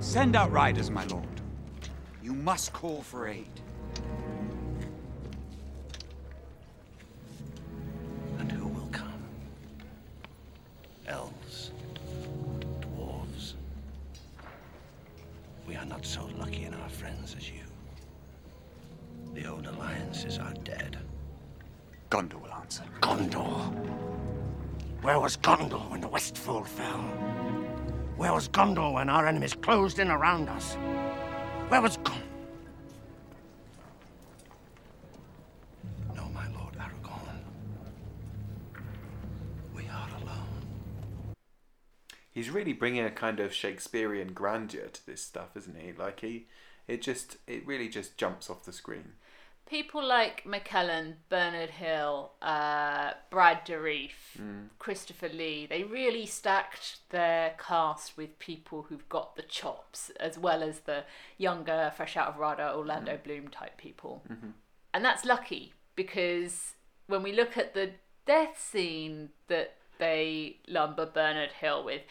Send 0.00 0.36
out 0.36 0.52
riders, 0.52 0.90
my 0.90 1.04
lord. 1.06 1.40
You 2.22 2.32
must 2.32 2.72
call 2.72 3.02
for 3.02 3.26
aid. 3.26 3.48
Where 25.04 25.20
was 25.20 25.36
Gondor 25.36 25.90
when 25.90 26.00
the 26.00 26.08
Westfold 26.08 26.66
fell? 26.66 27.02
Where 28.16 28.32
was 28.32 28.48
Gondor 28.48 28.94
when 28.94 29.10
our 29.10 29.26
enemies 29.26 29.52
closed 29.52 29.98
in 29.98 30.10
around 30.10 30.48
us? 30.48 30.76
Where 31.68 31.82
was 31.82 31.98
Gondor? 31.98 32.22
No, 36.16 36.24
my 36.32 36.48
lord 36.58 36.74
Aragorn. 36.78 37.36
We 39.76 39.82
are 39.88 40.08
alone. 40.22 41.36
He's 42.32 42.48
really 42.48 42.72
bringing 42.72 43.04
a 43.04 43.10
kind 43.10 43.40
of 43.40 43.52
Shakespearean 43.52 44.32
grandeur 44.32 44.88
to 44.88 45.06
this 45.06 45.20
stuff, 45.20 45.54
isn't 45.54 45.78
he? 45.78 45.92
Like 45.92 46.20
he, 46.20 46.46
it 46.88 47.02
just, 47.02 47.36
it 47.46 47.66
really 47.66 47.90
just 47.90 48.16
jumps 48.16 48.48
off 48.48 48.64
the 48.64 48.72
screen. 48.72 49.12
People 49.66 50.04
like 50.06 50.44
McKellen, 50.44 51.14
Bernard 51.30 51.70
Hill, 51.70 52.32
uh, 52.42 53.12
Brad 53.30 53.64
Dourif, 53.64 54.36
Mm. 54.38 54.68
Christopher 54.78 55.28
Lee, 55.30 55.64
they 55.66 55.82
really 55.82 56.26
stacked 56.26 57.00
their 57.08 57.56
cast 57.58 58.16
with 58.16 58.38
people 58.38 58.82
who've 58.82 59.08
got 59.08 59.36
the 59.36 59.42
chops, 59.42 60.10
as 60.20 60.38
well 60.38 60.62
as 60.62 60.80
the 60.80 61.04
younger, 61.38 61.92
fresh 61.96 62.14
out 62.16 62.28
of 62.28 62.36
RADA, 62.38 62.74
Orlando 62.74 63.16
Bloom 63.16 63.48
type 63.48 63.78
people. 63.78 64.22
Mhm. 64.28 64.52
And 64.92 65.04
that's 65.04 65.24
lucky 65.24 65.72
because 65.96 66.74
when 67.06 67.22
we 67.22 67.32
look 67.32 67.56
at 67.56 67.72
the 67.72 67.94
death 68.26 68.60
scene 68.60 69.32
that 69.48 69.76
they 69.98 70.58
lumber 70.68 71.06
Bernard 71.06 71.52
Hill 71.52 71.82
with, 71.84 72.02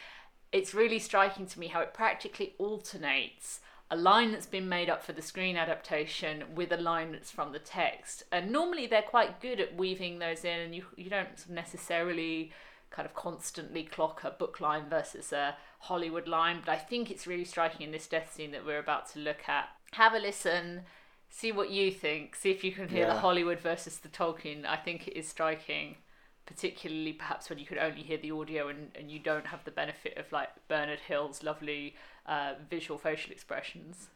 it's 0.52 0.74
really 0.74 1.00
striking 1.00 1.46
to 1.48 1.60
me 1.60 1.68
how 1.68 1.82
it 1.82 1.94
practically 1.94 2.56
alternates 2.58 3.62
a 3.94 3.96
line 3.96 4.32
that's 4.32 4.48
been 4.48 4.68
made 4.68 4.90
up 4.90 5.04
for 5.04 5.14
the 5.14 5.22
screen 5.22 5.56
adaptation 5.56 6.44
with 6.56 6.72
a 6.72 6.78
line 6.78 7.12
that's 7.12 7.30
from 7.30 7.52
the 7.52 7.60
text. 7.60 8.24
And 8.32 8.52
normally 8.52 8.88
they're 8.88 9.04
quite 9.04 9.40
good 9.40 9.60
at 9.60 9.78
weaving 9.78 10.18
those 10.18 10.44
in, 10.44 10.60
and 10.60 10.76
you 10.76 10.86
you 10.98 11.12
don't 11.12 11.48
necessarily 11.48 12.52
kind 12.90 13.06
of 13.06 13.14
constantly 13.14 13.84
clock 13.84 14.24
a 14.24 14.32
book 14.32 14.60
line 14.60 14.90
versus 14.90 15.32
a 15.32 15.56
Hollywood 15.80 16.28
line. 16.28 16.62
But 16.66 16.72
I 16.72 16.78
think 16.78 17.12
it's 17.12 17.28
really 17.28 17.46
striking 17.46 17.86
in 17.86 17.92
this 17.92 18.08
death 18.08 18.34
scene 18.34 18.52
that 18.52 18.66
we're 18.66 18.80
about 18.80 19.12
to 19.12 19.20
look 19.20 19.48
at. 19.48 19.70
Have 19.92 20.16
a 20.16 20.20
listen. 20.20 20.82
See 21.30 21.52
what 21.52 21.70
you 21.70 21.92
think. 21.92 22.36
See 22.36 22.50
if 22.50 22.64
you 22.64 22.72
can 22.72 22.90
hear 22.90 23.06
the 23.06 23.20
Hollywood 23.20 23.60
versus 23.60 24.00
the 24.00 24.10
Tolkien. 24.10 24.66
I 24.66 24.78
think 24.78 25.08
it 25.08 25.18
is 25.18 25.28
striking, 25.28 25.98
particularly 26.48 27.14
perhaps 27.14 27.48
when 27.50 27.60
you 27.60 27.66
could 27.66 27.80
only 27.80 28.02
hear 28.02 28.18
the 28.18 28.32
audio 28.32 28.70
and, 28.70 28.92
and 28.96 29.12
you 29.12 29.20
don't 29.20 29.48
have 29.48 29.64
the 29.66 29.72
benefit 29.72 30.18
of 30.18 30.32
like 30.32 30.50
Bernard 30.68 31.00
Hill's 31.08 31.44
lovely 31.44 31.96
uh, 32.26 32.54
visual 32.70 32.98
facial 32.98 33.32
expressions. 33.32 34.10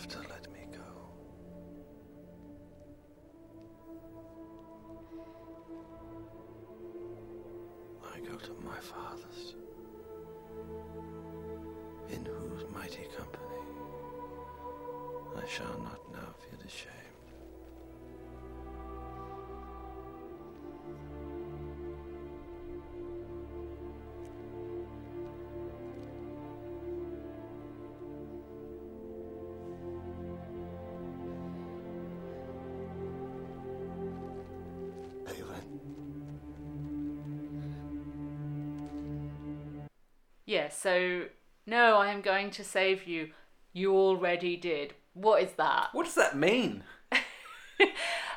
Have 0.00 0.08
to 0.08 0.18
let 0.30 0.50
me 0.50 0.60
go. 0.72 0.78
I 8.14 8.20
go 8.20 8.36
to 8.38 8.52
my 8.64 8.80
father's, 8.80 9.56
in 12.08 12.24
whose 12.24 12.64
mighty 12.72 13.08
company 13.14 13.60
I 15.36 15.46
shall 15.46 15.78
not 15.80 16.00
now 16.12 16.34
feel 16.48 16.60
ashamed. 16.66 17.09
Yeah, 40.50 40.68
so 40.68 41.26
no, 41.64 41.98
I 41.98 42.10
am 42.10 42.22
going 42.22 42.50
to 42.50 42.64
save 42.64 43.06
you. 43.06 43.30
You 43.72 43.94
already 43.94 44.56
did. 44.56 44.94
What 45.14 45.44
is 45.44 45.52
that? 45.52 45.90
What 45.92 46.06
does 46.06 46.16
that 46.16 46.36
mean? 46.36 46.82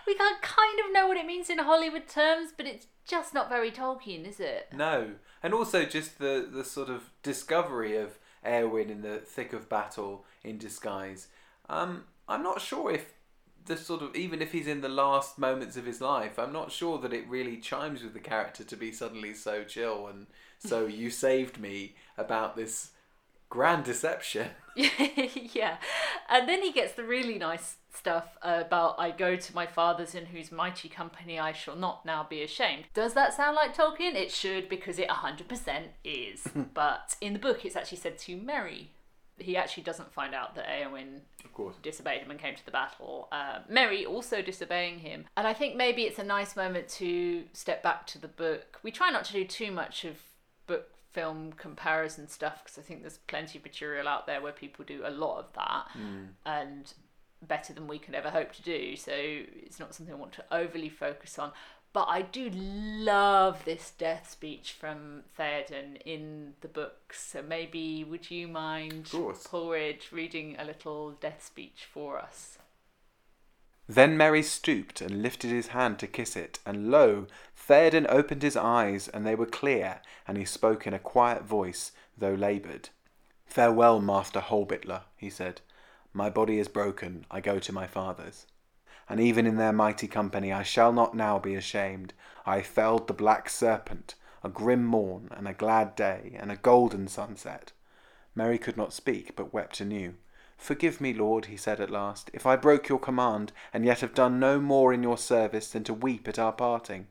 We 0.05 0.15
can 0.15 0.35
kind 0.41 0.79
of 0.85 0.91
know 0.91 1.07
what 1.07 1.15
it 1.15 1.25
means 1.25 1.49
in 1.49 1.59
Hollywood 1.59 2.09
terms, 2.09 2.51
but 2.55 2.65
it's 2.65 2.87
just 3.07 3.33
not 3.33 3.47
very 3.47 3.71
Tolkien, 3.71 4.27
is 4.27 4.41
it? 4.41 4.67
No, 4.73 5.11
and 5.41 5.53
also 5.53 5.85
just 5.85 6.19
the 6.19 6.47
the 6.51 6.65
sort 6.65 6.89
of 6.89 7.09
discovery 7.23 7.95
of 7.95 8.19
Eowyn 8.45 8.89
in 8.89 9.01
the 9.01 9.19
thick 9.19 9.53
of 9.53 9.69
battle 9.69 10.25
in 10.43 10.57
disguise. 10.57 11.29
Um, 11.69 12.03
I'm 12.27 12.43
not 12.43 12.59
sure 12.59 12.91
if 12.91 13.12
the 13.65 13.77
sort 13.77 14.01
of 14.01 14.15
even 14.15 14.41
if 14.41 14.51
he's 14.51 14.67
in 14.67 14.81
the 14.81 14.89
last 14.89 15.37
moments 15.37 15.77
of 15.77 15.85
his 15.85 16.01
life, 16.01 16.37
I'm 16.37 16.53
not 16.53 16.71
sure 16.71 16.97
that 16.99 17.13
it 17.13 17.27
really 17.27 17.57
chimes 17.57 18.03
with 18.03 18.13
the 18.13 18.19
character 18.19 18.63
to 18.63 18.75
be 18.75 18.91
suddenly 18.91 19.33
so 19.33 19.63
chill 19.63 20.07
and 20.07 20.27
so 20.59 20.85
you 20.87 21.09
saved 21.09 21.59
me 21.59 21.95
about 22.17 22.55
this 22.55 22.91
grand 23.49 23.83
deception. 23.83 24.49
yeah. 24.75 25.77
And 26.27 26.49
then 26.49 26.63
he 26.63 26.71
gets 26.71 26.93
the 26.93 27.03
really 27.03 27.37
nice 27.37 27.75
stuff 27.93 28.35
about 28.41 28.95
I 28.97 29.11
go 29.11 29.35
to 29.35 29.55
my 29.55 29.67
father's 29.67 30.15
in 30.15 30.25
whose 30.25 30.51
mighty 30.51 30.89
company 30.89 31.39
I 31.39 31.53
shall 31.53 31.75
not 31.75 32.03
now 32.03 32.25
be 32.27 32.41
ashamed. 32.41 32.85
Does 32.95 33.13
that 33.13 33.33
sound 33.33 33.55
like 33.55 33.75
Tolkien? 33.75 34.15
It 34.15 34.31
should 34.31 34.69
because 34.69 34.97
it 34.97 35.07
100% 35.07 35.83
is. 36.03 36.47
but 36.73 37.15
in 37.21 37.33
the 37.33 37.39
book 37.39 37.63
it's 37.63 37.75
actually 37.75 37.99
said 37.99 38.17
to 38.19 38.35
Merry. 38.35 38.91
He 39.39 39.57
actually 39.57 39.83
doesn't 39.83 40.13
find 40.13 40.33
out 40.35 40.55
that 40.55 40.65
Eowyn 40.67 41.21
of 41.43 41.53
course. 41.53 41.75
disobeyed 41.81 42.21
him 42.21 42.31
and 42.31 42.39
came 42.39 42.55
to 42.55 42.65
the 42.65 42.71
battle. 42.71 43.27
Uh, 43.31 43.59
Merry 43.67 44.05
also 44.05 44.41
disobeying 44.41 44.99
him. 44.99 45.25
And 45.35 45.47
I 45.47 45.53
think 45.53 45.75
maybe 45.75 46.03
it's 46.03 46.19
a 46.19 46.23
nice 46.23 46.55
moment 46.55 46.87
to 46.89 47.43
step 47.53 47.81
back 47.81 48.05
to 48.07 48.19
the 48.19 48.27
book. 48.27 48.79
We 48.83 48.91
try 48.91 49.09
not 49.09 49.25
to 49.25 49.33
do 49.33 49.43
too 49.45 49.71
much 49.71 50.05
of 50.05 50.17
book 50.67 50.89
film 51.11 51.53
comparison 51.53 52.27
stuff 52.27 52.63
because 52.63 52.77
I 52.77 52.81
think 52.81 53.01
there's 53.01 53.17
plenty 53.27 53.57
of 53.57 53.63
material 53.63 54.07
out 54.07 54.25
there 54.27 54.41
where 54.41 54.51
people 54.51 54.85
do 54.85 55.01
a 55.05 55.11
lot 55.11 55.39
of 55.39 55.53
that 55.53 55.87
Mm. 55.97 56.27
and 56.45 56.93
better 57.41 57.73
than 57.73 57.87
we 57.87 57.99
could 57.99 58.15
ever 58.15 58.29
hope 58.29 58.53
to 58.53 58.61
do. 58.61 58.95
So 58.95 59.11
it's 59.13 59.79
not 59.79 59.93
something 59.93 60.13
I 60.13 60.17
want 60.17 60.31
to 60.33 60.45
overly 60.51 60.89
focus 60.89 61.37
on. 61.37 61.51
But 61.93 62.07
I 62.09 62.23
do 62.23 62.49
love 62.51 63.65
this 63.65 63.91
death 63.91 64.27
speech 64.27 64.71
from 64.71 65.23
Theoden 65.37 65.97
in 66.03 66.55
the 66.61 66.67
books. 66.67 67.23
So 67.23 67.43
maybe 67.43 68.03
would 68.03 68.31
you 68.31 68.47
mind, 68.47 69.11
Coleridge, 69.43 70.09
reading 70.11 70.55
a 70.57 70.65
little 70.65 71.11
death 71.11 71.45
speech 71.45 71.85
for 71.91 72.17
us? 72.17 72.57
Then 73.87 74.17
Merry 74.17 74.41
stooped 74.41 75.01
and 75.01 75.21
lifted 75.21 75.51
his 75.51 75.67
hand 75.67 75.99
to 75.99 76.07
kiss 76.07 76.35
it, 76.35 76.57
and 76.65 76.89
lo, 76.89 77.27
Theoden 77.55 78.07
opened 78.09 78.41
his 78.41 78.57
eyes, 78.57 79.07
and 79.07 79.25
they 79.25 79.35
were 79.35 79.45
clear, 79.45 80.01
and 80.27 80.37
he 80.37 80.45
spoke 80.45 80.87
in 80.87 80.93
a 80.93 80.99
quiet 80.99 81.43
voice, 81.43 81.91
though 82.17 82.33
laboured. 82.33 82.89
Farewell, 83.45 83.99
Master 83.99 84.39
Holbytla, 84.39 85.01
he 85.15 85.29
said. 85.29 85.61
My 86.11 86.29
body 86.29 86.57
is 86.57 86.67
broken, 86.67 87.25
I 87.29 87.39
go 87.39 87.59
to 87.59 87.73
my 87.73 87.85
fathers. 87.85 88.47
And 89.13 89.21
even 89.21 89.45
in 89.45 89.57
their 89.57 89.71
mighty 89.71 90.07
company 90.07 90.51
I 90.51 90.63
shall 90.63 90.91
not 90.91 91.15
now 91.15 91.37
be 91.37 91.53
ashamed. 91.53 92.13
I 92.47 92.63
felled 92.63 93.05
the 93.05 93.13
black 93.13 93.47
serpent, 93.47 94.15
a 94.43 94.49
grim 94.49 94.83
morn, 94.83 95.29
and 95.37 95.47
a 95.47 95.53
glad 95.53 95.95
day, 95.95 96.35
and 96.39 96.51
a 96.51 96.55
golden 96.55 97.07
sunset. 97.07 97.73
Merry 98.33 98.57
could 98.57 98.75
not 98.75 98.91
speak, 98.91 99.35
but 99.35 99.53
wept 99.53 99.79
anew. 99.79 100.15
Forgive 100.57 100.99
me, 100.99 101.13
Lord, 101.13 101.45
he 101.45 101.57
said 101.57 101.79
at 101.79 101.91
last, 101.91 102.31
if 102.33 102.47
I 102.47 102.55
broke 102.55 102.89
your 102.89 102.97
command, 102.97 103.51
and 103.71 103.85
yet 103.85 103.99
have 103.99 104.15
done 104.15 104.39
no 104.39 104.59
more 104.59 104.91
in 104.91 105.03
your 105.03 105.19
service 105.19 105.69
than 105.69 105.83
to 105.83 105.93
weep 105.93 106.27
at 106.27 106.39
our 106.39 106.51
parting. 106.51 107.05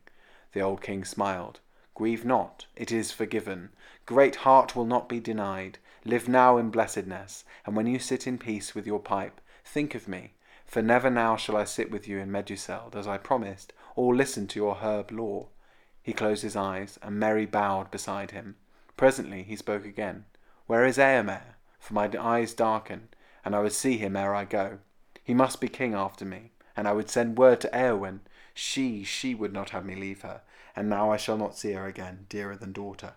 The 0.54 0.60
old 0.60 0.82
king 0.82 1.04
smiled. 1.04 1.60
Grieve 1.94 2.24
not, 2.24 2.66
it 2.74 2.90
is 2.90 3.12
forgiven. 3.12 3.70
Great 4.06 4.34
heart 4.42 4.74
will 4.74 4.86
not 4.86 5.08
be 5.08 5.20
denied. 5.20 5.78
Live 6.04 6.28
now 6.28 6.58
in 6.58 6.70
blessedness, 6.70 7.44
and 7.64 7.76
when 7.76 7.86
you 7.86 8.00
sit 8.00 8.26
in 8.26 8.38
peace 8.38 8.74
with 8.74 8.88
your 8.88 8.98
pipe, 8.98 9.40
think 9.64 9.94
of 9.94 10.08
me, 10.08 10.32
for 10.72 10.80
never 10.80 11.10
now 11.10 11.36
shall 11.36 11.58
I 11.58 11.64
sit 11.64 11.90
with 11.90 12.08
you 12.08 12.18
in 12.18 12.32
Meduseld, 12.32 12.96
as 12.96 13.06
I 13.06 13.18
promised, 13.18 13.74
or 13.94 14.16
listen 14.16 14.46
to 14.46 14.58
your 14.58 14.76
herb 14.76 15.10
lore. 15.10 15.48
He 16.02 16.14
closed 16.14 16.42
his 16.42 16.56
eyes, 16.56 16.98
and 17.02 17.20
Merry 17.20 17.44
bowed 17.44 17.90
beside 17.90 18.30
him. 18.30 18.56
Presently 18.96 19.42
he 19.42 19.54
spoke 19.54 19.84
again. 19.84 20.24
Where 20.66 20.86
is 20.86 20.96
Eomer? 20.96 21.42
For 21.78 21.92
my 21.92 22.10
eyes 22.18 22.54
darken, 22.54 23.08
and 23.44 23.54
I 23.54 23.60
would 23.60 23.74
see 23.74 23.98
him 23.98 24.16
ere 24.16 24.34
I 24.34 24.46
go. 24.46 24.78
He 25.22 25.34
must 25.34 25.60
be 25.60 25.68
king 25.68 25.92
after 25.92 26.24
me, 26.24 26.52
and 26.74 26.88
I 26.88 26.94
would 26.94 27.10
send 27.10 27.36
word 27.36 27.60
to 27.60 27.68
Eowyn. 27.68 28.20
She, 28.54 29.04
she 29.04 29.34
would 29.34 29.52
not 29.52 29.70
have 29.70 29.84
me 29.84 29.94
leave 29.94 30.22
her, 30.22 30.40
and 30.74 30.88
now 30.88 31.12
I 31.12 31.18
shall 31.18 31.36
not 31.36 31.54
see 31.54 31.72
her 31.72 31.86
again, 31.86 32.24
dearer 32.30 32.56
than 32.56 32.72
daughter. 32.72 33.12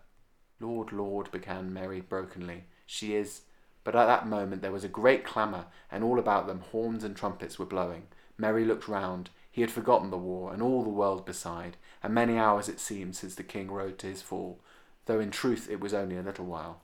Lord, 0.60 0.92
Lord, 0.92 1.32
began 1.32 1.74
Merry 1.74 2.02
brokenly, 2.02 2.66
she 2.86 3.16
is. 3.16 3.44
But 3.86 3.96
at 3.96 4.08
that 4.08 4.28
moment 4.28 4.62
there 4.62 4.74
was 4.74 4.84
a 4.84 4.90
great 4.90 5.24
clamour, 5.24 5.68
and 5.90 6.04
all 6.04 6.20
about 6.20 6.48
them 6.48 6.60
horns 6.72 7.06
and 7.06 7.16
trumpets 7.16 7.58
were 7.58 7.66
blowing. 7.66 8.08
Merry 8.38 8.66
looked 8.66 8.90
round. 8.90 9.30
He 9.50 9.62
had 9.62 9.72
forgotten 9.72 10.10
the 10.10 10.18
war, 10.18 10.52
and 10.52 10.62
all 10.62 10.84
the 10.84 10.90
world 10.90 11.26
beside, 11.26 11.78
and 12.04 12.14
many 12.14 12.38
hours 12.38 12.68
it 12.68 12.82
seemed 12.82 13.16
since 13.16 13.36
the 13.36 13.44
king 13.44 13.72
rode 13.72 13.98
to 14.00 14.08
his 14.08 14.22
fall, 14.22 14.60
though 15.06 15.22
in 15.22 15.32
truth 15.32 15.70
it 15.70 15.80
was 15.80 15.94
only 15.94 16.18
a 16.18 16.24
little 16.24 16.46
while. 16.46 16.82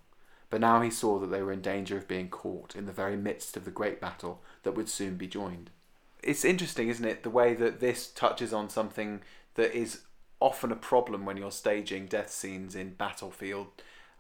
But 0.49 0.61
now 0.61 0.81
he 0.81 0.91
saw 0.91 1.17
that 1.19 1.27
they 1.27 1.41
were 1.41 1.51
in 1.51 1.61
danger 1.61 1.97
of 1.97 2.07
being 2.07 2.29
caught 2.29 2.75
in 2.75 2.85
the 2.85 2.91
very 2.91 3.17
midst 3.17 3.57
of 3.57 3.65
the 3.65 3.71
great 3.71 3.99
battle 3.99 4.41
that 4.63 4.73
would 4.73 4.87
soon 4.87 5.17
be 5.17 5.27
joined. 5.27 5.71
It's 6.21 6.45
interesting, 6.45 6.87
isn't 6.87 7.03
it, 7.03 7.23
the 7.23 7.29
way 7.31 7.55
that 7.55 7.79
this 7.79 8.07
touches 8.07 8.53
on 8.53 8.69
something 8.69 9.21
that 9.55 9.75
is 9.75 10.01
often 10.39 10.71
a 10.71 10.75
problem 10.75 11.25
when 11.25 11.37
you're 11.37 11.51
staging 11.51 12.05
death 12.05 12.31
scenes 12.31 12.75
in 12.75 12.93
battlefield 12.93 13.67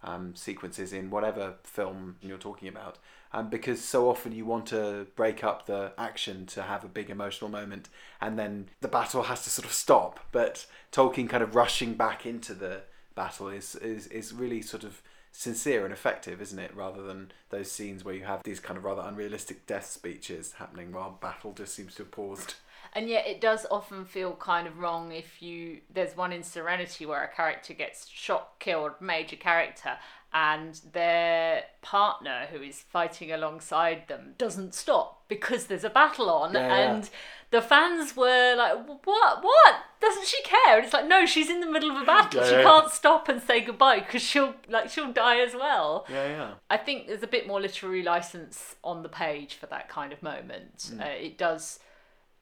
um, 0.03 0.35
sequences 0.35 0.93
in 0.93 1.09
whatever 1.09 1.55
film 1.63 2.15
you're 2.21 2.37
talking 2.37 2.67
about. 2.67 2.97
Um, 3.33 3.49
because 3.49 3.81
so 3.81 4.09
often 4.09 4.33
you 4.33 4.45
want 4.45 4.65
to 4.67 5.07
break 5.15 5.41
up 5.43 5.65
the 5.65 5.93
action 5.97 6.45
to 6.47 6.63
have 6.63 6.83
a 6.83 6.89
big 6.89 7.09
emotional 7.09 7.49
moment, 7.49 7.87
and 8.19 8.37
then 8.37 8.67
the 8.81 8.89
battle 8.89 9.23
has 9.23 9.43
to 9.43 9.49
sort 9.49 9.65
of 9.65 9.71
stop. 9.71 10.19
But 10.31 10.65
Tolkien 10.91 11.29
kind 11.29 11.41
of 11.41 11.55
rushing 11.55 11.93
back 11.93 12.25
into 12.25 12.53
the 12.53 12.81
battle 13.15 13.47
is 13.47 13.75
is, 13.75 14.07
is 14.07 14.33
really 14.33 14.61
sort 14.61 14.83
of 14.83 15.01
sincere 15.31 15.85
and 15.85 15.93
effective, 15.93 16.41
isn't 16.41 16.59
it? 16.59 16.75
Rather 16.75 17.01
than 17.03 17.31
those 17.51 17.71
scenes 17.71 18.03
where 18.03 18.15
you 18.15 18.25
have 18.25 18.43
these 18.43 18.59
kind 18.59 18.77
of 18.77 18.83
rather 18.83 19.01
unrealistic 19.01 19.65
death 19.65 19.89
speeches 19.89 20.53
happening 20.53 20.91
while 20.91 21.17
battle 21.21 21.53
just 21.53 21.73
seems 21.73 21.95
to 21.95 22.03
have 22.03 22.11
paused 22.11 22.55
and 22.93 23.07
yet 23.09 23.25
it 23.27 23.39
does 23.41 23.65
often 23.71 24.05
feel 24.05 24.33
kind 24.33 24.67
of 24.67 24.77
wrong 24.79 25.11
if 25.11 25.41
you 25.41 25.79
there's 25.93 26.15
one 26.15 26.31
in 26.33 26.43
serenity 26.43 27.05
where 27.05 27.23
a 27.23 27.35
character 27.35 27.73
gets 27.73 28.07
shot 28.07 28.51
killed 28.59 28.91
major 28.99 29.35
character 29.35 29.97
and 30.33 30.79
their 30.93 31.63
partner 31.81 32.47
who 32.51 32.61
is 32.61 32.81
fighting 32.81 33.31
alongside 33.31 34.07
them 34.07 34.33
doesn't 34.37 34.73
stop 34.73 35.23
because 35.27 35.65
there's 35.65 35.83
a 35.83 35.89
battle 35.89 36.29
on 36.29 36.53
Yeah, 36.53 36.73
and 36.73 37.03
yeah. 37.03 37.09
the 37.49 37.61
fans 37.61 38.15
were 38.15 38.55
like 38.55 38.77
what 38.87 39.43
what 39.43 39.75
doesn't 39.99 40.25
she 40.27 40.41
care 40.43 40.77
and 40.77 40.85
it's 40.85 40.93
like 40.93 41.05
no 41.07 41.25
she's 41.25 41.49
in 41.49 41.59
the 41.59 41.69
middle 41.69 41.91
of 41.91 42.01
a 42.01 42.05
battle 42.05 42.41
Yeah, 42.41 42.47
she 42.47 42.63
can't 42.63 42.89
stop 42.89 43.27
and 43.27 43.41
say 43.41 43.59
goodbye 43.59 43.99
because 43.99 44.21
she'll 44.21 44.53
like 44.69 44.89
she'll 44.89 45.11
die 45.11 45.39
as 45.41 45.53
well 45.53 46.05
Yeah, 46.09 46.27
yeah. 46.27 46.51
I 46.69 46.77
think 46.77 47.07
there's 47.07 47.23
a 47.23 47.27
bit 47.27 47.45
more 47.45 47.59
literary 47.59 48.01
license 48.03 48.75
on 48.85 49.03
the 49.03 49.09
page 49.09 49.55
for 49.55 49.65
that 49.65 49.89
kind 49.89 50.13
of 50.13 50.23
moment. 50.23 50.77
Mm. 50.93 51.01
Uh, 51.01 51.09
it 51.09 51.37
does 51.37 51.79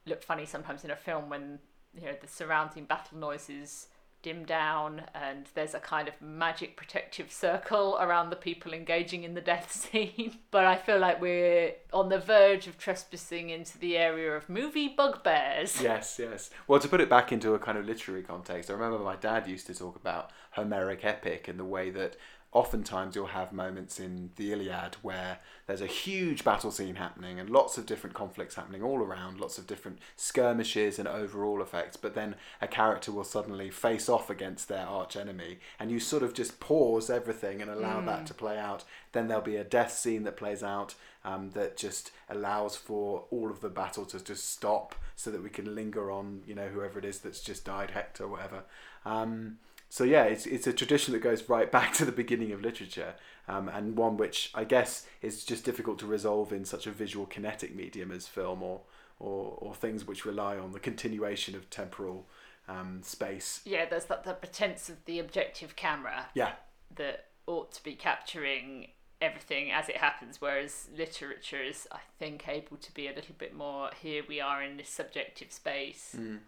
look 0.06 0.24
funny 0.24 0.46
sometimes 0.46 0.84
in 0.84 0.92
a 0.92 0.96
film 0.96 1.30
when 1.30 1.60
you 1.94 2.02
know 2.02 2.16
the 2.20 2.28
surrounding 2.28 2.86
battle 2.86 3.18
noises 3.18 3.88
dim 4.22 4.44
down 4.44 5.02
and 5.16 5.48
there's 5.54 5.74
a 5.74 5.80
kind 5.80 6.08
of 6.08 6.22
magic 6.22 6.76
protective 6.76 7.32
circle 7.32 7.98
around 8.02 8.30
the 8.30 8.36
people 8.36 8.74
engaging 8.74 9.24
in 9.24 9.34
the 9.34 9.42
death 9.42 9.72
scene. 9.94 10.38
but 10.52 10.66
I 10.66 10.76
feel 10.76 11.00
like 11.00 11.22
we're 11.22 11.74
on 11.94 12.10
the 12.10 12.20
verge 12.20 12.68
of 12.68 12.78
trespassing 12.78 13.50
into 13.50 13.78
the 13.78 13.98
area 13.98 14.36
of 14.36 14.50
movie 14.50 14.90
bugbears. 14.90 15.82
Yes, 15.90 16.20
yes. 16.20 16.50
Well, 16.68 16.80
to 16.80 16.88
put 16.88 17.02
it 17.02 17.10
back 17.10 17.32
into 17.32 17.54
a 17.54 17.60
kind 17.60 17.78
of 17.78 17.86
literary 17.86 18.22
context, 18.22 18.70
I 18.70 18.74
remember 18.74 19.00
my 19.00 19.16
dad 19.16 19.48
used 19.48 19.68
to 19.68 19.74
talk 19.74 19.96
about 19.96 20.32
Homeric 20.52 21.06
epic 21.06 21.48
and 21.48 21.58
the 21.58 21.66
way 21.66 21.90
that 21.92 22.18
oftentimes 22.52 23.16
you'll 23.16 23.28
have 23.28 23.54
moments 23.54 24.00
in 24.00 24.32
the 24.36 24.52
Iliad 24.52 24.96
where 25.04 25.38
there's 25.68 25.82
a 25.82 25.86
huge 25.88 26.44
battle 26.44 26.72
scene 26.72 26.96
happening 26.96 27.40
and 27.40 27.48
lots 27.50 27.78
of 27.78 27.86
different 27.86 28.16
conflicts 28.16 28.56
happening 28.56 28.82
all 28.82 29.00
around, 29.00 29.40
lots 29.40 29.60
of 29.60 29.68
different 29.68 30.00
skirmishes 30.16 30.98
and 30.98 31.08
overall 31.08 31.62
effects, 31.62 31.96
but 31.96 32.16
then 32.16 32.34
a 32.60 32.68
character 32.68 33.12
will 33.12 33.24
suddenly 33.24 33.70
face 33.70 34.10
off 34.10 34.30
against 34.32 34.68
their 34.68 34.86
arch 34.88 35.16
enemy 35.16 35.60
and 35.80 35.92
you 35.92 36.00
sort 36.00 36.24
of 36.24 36.34
just 36.34 36.60
pause 36.60 37.10
everything 37.10 37.62
and 37.62 37.70
allow 37.70 38.02
Mm. 38.02 38.06
that 38.08 38.26
to 38.26 38.34
play 38.34 38.58
out. 38.58 38.84
Then 39.12 39.28
there'll 39.28 39.44
be 39.44 39.58
a 39.58 39.64
death 39.64 39.92
scene 39.94 40.24
that 40.24 40.38
plays 40.38 40.64
out 40.64 40.96
um, 41.24 41.52
that 41.52 41.78
just 41.78 42.12
allows 42.30 42.76
for 42.78 43.26
all 43.30 43.52
of 43.52 43.60
the 43.62 43.70
battle 43.70 44.06
to 44.06 44.24
just 44.24 44.50
stop 44.50 44.96
so 45.16 45.30
that 45.30 45.44
we 45.44 45.50
can 45.50 45.76
linger 45.76 46.10
on, 46.10 46.42
you 46.48 46.56
know, 46.56 46.70
whoever 46.70 46.98
it 46.98 47.06
is 47.06 47.20
that's 47.20 47.42
just 47.42 47.66
died, 47.66 47.92
Hector, 47.92 48.28
whatever. 48.28 48.64
Um, 49.06 49.58
so 49.90 50.04
yeah, 50.04 50.24
it's 50.24 50.46
it's 50.46 50.68
a 50.68 50.74
tradition 50.74 51.14
that 51.14 51.20
goes 51.20 51.50
right 51.50 51.72
back 51.72 51.94
to 51.96 52.06
the 52.06 52.12
beginning 52.12 52.52
of 52.52 52.62
literature, 52.62 53.16
um, 53.48 53.68
and 53.68 53.98
one 53.98 54.18
which 54.18 54.52
I 54.54 54.64
guess 54.64 55.06
is 55.22 55.44
just 55.44 55.66
difficult 55.66 56.00
to 56.00 56.06
resolve 56.06 56.54
in 56.54 56.64
such 56.64 56.88
a 56.88 56.92
visual 56.92 57.26
kinetic 57.26 57.76
medium 57.76 58.12
as 58.12 58.28
film 58.28 58.62
or 58.62 58.82
or, 59.20 59.58
or 59.58 59.76
things 59.76 60.08
which 60.08 60.26
rely 60.26 60.58
on 60.58 60.72
the 60.72 60.80
continuation 60.80 61.56
of 61.56 61.70
temporal 61.70 62.28
um, 62.68 63.02
space. 63.04 63.62
Yeah, 63.66 63.86
there's 63.86 64.06
that 64.06 64.24
the 64.24 64.34
pretense 64.34 64.90
of 64.90 65.04
the 65.06 65.20
objective 65.20 65.76
camera. 65.76 66.28
Yeah. 66.34 66.54
That 66.96 67.26
ought 67.48 67.72
to 67.74 67.84
be 67.84 67.96
capturing 67.96 68.88
everything 69.22 69.72
as 69.72 69.90
it 69.90 69.98
happens, 69.98 70.40
whereas 70.40 70.88
literature 70.96 71.62
is, 71.62 71.88
I 71.92 72.00
think, 72.18 72.48
able 72.48 72.78
to 72.78 72.94
be 72.94 73.08
a 73.08 73.14
little 73.14 73.36
bit 73.38 73.56
more. 73.56 73.90
Here 74.02 74.24
we 74.28 74.40
are 74.40 74.64
in 74.64 74.78
this 74.78 74.90
subjective 74.90 75.52
space. 75.52 76.16
Mm. 76.18 76.40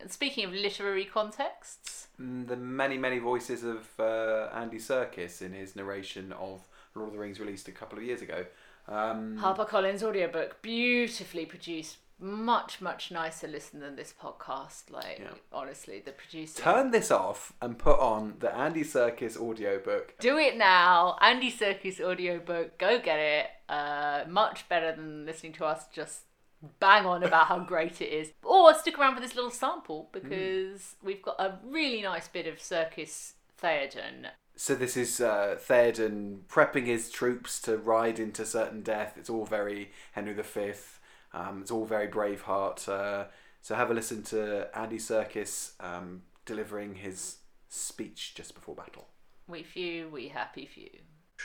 And 0.00 0.10
speaking 0.10 0.44
of 0.44 0.52
literary 0.52 1.04
contexts, 1.04 2.06
Mm, 2.20 2.48
the 2.48 2.56
many 2.56 2.96
many 2.96 3.18
voices 3.18 3.62
of 3.62 3.88
uh, 4.00 4.48
Andy 4.54 4.78
Serkis 4.78 5.42
in 5.42 5.52
his 5.52 5.76
narration 5.76 6.32
of 6.32 6.66
Lord 6.94 7.08
of 7.08 7.12
the 7.12 7.18
Rings 7.20 7.38
released 7.38 7.68
a 7.68 7.72
couple 7.72 7.98
of 7.98 8.04
years 8.04 8.22
ago. 8.22 8.46
Um, 8.88 9.38
HarperCollins 9.38 10.02
audiobook, 10.02 10.62
beautifully 10.62 11.44
produced, 11.44 11.98
much 12.18 12.80
much 12.80 13.10
nicer 13.10 13.48
listen 13.48 13.80
than 13.80 13.96
this 13.96 14.14
podcast. 14.18 14.90
Like 14.90 15.20
honestly, 15.52 16.00
the 16.00 16.12
producer. 16.12 16.62
Turn 16.62 16.90
this 16.90 17.10
off 17.10 17.52
and 17.60 17.76
put 17.78 17.98
on 17.98 18.36
the 18.38 18.54
Andy 18.56 18.82
Serkis 18.84 19.36
audiobook. 19.36 20.14
Do 20.18 20.38
it 20.38 20.56
now. 20.56 21.18
Andy 21.20 21.52
Serkis 21.52 22.00
audiobook. 22.00 22.78
Go 22.78 22.98
get 22.98 23.18
it. 23.18 23.46
Uh, 23.68 24.24
much 24.28 24.68
better 24.70 24.94
than 24.96 25.26
listening 25.26 25.52
to 25.52 25.66
us 25.66 25.86
just 25.92 26.20
bang 26.80 27.06
on 27.06 27.22
about 27.22 27.46
how 27.46 27.58
great 27.58 28.00
it 28.00 28.12
is. 28.12 28.32
Or 28.42 28.74
stick 28.74 28.98
around 28.98 29.14
for 29.14 29.20
this 29.20 29.34
little 29.34 29.50
sample 29.50 30.08
because 30.12 30.96
we've 31.02 31.22
got 31.22 31.36
a 31.38 31.58
really 31.64 32.02
nice 32.02 32.28
bit 32.28 32.46
of 32.46 32.56
Serkis 32.56 33.32
Theoden. 33.60 34.28
So 34.56 34.74
this 34.74 34.96
is 34.96 35.20
uh, 35.20 35.56
Theoden 35.58 36.40
prepping 36.48 36.86
his 36.86 37.10
troops 37.10 37.60
to 37.62 37.76
ride 37.76 38.18
into 38.18 38.44
certain 38.46 38.82
death. 38.82 39.14
It's 39.16 39.28
all 39.28 39.44
very 39.44 39.90
Henry 40.12 40.32
V. 40.32 40.72
Um, 41.34 41.60
it's 41.60 41.70
all 41.70 41.84
very 41.84 42.08
Braveheart. 42.08 42.88
Uh, 42.88 43.24
so 43.60 43.74
have 43.74 43.90
a 43.90 43.94
listen 43.94 44.22
to 44.24 44.68
Andy 44.74 44.98
Serkis 44.98 45.72
um, 45.80 46.22
delivering 46.46 46.94
his 46.94 47.38
speech 47.68 48.32
just 48.34 48.54
before 48.54 48.74
battle. 48.74 49.08
We 49.48 49.62
few, 49.62 50.08
we 50.08 50.28
happy 50.28 50.66
few. 50.66 50.90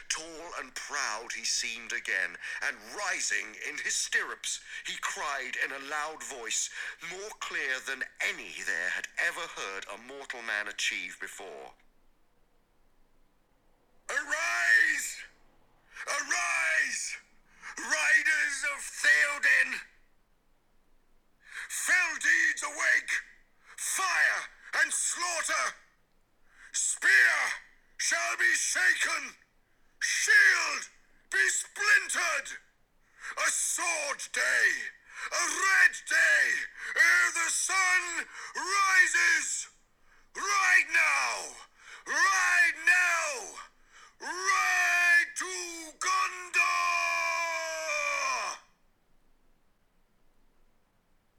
Tall 0.09 0.51
and 0.59 0.73
proud 0.75 1.33
he 1.35 1.45
seemed 1.45 1.93
again, 1.93 2.37
and 2.61 2.77
rising 2.95 3.55
in 3.69 3.77
his 3.83 3.95
stirrups, 3.95 4.59
he 4.85 4.95
cried 5.01 5.57
in 5.63 5.71
a 5.71 5.89
loud 5.89 6.23
voice, 6.23 6.69
more 7.09 7.31
clear 7.39 7.79
than 7.85 8.03
any 8.19 8.55
there 8.65 8.89
had 8.89 9.07
ever 9.17 9.41
heard 9.41 9.85
a 9.93 9.97
mortal 10.07 10.41
man 10.41 10.67
achieve 10.67 11.17
before. 11.19 11.73
Arise! 14.09 15.17
Arise! 16.07 17.15
Riders 17.77 18.57
of 18.75 18.83
Theoden! 18.83 19.79
Fell 21.69 22.13
deeds 22.15 22.63
awake! 22.63 23.11
Fire 23.77 24.43
and 24.81 24.91
slaughter! 24.91 25.75
Spear 26.71 27.37
shall 27.97 28.37
be 28.37 28.53
shaken! 28.55 29.35
Shield 30.01 30.89
be 31.29 31.37
splintered! 31.49 32.57
A 33.37 33.49
sword 33.51 34.17
day! 34.33 34.89
A 35.31 35.43
red 35.45 35.93
day! 36.09 36.65
Ere 36.95 37.31
the 37.33 37.49
sun 37.51 38.25
rises! 38.55 39.67
Right 40.35 40.87
now! 40.91 41.55
Right 42.07 42.77
now! 42.83 43.59
Ride 44.21 45.35
to 45.37 45.53
Gondor! 45.99 46.61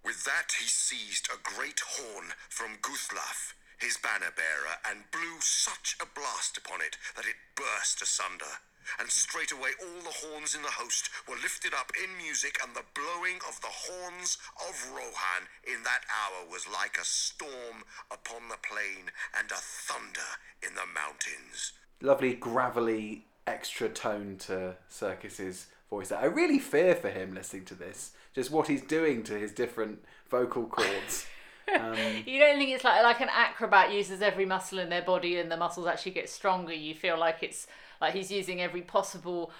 With 0.04 0.22
that 0.24 0.52
he 0.60 0.66
seized 0.68 1.28
a 1.34 1.38
great 1.42 1.80
horn 1.80 2.34
from 2.48 2.78
Guthlaf, 2.80 3.54
his 3.83 3.99
banner 3.99 4.33
bearer, 4.35 4.78
and 4.89 5.11
blew 5.11 5.41
such 5.41 5.97
a 6.01 6.07
blast 6.07 6.57
upon 6.57 6.80
it 6.80 6.97
that 7.16 7.26
it 7.26 7.37
burst 7.55 8.01
asunder. 8.01 8.62
And 8.99 9.11
straightway 9.11 9.70
all 9.80 10.03
the 10.03 10.26
horns 10.26 10.55
in 10.55 10.62
the 10.62 10.78
host 10.78 11.09
were 11.28 11.37
lifted 11.37 11.72
up 11.74 11.93
in 12.03 12.16
music, 12.16 12.59
and 12.62 12.74
the 12.74 12.87
blowing 12.95 13.39
of 13.49 13.61
the 13.61 13.70
horns 13.70 14.39
of 14.68 14.91
Rohan 14.91 15.49
in 15.66 15.83
that 15.85 16.03
hour 16.11 16.49
was 16.51 16.66
like 16.66 16.99
a 17.01 17.05
storm 17.05 17.85
upon 18.11 18.49
the 18.49 18.59
plain 18.62 19.11
and 19.39 19.51
a 19.51 19.61
thunder 19.61 20.39
in 20.66 20.74
the 20.74 20.87
mountains. 20.87 21.72
Lovely 22.01 22.35
gravelly 22.35 23.24
extra 23.47 23.89
tone 23.89 24.37
to 24.39 24.76
Serkis's 24.89 25.66
voice. 25.89 26.12
I 26.12 26.24
really 26.24 26.59
fear 26.59 26.95
for 26.95 27.11
him 27.11 27.35
listening 27.35 27.64
to 27.66 27.74
this. 27.74 28.12
Just 28.35 28.51
what 28.51 28.68
he's 28.68 28.83
doing 28.83 29.22
to 29.24 29.35
his 29.35 29.53
different 29.53 30.05
vocal 30.30 30.66
cords. 30.66 31.26
Um, 31.78 31.94
You 32.26 32.38
don't 32.38 32.58
think 32.58 32.70
it's 32.70 32.84
like 32.84 33.02
like 33.02 33.20
an 33.20 33.28
acrobat 33.30 33.92
uses 33.92 34.22
every 34.22 34.44
muscle 34.46 34.78
in 34.78 34.88
their 34.88 35.02
body 35.02 35.38
and 35.38 35.50
the 35.50 35.56
muscles 35.56 35.86
actually 35.86 36.12
get 36.12 36.28
stronger. 36.28 36.72
You 36.72 36.94
feel 36.94 37.18
like 37.18 37.42
it's 37.42 37.66
like 38.00 38.14
he's 38.14 38.30
using 38.32 38.60
every 38.60 38.82
possible 38.82 39.50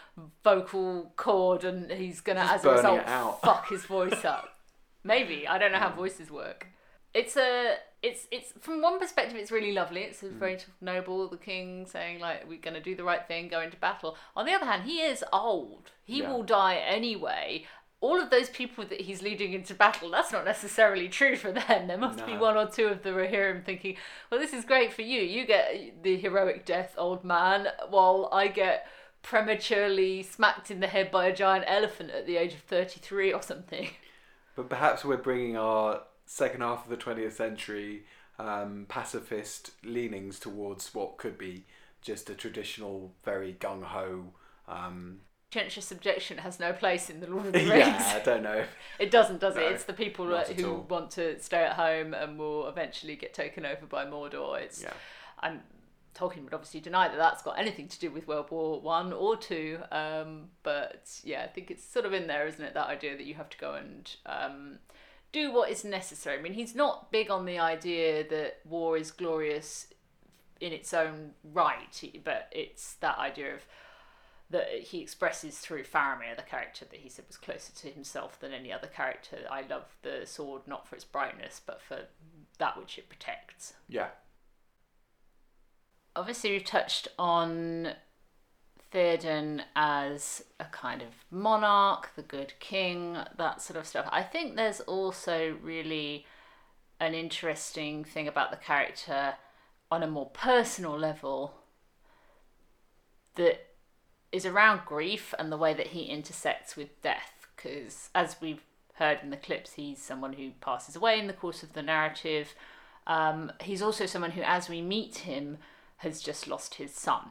vocal 0.45 1.13
cord 1.17 1.65
and 1.65 1.91
he's 1.91 2.21
gonna 2.21 2.41
as 2.41 2.65
a 2.65 2.71
result 2.73 3.07
fuck 3.43 3.69
his 3.69 3.85
voice 3.85 4.25
up. 4.25 4.49
Maybe 5.05 5.47
I 5.49 5.59
don't 5.59 5.73
know 5.73 5.79
how 5.79 5.91
voices 5.91 6.31
work. 6.31 6.67
It's 7.15 7.37
a 7.37 7.77
it's 8.03 8.27
it's 8.31 8.53
from 8.61 8.81
one 8.83 8.99
perspective 8.99 9.37
it's 9.37 9.51
really 9.53 9.73
lovely. 9.73 10.03
It's 10.03 10.23
a 10.23 10.27
Hmm. 10.27 10.39
very 10.39 10.55
of 10.55 10.65
noble. 10.81 11.29
The 11.29 11.37
king 11.37 11.87
saying 11.87 12.21
like 12.21 12.49
we're 12.49 12.59
gonna 12.61 12.81
do 12.81 12.95
the 12.97 13.05
right 13.05 13.27
thing, 13.27 13.49
go 13.49 13.61
into 13.61 13.77
battle. 13.77 14.17
On 14.37 14.47
the 14.47 14.53
other 14.53 14.65
hand, 14.67 14.85
he 14.85 15.01
is 15.03 15.25
old. 15.33 15.91
He 16.05 16.21
Yeah. 16.23 16.31
will 16.33 16.43
die 16.43 16.77
anyway. 16.77 17.67
All 18.03 18.21
of 18.21 18.29
those 18.29 18.51
people 18.51 18.85
that 18.85 19.01
he's 19.01 19.23
leading 19.23 19.55
into 19.55 19.75
battle, 19.75 20.11
that's 20.11 20.33
not 20.33 20.45
necessarily 20.45 21.09
true 21.09 21.37
for 21.37 21.53
them. 21.53 21.87
There 21.87 21.97
must 21.97 22.27
be 22.27 22.37
one 22.37 22.57
or 22.57 22.67
two 22.67 22.89
of 22.89 23.03
the 23.03 23.27
him 23.27 23.63
thinking, 23.65 23.97
well, 24.31 24.41
this 24.41 24.53
is 24.53 24.65
great 24.65 24.93
for 24.93 25.03
you. 25.03 25.23
You 25.23 25.47
get 25.47 26.03
the 26.03 26.17
heroic 26.17 26.67
death, 26.67 26.95
old 26.99 27.25
man, 27.25 27.69
while 27.89 28.29
I 28.33 28.49
get 28.49 28.87
prematurely 29.23 30.23
smacked 30.23 30.71
in 30.71 30.81
the 30.81 30.89
head 30.89 31.11
by 31.11 31.27
a 31.27 31.35
giant 31.35 31.65
elephant 31.69 32.11
at 32.11 32.27
the 32.27 32.37
age 32.37 32.55
of 32.55 32.61
33 32.61 33.33
or 33.33 33.41
something. 33.41 33.89
But 34.55 34.69
perhaps 34.69 35.05
we're 35.05 35.17
bringing 35.17 35.57
our 35.57 36.03
second 36.27 36.61
half 36.61 36.85
of 36.85 36.91
the 36.91 36.97
20th 36.97 37.33
century 37.33 38.03
um, 38.39 38.87
pacifist 38.89 39.71
leanings 39.85 40.39
towards 40.39 40.95
what 40.95 41.17
could 41.17 41.39
be 41.39 41.65
just 42.03 42.29
a 42.29 42.35
traditional, 42.35 43.13
very 43.25 43.55
gung 43.55 43.83
ho. 43.83 44.35
Um, 44.69 45.21
Conscientious 45.53 45.85
subjection 45.85 46.39
has 46.39 46.59
no 46.59 46.73
place 46.73 47.11
in 47.11 47.21
the 47.21 47.27
Lord 47.27 47.45
of 47.47 47.53
the 47.53 47.59
Rings. 47.69 47.71
yeah, 47.71 48.19
I 48.21 48.25
don't 48.25 48.43
know. 48.43 48.65
It 48.99 49.11
doesn't, 49.11 49.41
does 49.41 49.55
No, 49.55 49.61
it? 49.61 49.73
It's 49.73 49.85
the 49.85 49.93
people 49.93 50.25
not 50.25 50.47
that- 50.47 50.51
at 50.53 50.61
who 50.61 50.71
all. 50.73 50.87
want 50.89 51.11
to 51.13 51.39
stay 51.41 51.63
at 51.63 51.75
home 51.75 52.15
and 52.15 52.39
will 52.39 52.67
eventually 52.69 53.17
get 53.17 53.35
taken 53.35 53.67
over 53.67 53.85
by 53.85 54.07
Mordor. 54.07 54.59
It's, 54.63 54.83
Yeah. 54.83 54.95
and 55.43 55.61
Tolkien 56.15 56.45
would 56.45 56.55
obviously 56.55 56.81
deny 56.81 57.07
that 57.09 57.19
that's 57.19 57.43
got 57.43 57.59
anything 57.59 57.87
to 57.89 57.99
do 57.99 58.11
with 58.11 58.27
World 58.27 58.51
War 58.51 58.81
One 58.81 59.13
or 59.13 59.37
Two. 59.37 59.81
Um, 59.93 60.49
but 60.63 61.21
yeah, 61.23 61.43
I 61.43 61.49
think 61.49 61.71
it's 61.71 61.85
sort 61.85 62.07
of 62.07 62.15
in 62.15 62.27
there, 62.29 62.47
isn't 62.47 62.65
it? 62.65 62.73
That 62.73 62.87
idea 62.89 63.15
that 63.17 63.25
you 63.27 63.35
have 63.35 63.51
to 63.51 63.59
go 63.59 63.75
and 63.75 64.11
um, 64.25 64.79
do 65.33 65.53
what 65.53 65.69
is 65.71 65.85
necessary. 65.85 66.39
I 66.39 66.43
mean, 66.43 66.55
he's 66.55 66.75
not 66.75 67.13
big 67.13 67.31
on 67.31 67.45
the 67.45 67.59
idea 67.59 68.27
that 68.29 68.61
war 68.65 68.97
is 68.97 69.11
glorious 69.11 69.89
in 70.63 70.73
its 70.73 70.95
own 70.95 71.33
right, 71.45 72.03
but 72.25 72.49
it's 72.53 72.95
that 72.95 73.19
idea 73.19 73.55
of 73.55 73.67
that 74.53 74.69
he 74.69 75.01
expresses 75.01 75.59
through 75.59 75.83
Faramir, 75.83 76.37
the 76.37 76.43
character 76.43 76.85
that 76.85 77.01
he 77.01 77.09
said 77.09 77.25
was 77.27 77.37
closer 77.37 77.73
to 77.73 77.89
himself 77.89 78.39
than 78.39 78.53
any 78.53 78.73
other 78.73 78.87
character. 78.87 79.39
I 79.51 79.63
love 79.63 79.97
the 80.03 80.23
sword 80.25 80.63
not 80.67 80.87
for 80.87 80.95
its 80.95 81.05
brightness, 81.05 81.61
but 81.65 81.81
for 81.81 82.03
that 82.59 82.79
which 82.79 82.99
it 82.99 83.09
protects. 83.09 83.75
Yeah. 83.89 84.09
Obviously, 86.15 86.53
we've 86.53 86.65
touched 86.65 87.09
on 87.19 87.95
Theoden 88.93 89.63
as 89.75 90.45
a 90.61 90.67
kind 90.67 91.01
of 91.01 91.09
monarch, 91.31 92.11
the 92.15 92.23
good 92.23 92.53
king, 92.61 93.17
that 93.37 93.63
sort 93.63 93.79
of 93.79 93.87
stuff. 93.87 94.07
I 94.13 94.23
think 94.23 94.55
there's 94.55 94.81
also 94.81 95.57
really 95.63 96.27
an 97.01 97.15
interesting 97.15 98.05
thing 98.05 98.29
about 98.29 98.51
the 98.51 98.59
character 98.59 99.35
on 99.91 100.03
a 100.03 100.07
more 100.07 100.29
personal 100.31 100.99
level 100.99 101.55
that 103.35 103.72
is 104.33 104.47
around 104.47 104.81
grief 104.87 105.35
and 105.39 105.53
the 105.53 105.57
way 105.57 105.75
that 105.75 105.89
he 105.89 106.05
intersects 106.05 106.77
with 106.77 107.01
death. 107.03 107.47
Because 107.55 108.09
as 108.15 108.37
we've 108.41 108.65
heard 108.95 109.19
in 109.23 109.31
the 109.31 109.37
clips, 109.37 109.75
he's 109.75 110.01
someone 110.01 110.33
who 110.33 110.51
passes 110.61 110.97
away 110.97 111.19
in 111.19 111.27
the 111.27 111.33
course 111.33 111.63
of 111.63 111.75
the 111.75 111.83
narrative. 111.83 112.55
Um, 113.07 113.53
he's 113.61 113.83
also 113.83 114.07
someone 114.07 114.33
who, 114.33 114.43
as 114.43 114.69
we 114.69 114.81
meet 114.81 115.19
him, 115.19 115.59
has 115.99 116.21
just 116.21 116.49
lost 116.49 116.77
his 116.77 116.93
son. 116.93 117.31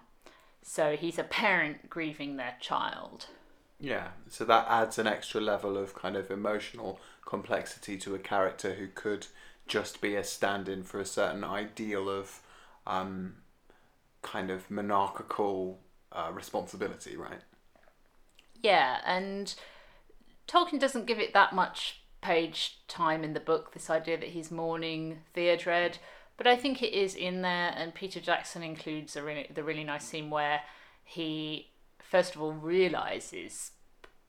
So 0.61 0.95
he's 0.95 1.17
a 1.17 1.23
parent 1.23 1.89
grieving 1.89 2.37
their 2.37 2.55
child. 2.59 3.27
Yeah, 3.79 4.09
so 4.29 4.45
that 4.45 4.67
adds 4.69 4.99
an 4.99 5.07
extra 5.07 5.41
level 5.41 5.75
of 5.75 5.95
kind 5.95 6.15
of 6.15 6.29
emotional 6.29 6.99
complexity 7.25 7.97
to 7.97 8.13
a 8.13 8.19
character 8.19 8.75
who 8.75 8.87
could 8.87 9.27
just 9.67 10.01
be 10.01 10.15
a 10.15 10.23
stand 10.23 10.69
in 10.69 10.83
for 10.83 10.99
a 10.99 11.05
certain 11.05 11.43
ideal 11.43 12.09
of 12.09 12.41
um, 12.85 13.37
kind 14.21 14.51
of 14.51 14.69
monarchical 14.69 15.79
uh, 16.11 16.31
responsibility, 16.33 17.15
right? 17.15 17.41
Yeah, 18.61 18.99
and 19.05 19.53
Tolkien 20.47 20.79
doesn't 20.79 21.05
give 21.05 21.19
it 21.19 21.33
that 21.33 21.53
much 21.53 22.03
page 22.21 22.79
time 22.87 23.23
in 23.23 23.33
the 23.33 23.39
book, 23.39 23.73
this 23.73 23.89
idea 23.89 24.17
that 24.19 24.29
he's 24.29 24.51
mourning 24.51 25.19
Theodred, 25.35 25.97
but 26.37 26.47
I 26.47 26.55
think 26.55 26.81
it 26.81 26.93
is 26.93 27.15
in 27.15 27.41
there, 27.41 27.73
and 27.75 27.93
Peter 27.93 28.19
Jackson 28.19 28.63
includes 28.63 29.15
a 29.15 29.23
really, 29.23 29.47
the 29.53 29.63
really 29.63 29.83
nice 29.83 30.05
scene 30.05 30.29
where 30.29 30.61
he, 31.03 31.69
first 31.99 32.35
of 32.35 32.41
all, 32.41 32.53
realizes 32.53 33.71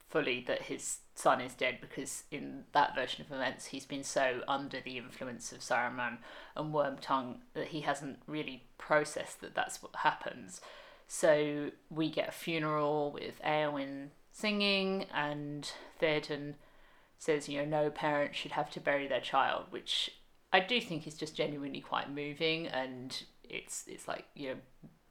fully 0.09 0.45
that 0.47 0.63
his 0.63 0.99
son 1.15 1.41
is 1.41 1.55
dead 1.55 1.79
because 1.81 2.25
in 2.31 2.65
that 2.73 2.95
version 2.95 3.25
of 3.25 3.33
events 3.33 3.67
he's 3.67 3.87
been 3.87 4.05
so 4.05 4.43
under 4.47 4.79
the 4.81 4.99
influence 4.99 5.53
of 5.53 5.61
Saruman 5.61 6.19
and 6.55 6.75
Wormtongue 6.75 7.37
that 7.55 7.69
he 7.69 7.81
hasn't 7.81 8.19
really 8.27 8.65
processed 8.77 9.41
that 9.41 9.55
that's 9.55 9.83
what 9.83 9.97
happens. 9.97 10.61
So 11.15 11.71
we 11.91 12.09
get 12.09 12.31
a 12.31 12.33
funeral 12.33 13.13
with 13.13 13.39
Eowyn 13.43 14.09
singing, 14.33 15.05
and 15.15 15.71
Theoden 16.01 16.55
says, 17.19 17.51
you 17.51 17.59
know, 17.59 17.67
no 17.67 17.91
parent 17.91 18.35
should 18.35 18.53
have 18.53 18.71
to 18.71 18.81
bury 18.81 19.07
their 19.07 19.21
child, 19.21 19.67
which 19.69 20.11
I 20.55 20.61
do 20.61 20.81
think 20.81 21.07
is 21.07 21.15
just 21.15 21.37
genuinely 21.37 21.83
quite 21.83 22.11
moving. 22.11 22.67
And 22.67 23.23
it's 23.45 23.85
it's 23.87 24.09
like 24.09 24.25
you 24.35 24.49
know, 24.49 24.57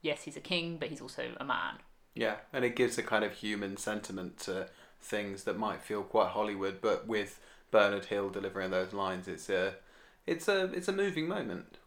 yes, 0.02 0.24
he's 0.24 0.36
a 0.36 0.42
king, 0.42 0.78
but 0.78 0.90
he's 0.90 1.02
also 1.02 1.34
a 1.40 1.46
man. 1.46 1.76
Yeah, 2.16 2.38
and 2.52 2.66
it 2.66 2.76
gives 2.76 2.98
a 2.98 3.04
kind 3.04 3.24
of 3.24 3.34
human 3.34 3.78
sentiment 3.78 4.40
to 4.40 4.70
things 5.00 5.44
that 5.44 5.60
might 5.60 5.84
feel 5.84 6.02
quite 6.02 6.30
Hollywood, 6.30 6.82
but 6.82 7.08
with 7.08 7.40
Bernard 7.70 8.06
Hill 8.06 8.32
delivering 8.32 8.72
those 8.72 8.92
lines, 8.92 9.28
it's 9.28 9.52
a, 9.52 9.76
it's 10.26 10.48
a, 10.48 10.64
it's 10.74 10.88
a 10.88 10.94
moving 10.94 11.28
moment. 11.28 11.78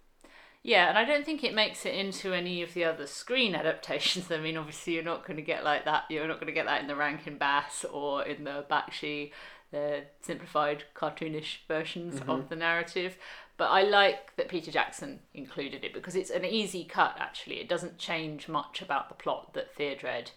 Yeah, 0.66 0.88
and 0.88 0.96
I 0.96 1.04
don't 1.04 1.26
think 1.26 1.44
it 1.44 1.54
makes 1.54 1.84
it 1.84 1.94
into 1.94 2.32
any 2.32 2.62
of 2.62 2.72
the 2.72 2.84
other 2.84 3.06
screen 3.06 3.54
adaptations. 3.54 4.30
I 4.32 4.38
mean, 4.38 4.56
obviously, 4.56 4.94
you're 4.94 5.02
not 5.04 5.26
going 5.26 5.36
to 5.36 5.42
get 5.42 5.62
like 5.62 5.84
that. 5.84 6.04
You're 6.08 6.26
not 6.26 6.38
going 6.40 6.46
to 6.46 6.52
get 6.54 6.64
that 6.64 6.80
in 6.80 6.86
the 6.88 6.96
Rankin 6.96 7.36
Bass 7.36 7.84
or 7.92 8.24
in 8.24 8.44
the 8.44 8.64
Bakshi. 8.68 9.30
the 9.70 10.04
simplified, 10.20 10.84
cartoonish 10.94 11.56
versions 11.66 12.20
Mhm. 12.20 12.28
of 12.28 12.48
the 12.48 12.54
narrative. 12.54 13.18
But 13.56 13.70
I 13.72 13.82
like 13.82 14.36
that 14.36 14.48
Peter 14.48 14.70
Jackson 14.70 15.20
included 15.34 15.84
it 15.84 15.92
because 15.92 16.14
it's 16.14 16.30
an 16.30 16.44
easy 16.44 16.84
cut. 16.84 17.16
Actually, 17.18 17.58
it 17.60 17.68
doesn't 17.68 17.98
change 17.98 18.46
much 18.48 18.80
about 18.80 19.08
the 19.08 19.16
plot 19.16 19.52
that 19.54 19.74
Theodred 19.76 20.30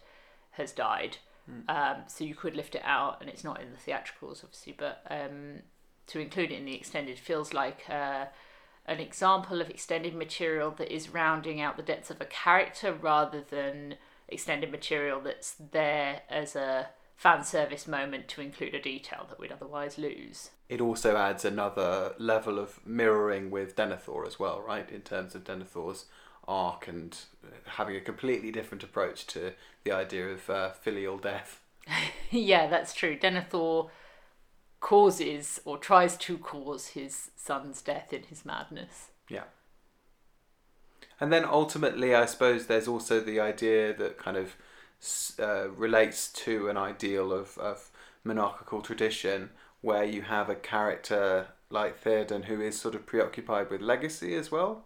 has 0.52 0.72
died. 0.72 1.18
Mm. 1.48 1.68
Um, 1.70 1.96
so 2.08 2.24
you 2.24 2.34
could 2.34 2.56
lift 2.56 2.74
it 2.74 2.82
out, 2.84 3.20
and 3.20 3.30
it's 3.30 3.44
not 3.44 3.60
in 3.60 3.70
the 3.70 3.78
theatricals, 3.78 4.42
obviously, 4.42 4.74
but 4.76 5.02
um, 5.08 5.60
to 6.08 6.18
include 6.18 6.50
it 6.50 6.56
in 6.56 6.64
the 6.64 6.74
extended 6.74 7.16
feels 7.20 7.54
like 7.54 7.88
uh, 7.88 8.26
an 8.88 9.00
example 9.00 9.60
of 9.60 9.68
extended 9.68 10.14
material 10.14 10.70
that 10.72 10.92
is 10.92 11.10
rounding 11.10 11.60
out 11.60 11.76
the 11.76 11.82
depths 11.82 12.10
of 12.10 12.20
a 12.20 12.24
character 12.24 12.92
rather 12.92 13.40
than 13.40 13.96
extended 14.28 14.70
material 14.72 15.20
that's 15.20 15.54
there 15.72 16.22
as 16.28 16.56
a 16.56 16.88
fan 17.14 17.44
service 17.44 17.86
moment 17.86 18.28
to 18.28 18.40
include 18.40 18.74
a 18.74 18.80
detail 18.80 19.26
that 19.28 19.38
we'd 19.38 19.52
otherwise 19.52 19.98
lose. 19.98 20.50
It 20.68 20.80
also 20.80 21.16
adds 21.16 21.44
another 21.44 22.14
level 22.18 22.58
of 22.58 22.84
mirroring 22.86 23.50
with 23.50 23.76
Denethor 23.76 24.26
as 24.26 24.38
well, 24.38 24.60
right? 24.60 24.88
In 24.90 25.02
terms 25.02 25.34
of 25.34 25.44
Denethor's 25.44 26.06
arc 26.46 26.88
and 26.88 27.16
having 27.66 27.96
a 27.96 28.00
completely 28.00 28.50
different 28.50 28.82
approach 28.82 29.26
to 29.28 29.52
the 29.84 29.92
idea 29.92 30.28
of 30.28 30.48
uh, 30.48 30.70
filial 30.70 31.18
death. 31.18 31.60
yeah, 32.30 32.68
that's 32.68 32.94
true. 32.94 33.18
Denethor 33.18 33.90
causes 34.80 35.60
or 35.64 35.78
tries 35.78 36.16
to 36.16 36.38
cause 36.38 36.88
his 36.88 37.30
son's 37.36 37.82
death 37.82 38.12
in 38.12 38.22
his 38.24 38.44
madness. 38.44 39.08
Yeah. 39.28 39.44
And 41.20 41.32
then 41.32 41.44
ultimately, 41.44 42.14
I 42.14 42.26
suppose 42.26 42.66
there's 42.66 42.88
also 42.88 43.20
the 43.20 43.40
idea 43.40 43.92
that 43.94 44.18
kind 44.18 44.36
of 44.36 44.56
uh, 45.38 45.70
relates 45.70 46.32
to 46.32 46.68
an 46.68 46.76
ideal 46.76 47.32
of, 47.32 47.58
of 47.58 47.90
monarchical 48.24 48.82
tradition 48.82 49.50
where 49.80 50.04
you 50.04 50.22
have 50.22 50.48
a 50.48 50.54
character 50.54 51.48
like 51.70 52.02
Theoden 52.02 52.44
who 52.44 52.60
is 52.60 52.80
sort 52.80 52.94
of 52.94 53.06
preoccupied 53.06 53.70
with 53.70 53.80
legacy 53.80 54.34
as 54.34 54.50
well. 54.50 54.84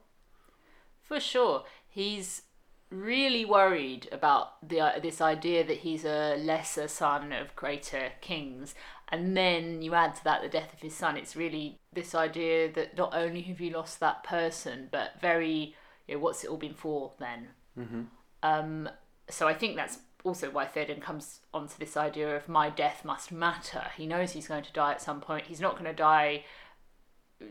For 1.02 1.20
sure, 1.20 1.64
he's 1.88 2.42
really 2.90 3.44
worried 3.44 4.08
about 4.12 4.68
the 4.68 4.80
uh, 4.80 4.98
this 5.00 5.20
idea 5.20 5.64
that 5.64 5.78
he's 5.78 6.04
a 6.04 6.36
lesser 6.36 6.88
son 6.88 7.32
of 7.32 7.56
greater 7.56 8.12
kings, 8.20 8.74
and 9.12 9.36
then 9.36 9.82
you 9.82 9.94
add 9.94 10.14
to 10.16 10.24
that 10.24 10.42
the 10.42 10.48
death 10.48 10.72
of 10.72 10.80
his 10.80 10.96
son. 10.96 11.18
It's 11.18 11.36
really 11.36 11.78
this 11.92 12.14
idea 12.14 12.72
that 12.72 12.96
not 12.96 13.14
only 13.14 13.42
have 13.42 13.60
you 13.60 13.70
lost 13.70 14.00
that 14.00 14.24
person, 14.24 14.88
but 14.90 15.20
very, 15.20 15.76
you 16.08 16.14
know, 16.14 16.20
what's 16.20 16.42
it 16.42 16.50
all 16.50 16.56
been 16.56 16.72
for 16.72 17.12
then? 17.18 17.48
Mm-hmm. 17.78 18.02
Um, 18.42 18.88
so 19.28 19.46
I 19.46 19.52
think 19.52 19.76
that's 19.76 19.98
also 20.24 20.50
why 20.50 20.64
Theoden 20.64 21.02
comes 21.02 21.40
onto 21.52 21.74
this 21.78 21.94
idea 21.94 22.34
of 22.34 22.48
my 22.48 22.70
death 22.70 23.04
must 23.04 23.30
matter. 23.30 23.84
He 23.98 24.06
knows 24.06 24.32
he's 24.32 24.48
going 24.48 24.64
to 24.64 24.72
die 24.72 24.92
at 24.92 25.02
some 25.02 25.20
point. 25.20 25.46
He's 25.46 25.60
not 25.60 25.72
going 25.72 25.84
to 25.84 25.92
die 25.92 26.44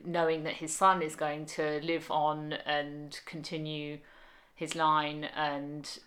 knowing 0.03 0.43
that 0.43 0.53
his 0.53 0.75
son 0.75 1.03
is 1.03 1.15
going 1.15 1.45
to 1.45 1.79
live 1.83 2.09
on 2.09 2.53
and 2.65 3.19
continue 3.25 3.99
his 4.55 4.75
line 4.75 5.25
and 5.35 5.99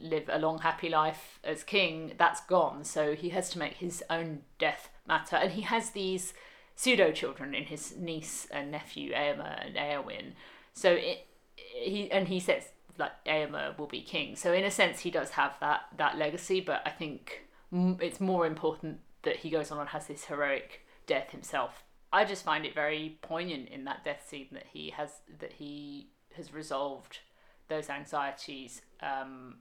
live 0.00 0.28
a 0.28 0.38
long 0.38 0.58
happy 0.58 0.88
life 0.88 1.38
as 1.44 1.62
king 1.62 2.12
that's 2.18 2.40
gone. 2.42 2.84
So 2.84 3.14
he 3.14 3.30
has 3.30 3.50
to 3.50 3.58
make 3.58 3.74
his 3.74 4.02
own 4.10 4.40
death 4.58 4.88
matter. 5.06 5.36
And 5.36 5.52
he 5.52 5.62
has 5.62 5.90
these 5.90 6.34
pseudo 6.74 7.10
children 7.10 7.54
in 7.54 7.64
his 7.64 7.96
niece 7.96 8.46
and 8.52 8.70
nephew 8.70 9.12
Eomer 9.12 9.66
and 9.66 9.74
Eowyn 9.74 10.34
so 10.78 10.92
it, 10.92 11.26
he 11.56 12.08
and 12.12 12.28
he 12.28 12.38
says 12.38 12.68
like 12.98 13.12
Eomer 13.26 13.76
will 13.78 13.86
be 13.86 14.00
king. 14.00 14.36
So 14.36 14.52
in 14.52 14.64
a 14.64 14.70
sense 14.70 15.00
he 15.00 15.10
does 15.10 15.30
have 15.30 15.54
that 15.60 15.82
that 15.96 16.16
legacy 16.16 16.60
but 16.60 16.82
I 16.86 16.90
think 16.90 17.46
it's 17.72 18.20
more 18.20 18.46
important 18.46 19.00
that 19.22 19.36
he 19.36 19.50
goes 19.50 19.72
on 19.72 19.80
and 19.80 19.88
has 19.88 20.06
this 20.06 20.26
heroic 20.26 20.86
death 21.06 21.30
himself. 21.30 21.82
I 22.12 22.24
just 22.24 22.44
find 22.44 22.64
it 22.64 22.74
very 22.74 23.18
poignant 23.22 23.68
in 23.68 23.84
that 23.84 24.04
death 24.04 24.24
scene 24.28 24.48
that 24.52 24.66
he 24.72 24.90
has 24.90 25.10
that 25.40 25.54
he 25.54 26.10
has 26.36 26.52
resolved 26.54 27.18
those 27.68 27.90
anxieties 27.90 28.82
um, 29.02 29.56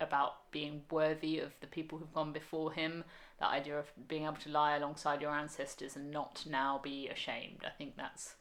about 0.00 0.50
being 0.50 0.82
worthy 0.90 1.38
of 1.38 1.52
the 1.60 1.66
people 1.66 1.98
who've 1.98 2.14
gone 2.14 2.32
before 2.32 2.72
him. 2.72 3.04
That 3.38 3.50
idea 3.50 3.78
of 3.78 3.92
being 4.08 4.24
able 4.24 4.36
to 4.36 4.50
lie 4.50 4.76
alongside 4.76 5.20
your 5.20 5.32
ancestors 5.32 5.96
and 5.96 6.10
not 6.10 6.44
now 6.48 6.80
be 6.82 7.08
ashamed. 7.08 7.64
I 7.64 7.70
think 7.70 7.96
that's 7.96 8.34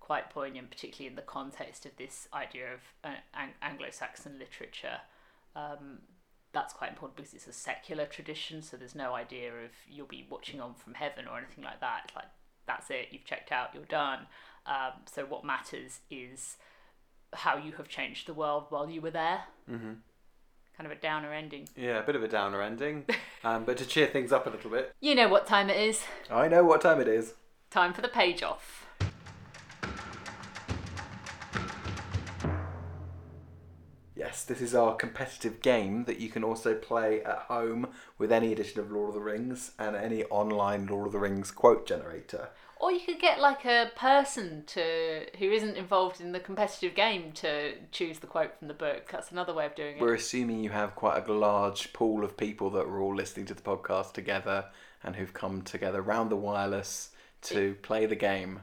quite 0.00 0.30
poignant, 0.30 0.70
particularly 0.70 1.08
in 1.08 1.16
the 1.16 1.22
context 1.22 1.86
of 1.86 1.92
this 1.96 2.28
idea 2.34 2.74
of 2.74 2.80
uh, 3.04 3.14
Ang- 3.34 3.54
Anglo-Saxon 3.62 4.38
literature. 4.38 4.98
Um, 5.54 6.00
that's 6.52 6.72
quite 6.72 6.90
important 6.90 7.16
because 7.16 7.34
it's 7.34 7.46
a 7.46 7.52
secular 7.52 8.06
tradition, 8.06 8.60
so 8.62 8.76
there's 8.76 8.94
no 8.94 9.14
idea 9.14 9.50
of 9.50 9.70
you'll 9.88 10.06
be 10.06 10.26
watching 10.28 10.60
on 10.60 10.74
from 10.74 10.94
heaven 10.94 11.26
or 11.28 11.38
anything 11.38 11.62
like 11.62 11.80
that. 11.80 12.02
It's 12.06 12.16
like 12.16 12.26
that's 12.66 12.90
it, 12.90 13.08
you've 13.10 13.24
checked 13.24 13.52
out, 13.52 13.68
you're 13.74 13.84
done. 13.84 14.26
Um, 14.66 14.92
so 15.06 15.24
what 15.24 15.44
matters 15.44 16.00
is 16.10 16.56
how 17.32 17.56
you 17.56 17.72
have 17.72 17.88
changed 17.88 18.26
the 18.26 18.34
world 18.34 18.64
while 18.70 18.90
you 18.90 19.00
were 19.00 19.10
there. 19.10 19.44
Mm-hmm. 19.70 19.92
Kind 20.80 20.90
of 20.90 20.96
a 20.96 21.00
downer 21.02 21.30
ending. 21.34 21.68
Yeah, 21.76 21.98
a 21.98 22.02
bit 22.02 22.16
of 22.16 22.22
a 22.22 22.28
downer 22.28 22.62
ending, 22.62 23.04
um, 23.44 23.64
but 23.64 23.76
to 23.76 23.84
cheer 23.84 24.06
things 24.06 24.32
up 24.32 24.46
a 24.46 24.48
little 24.48 24.70
bit. 24.70 24.94
You 24.98 25.14
know 25.14 25.28
what 25.28 25.46
time 25.46 25.68
it 25.68 25.76
is. 25.76 26.02
I 26.30 26.48
know 26.48 26.64
what 26.64 26.80
time 26.80 27.02
it 27.02 27.06
is. 27.06 27.34
Time 27.68 27.92
for 27.92 28.00
the 28.00 28.08
page 28.08 28.42
off. 28.42 28.86
Yes, 34.16 34.42
this 34.42 34.62
is 34.62 34.74
our 34.74 34.96
competitive 34.96 35.60
game 35.60 36.04
that 36.04 36.18
you 36.18 36.30
can 36.30 36.42
also 36.42 36.74
play 36.74 37.22
at 37.24 37.40
home 37.40 37.88
with 38.16 38.32
any 38.32 38.50
edition 38.50 38.80
of 38.80 38.90
Lord 38.90 39.10
of 39.10 39.14
the 39.14 39.20
Rings 39.20 39.72
and 39.78 39.94
any 39.94 40.24
online 40.24 40.86
Lord 40.86 41.08
of 41.08 41.12
the 41.12 41.18
Rings 41.18 41.50
quote 41.50 41.86
generator. 41.86 42.48
Or 42.80 42.90
you 42.90 43.00
could 43.00 43.20
get 43.20 43.38
like 43.38 43.66
a 43.66 43.90
person 43.94 44.64
to 44.68 45.26
who 45.38 45.50
isn't 45.50 45.76
involved 45.76 46.20
in 46.20 46.32
the 46.32 46.40
competitive 46.40 46.94
game 46.94 47.30
to 47.32 47.74
choose 47.92 48.18
the 48.20 48.26
quote 48.26 48.58
from 48.58 48.68
the 48.68 48.74
book. 48.74 49.10
That's 49.12 49.30
another 49.30 49.52
way 49.52 49.66
of 49.66 49.74
doing 49.74 49.98
it. 49.98 50.00
We're 50.00 50.14
assuming 50.14 50.64
you 50.64 50.70
have 50.70 50.94
quite 50.94 51.28
a 51.28 51.32
large 51.32 51.92
pool 51.92 52.24
of 52.24 52.38
people 52.38 52.70
that 52.70 52.86
are 52.86 53.00
all 53.00 53.14
listening 53.14 53.44
to 53.46 53.54
the 53.54 53.60
podcast 53.60 54.14
together 54.14 54.64
and 55.02 55.14
who've 55.14 55.34
come 55.34 55.60
together 55.60 56.00
round 56.00 56.30
the 56.30 56.36
wireless 56.36 57.10
to 57.42 57.74
play 57.82 58.06
the 58.06 58.16
game. 58.16 58.60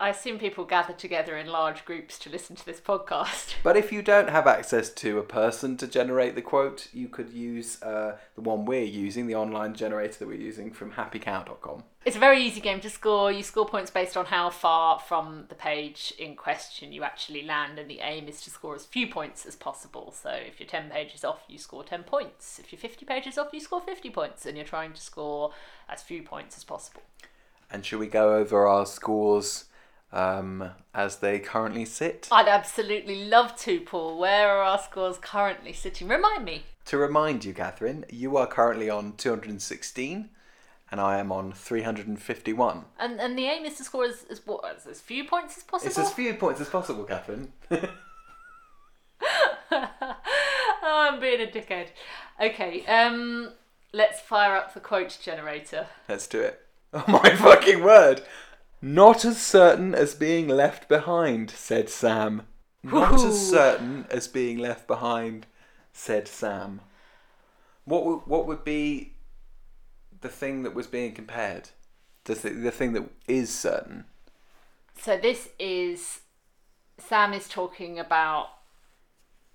I 0.00 0.08
assume 0.08 0.38
people 0.38 0.64
gather 0.64 0.94
together 0.94 1.36
in 1.36 1.46
large 1.46 1.84
groups 1.84 2.18
to 2.20 2.30
listen 2.30 2.56
to 2.56 2.64
this 2.64 2.80
podcast. 2.80 3.56
But 3.62 3.76
if 3.76 3.92
you 3.92 4.00
don't 4.00 4.30
have 4.30 4.46
access 4.46 4.88
to 4.94 5.18
a 5.18 5.22
person 5.22 5.76
to 5.76 5.86
generate 5.86 6.34
the 6.34 6.40
quote, 6.40 6.88
you 6.94 7.06
could 7.06 7.28
use 7.28 7.82
uh, 7.82 8.16
the 8.34 8.40
one 8.40 8.64
we're 8.64 8.82
using, 8.82 9.26
the 9.26 9.34
online 9.34 9.74
generator 9.74 10.20
that 10.20 10.26
we're 10.26 10.40
using 10.40 10.70
from 10.70 10.92
happycow.com. 10.92 11.84
It's 12.06 12.16
a 12.16 12.18
very 12.18 12.42
easy 12.42 12.62
game 12.62 12.80
to 12.80 12.88
score. 12.88 13.30
You 13.30 13.42
score 13.42 13.66
points 13.66 13.90
based 13.90 14.16
on 14.16 14.24
how 14.24 14.48
far 14.48 14.98
from 14.98 15.44
the 15.50 15.54
page 15.54 16.14
in 16.18 16.34
question 16.34 16.94
you 16.94 17.02
actually 17.02 17.42
land, 17.42 17.78
and 17.78 17.90
the 17.90 18.00
aim 18.00 18.26
is 18.26 18.40
to 18.42 18.50
score 18.50 18.74
as 18.74 18.86
few 18.86 19.06
points 19.06 19.44
as 19.44 19.54
possible. 19.54 20.14
So 20.16 20.30
if 20.30 20.58
you're 20.58 20.66
10 20.66 20.88
pages 20.88 21.24
off, 21.24 21.42
you 21.46 21.58
score 21.58 21.84
10 21.84 22.04
points. 22.04 22.58
If 22.58 22.72
you're 22.72 22.80
50 22.80 23.04
pages 23.04 23.36
off, 23.36 23.48
you 23.52 23.60
score 23.60 23.82
50 23.82 24.08
points, 24.08 24.46
and 24.46 24.56
you're 24.56 24.64
trying 24.64 24.94
to 24.94 25.00
score 25.02 25.52
as 25.90 26.02
few 26.02 26.22
points 26.22 26.56
as 26.56 26.64
possible. 26.64 27.02
And 27.70 27.84
should 27.84 28.00
we 28.00 28.06
go 28.06 28.34
over 28.34 28.66
our 28.66 28.86
scores 28.86 29.66
um, 30.12 30.70
as 30.94 31.16
they 31.16 31.38
currently 31.38 31.84
sit? 31.84 32.28
I'd 32.30 32.48
absolutely 32.48 33.24
love 33.24 33.56
to, 33.60 33.80
Paul. 33.80 34.18
Where 34.18 34.48
are 34.48 34.62
our 34.62 34.78
scores 34.78 35.18
currently 35.18 35.72
sitting? 35.72 36.08
Remind 36.08 36.44
me. 36.44 36.64
To 36.86 36.98
remind 36.98 37.44
you, 37.44 37.54
Catherine, 37.54 38.04
you 38.10 38.36
are 38.36 38.46
currently 38.46 38.90
on 38.90 39.14
216 39.16 40.30
and 40.90 41.00
I 41.00 41.18
am 41.18 41.30
on 41.30 41.52
351. 41.52 42.84
And 42.98 43.20
and 43.20 43.38
the 43.38 43.44
aim 43.46 43.64
is 43.64 43.76
to 43.76 43.84
score 43.84 44.04
as, 44.04 44.24
as 44.30 44.44
what 44.44 44.64
as, 44.64 44.86
as 44.86 45.00
few 45.00 45.24
points 45.24 45.56
as 45.56 45.62
possible. 45.62 45.88
It's 45.88 45.98
as 45.98 46.12
few 46.12 46.34
points 46.34 46.60
as 46.60 46.68
possible, 46.68 47.04
Catherine. 47.04 47.52
oh, 47.70 47.86
I'm 50.82 51.20
being 51.20 51.40
a 51.40 51.46
dickhead. 51.46 51.88
Okay, 52.40 52.84
um, 52.86 53.52
let's 53.92 54.20
fire 54.20 54.56
up 54.56 54.74
the 54.74 54.80
quote 54.80 55.16
generator. 55.22 55.86
Let's 56.08 56.26
do 56.26 56.40
it. 56.40 56.60
Oh 56.92 57.04
my 57.06 57.36
fucking 57.36 57.84
word! 57.84 58.22
Not 58.82 59.24
as 59.24 59.40
certain 59.40 59.94
as 59.94 60.14
being 60.14 60.48
left 60.48 60.88
behind, 60.88 61.50
said 61.50 61.88
Sam. 61.88 62.42
Not 62.82 63.22
as 63.22 63.50
certain 63.50 64.06
as 64.10 64.26
being 64.26 64.58
left 64.58 64.86
behind, 64.86 65.46
said 65.92 66.26
Sam. 66.26 66.80
What 67.84 68.06
would, 68.06 68.20
what 68.26 68.46
would 68.46 68.64
be 68.64 69.14
the 70.20 70.28
thing 70.28 70.62
that 70.62 70.74
was 70.74 70.86
being 70.86 71.12
compared? 71.12 71.70
The, 72.24 72.34
th- 72.34 72.62
the 72.62 72.70
thing 72.70 72.94
that 72.94 73.10
is 73.28 73.56
certain? 73.56 74.04
So 74.98 75.16
this 75.16 75.50
is 75.58 76.20
Sam 76.98 77.32
is 77.32 77.48
talking 77.48 77.98
about 77.98 78.48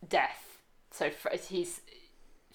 death. 0.08 0.60
So 0.92 1.10
he's 1.48 1.82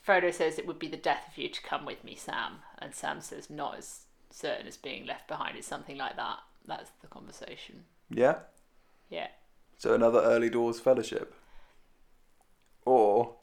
Frodo 0.07 0.33
says 0.33 0.59
it 0.59 0.67
would 0.67 0.79
be 0.79 0.89
the 0.89 0.97
death 0.97 1.29
of 1.31 1.39
you 1.39 1.49
to 1.49 1.63
come 1.63 1.85
with 1.85 2.03
me, 2.05 2.15
Sam, 2.17 2.57
and 2.79 2.95
Sam 2.95 3.21
says 3.21 3.51
not 3.51 3.79
as 3.79 4.01
certain 4.31 4.67
as 4.67 4.77
being 4.77 5.07
left 5.07 5.29
behind. 5.29 5.57
It's 5.57 5.67
something 5.67 5.97
like 5.97 6.17
that. 6.17 6.39
That's 6.71 6.91
the 7.03 7.09
conversation. 7.09 7.85
Yeah? 8.09 8.37
Yeah. 9.09 9.27
So 9.77 9.93
another 9.93 10.21
early 10.21 10.49
doors 10.51 10.79
fellowship? 10.79 11.35
Or 12.85 13.35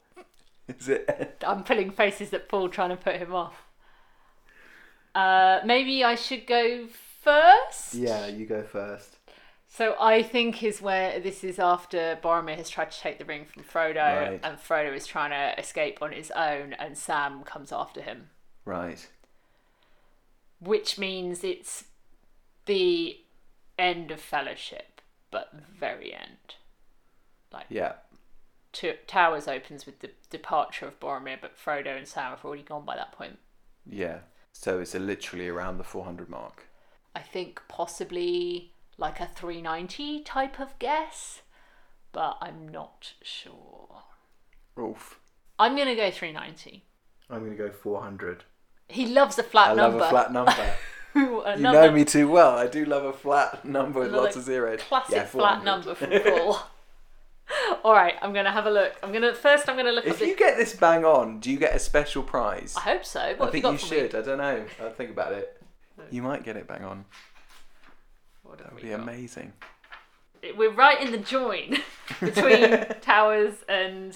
is 0.66 0.88
it 0.88 1.36
I'm 1.46 1.62
pulling 1.62 1.90
faces 1.90 2.32
at 2.32 2.48
Paul 2.48 2.68
trying 2.70 2.90
to 2.90 2.96
put 2.96 3.16
him 3.16 3.34
off. 3.34 3.54
Uh, 5.14 5.60
maybe 5.64 6.02
I 6.02 6.14
should 6.14 6.46
go 6.46 6.86
first. 7.22 7.94
Yeah, 7.94 8.26
you 8.28 8.46
go 8.46 8.62
first. 8.62 9.16
So 9.68 9.94
I 10.00 10.22
think 10.22 10.62
is 10.62 10.80
where 10.80 11.20
this 11.20 11.44
is 11.44 11.58
after 11.58 12.18
Boromir 12.22 12.56
has 12.56 12.70
tried 12.70 12.90
to 12.92 12.98
take 13.00 13.18
the 13.18 13.26
ring 13.26 13.44
from 13.44 13.62
Frodo, 13.62 13.96
Right. 14.30 14.40
and 14.42 14.56
Frodo 14.58 14.94
is 14.96 15.06
trying 15.06 15.30
to 15.30 15.60
escape 15.60 15.98
on 16.00 16.12
his 16.12 16.30
own, 16.30 16.72
and 16.72 16.96
Sam 16.96 17.42
comes 17.44 17.72
after 17.72 18.00
him, 18.00 18.30
Right. 18.64 19.06
which 20.60 20.98
means 20.98 21.44
it's 21.44 21.84
the 22.68 23.18
end 23.76 24.12
of 24.12 24.20
Fellowship, 24.20 25.00
but 25.32 25.50
very 25.52 26.14
end. 26.14 26.54
Like 27.52 27.66
Yeah. 27.68 27.94
T- 28.72 28.92
Towers 29.08 29.48
opens 29.48 29.86
with 29.86 29.98
the 30.00 30.10
departure 30.30 30.86
of 30.86 31.00
Boromir, 31.00 31.38
but 31.40 31.56
Frodo 31.58 31.96
and 31.96 32.06
Sam 32.06 32.30
have 32.30 32.44
already 32.44 32.62
gone 32.62 32.84
by 32.84 32.94
that 32.96 33.10
point. 33.12 33.38
Yeah. 33.84 34.18
So 34.52 34.78
it's 34.78 34.94
a 34.94 34.98
literally 34.98 35.48
around 35.48 35.78
the 35.78 35.84
400 35.84 36.28
mark. 36.28 36.68
I 37.16 37.20
think 37.20 37.60
possibly 37.68 38.72
like 38.96 39.18
a 39.18 39.26
390 39.26 40.20
type 40.22 40.60
of 40.60 40.78
guess, 40.78 41.42
but 42.12 42.36
I'm 42.40 42.68
not 42.68 43.14
sure. 43.22 44.02
Oof. 44.78 45.18
I'm 45.58 45.76
gonna 45.76 45.96
go 45.96 46.10
390. 46.10 46.84
I'm 47.30 47.40
going 47.40 47.50
to 47.50 47.56
go 47.56 47.70
400. 47.70 48.44
He 48.88 49.06
loves 49.06 49.38
a 49.38 49.42
flat 49.42 49.72
I 49.72 49.74
number. 49.74 49.98
love 49.98 50.06
a 50.06 50.10
flat 50.10 50.32
number. 50.32 50.74
you 51.14 51.42
know 51.58 51.90
me 51.90 52.04
too 52.04 52.28
well. 52.28 52.56
I 52.56 52.66
do 52.66 52.84
love 52.84 53.04
a 53.04 53.12
flat 53.12 53.64
number 53.64 54.00
with 54.00 54.12
lots 54.12 54.36
of 54.36 54.42
zeros. 54.42 54.80
Classic 54.82 55.14
Yeah, 55.14 55.24
flat 55.24 55.64
number 55.64 55.94
from 55.94 56.10
Paul. 56.24 56.60
All 57.84 57.92
right, 57.94 58.14
I'm 58.20 58.32
gonna 58.34 58.52
have 58.52 58.66
a 58.66 58.70
look. 58.70 58.92
I'm 59.02 59.12
gonna 59.12 59.34
first. 59.34 59.68
I'm 59.68 59.76
gonna 59.76 59.92
look 59.92 60.06
If 60.06 60.20
you 60.20 60.36
get 60.36 60.56
this 60.58 60.74
bang 60.74 61.04
on, 61.04 61.40
do 61.40 61.50
you 61.50 61.58
get 61.58 61.74
a 61.74 61.78
special 61.78 62.22
prize? 62.22 62.74
I 62.76 62.80
hope 62.80 63.04
so. 63.04 63.20
What 63.36 63.40
I 63.40 63.44
have 63.46 63.54
you 63.54 63.62
think 63.62 63.80
you 63.82 63.86
should. 63.88 64.12
me? 64.12 64.18
I 64.18 64.22
don't 64.22 64.38
know. 64.38 64.64
I'll 64.82 64.90
think 64.92 65.10
about 65.10 65.32
it. 65.32 65.60
You 66.10 66.22
might 66.22 66.44
get 66.44 66.56
it 66.56 66.66
bang 66.68 66.84
on. 66.84 67.04
What 68.42 68.58
That 68.58 68.72
would 68.74 68.82
be 68.82 68.90
got? 68.90 69.00
amazing. 69.00 69.52
We're 70.56 70.72
right 70.72 71.00
in 71.00 71.10
the 71.10 71.18
join 71.18 71.78
between 72.20 72.84
Towers 73.00 73.54
and 73.68 74.14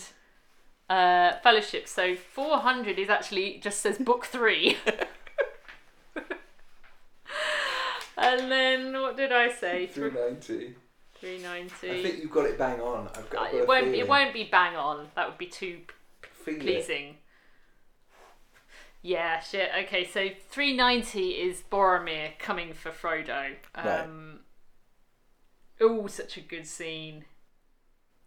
uh, 0.89 1.33
Fellowship. 1.43 1.89
So 1.89 2.15
400 2.15 2.99
is 2.99 3.09
actually 3.09 3.59
just 3.63 3.81
says 3.81 3.99
book 3.99 4.27
three. 4.27 4.77
And 8.23 8.51
then 8.51 8.93
what 9.01 9.17
did 9.17 9.33
I 9.33 9.53
say? 9.53 9.87
390. 9.93 10.75
390. 11.15 11.91
I 11.91 12.03
think 12.03 12.23
you've 12.23 12.31
got 12.31 12.47
it 12.47 12.59
bang 12.59 12.81
on. 12.81 13.09
I've 13.15 13.31
got, 13.31 13.43
Uh, 13.43 13.45
I've 13.45 13.53
got 13.53 13.55
it 13.55 13.69
won't. 13.69 13.95
It 13.95 14.09
won't 14.09 14.35
be 14.35 14.45
bang 14.45 14.77
on. 14.77 15.09
That 15.15 15.29
would 15.29 15.39
be 15.39 15.47
too 15.47 15.81
Feel 16.45 16.55
it. 16.55 16.61
pleasing. 16.61 17.17
Yeah, 19.03 19.41
shit. 19.41 19.71
Okay, 19.85 20.05
so 20.05 20.29
390 20.51 21.31
is 21.31 21.63
Boromir 21.71 22.39
coming 22.39 22.73
for 22.73 22.91
Frodo. 22.91 23.57
Right. 23.77 24.01
Um, 24.01 24.41
Oh, 25.81 26.07
such 26.07 26.37
a 26.37 26.41
good 26.41 26.67
scene. 26.67 27.25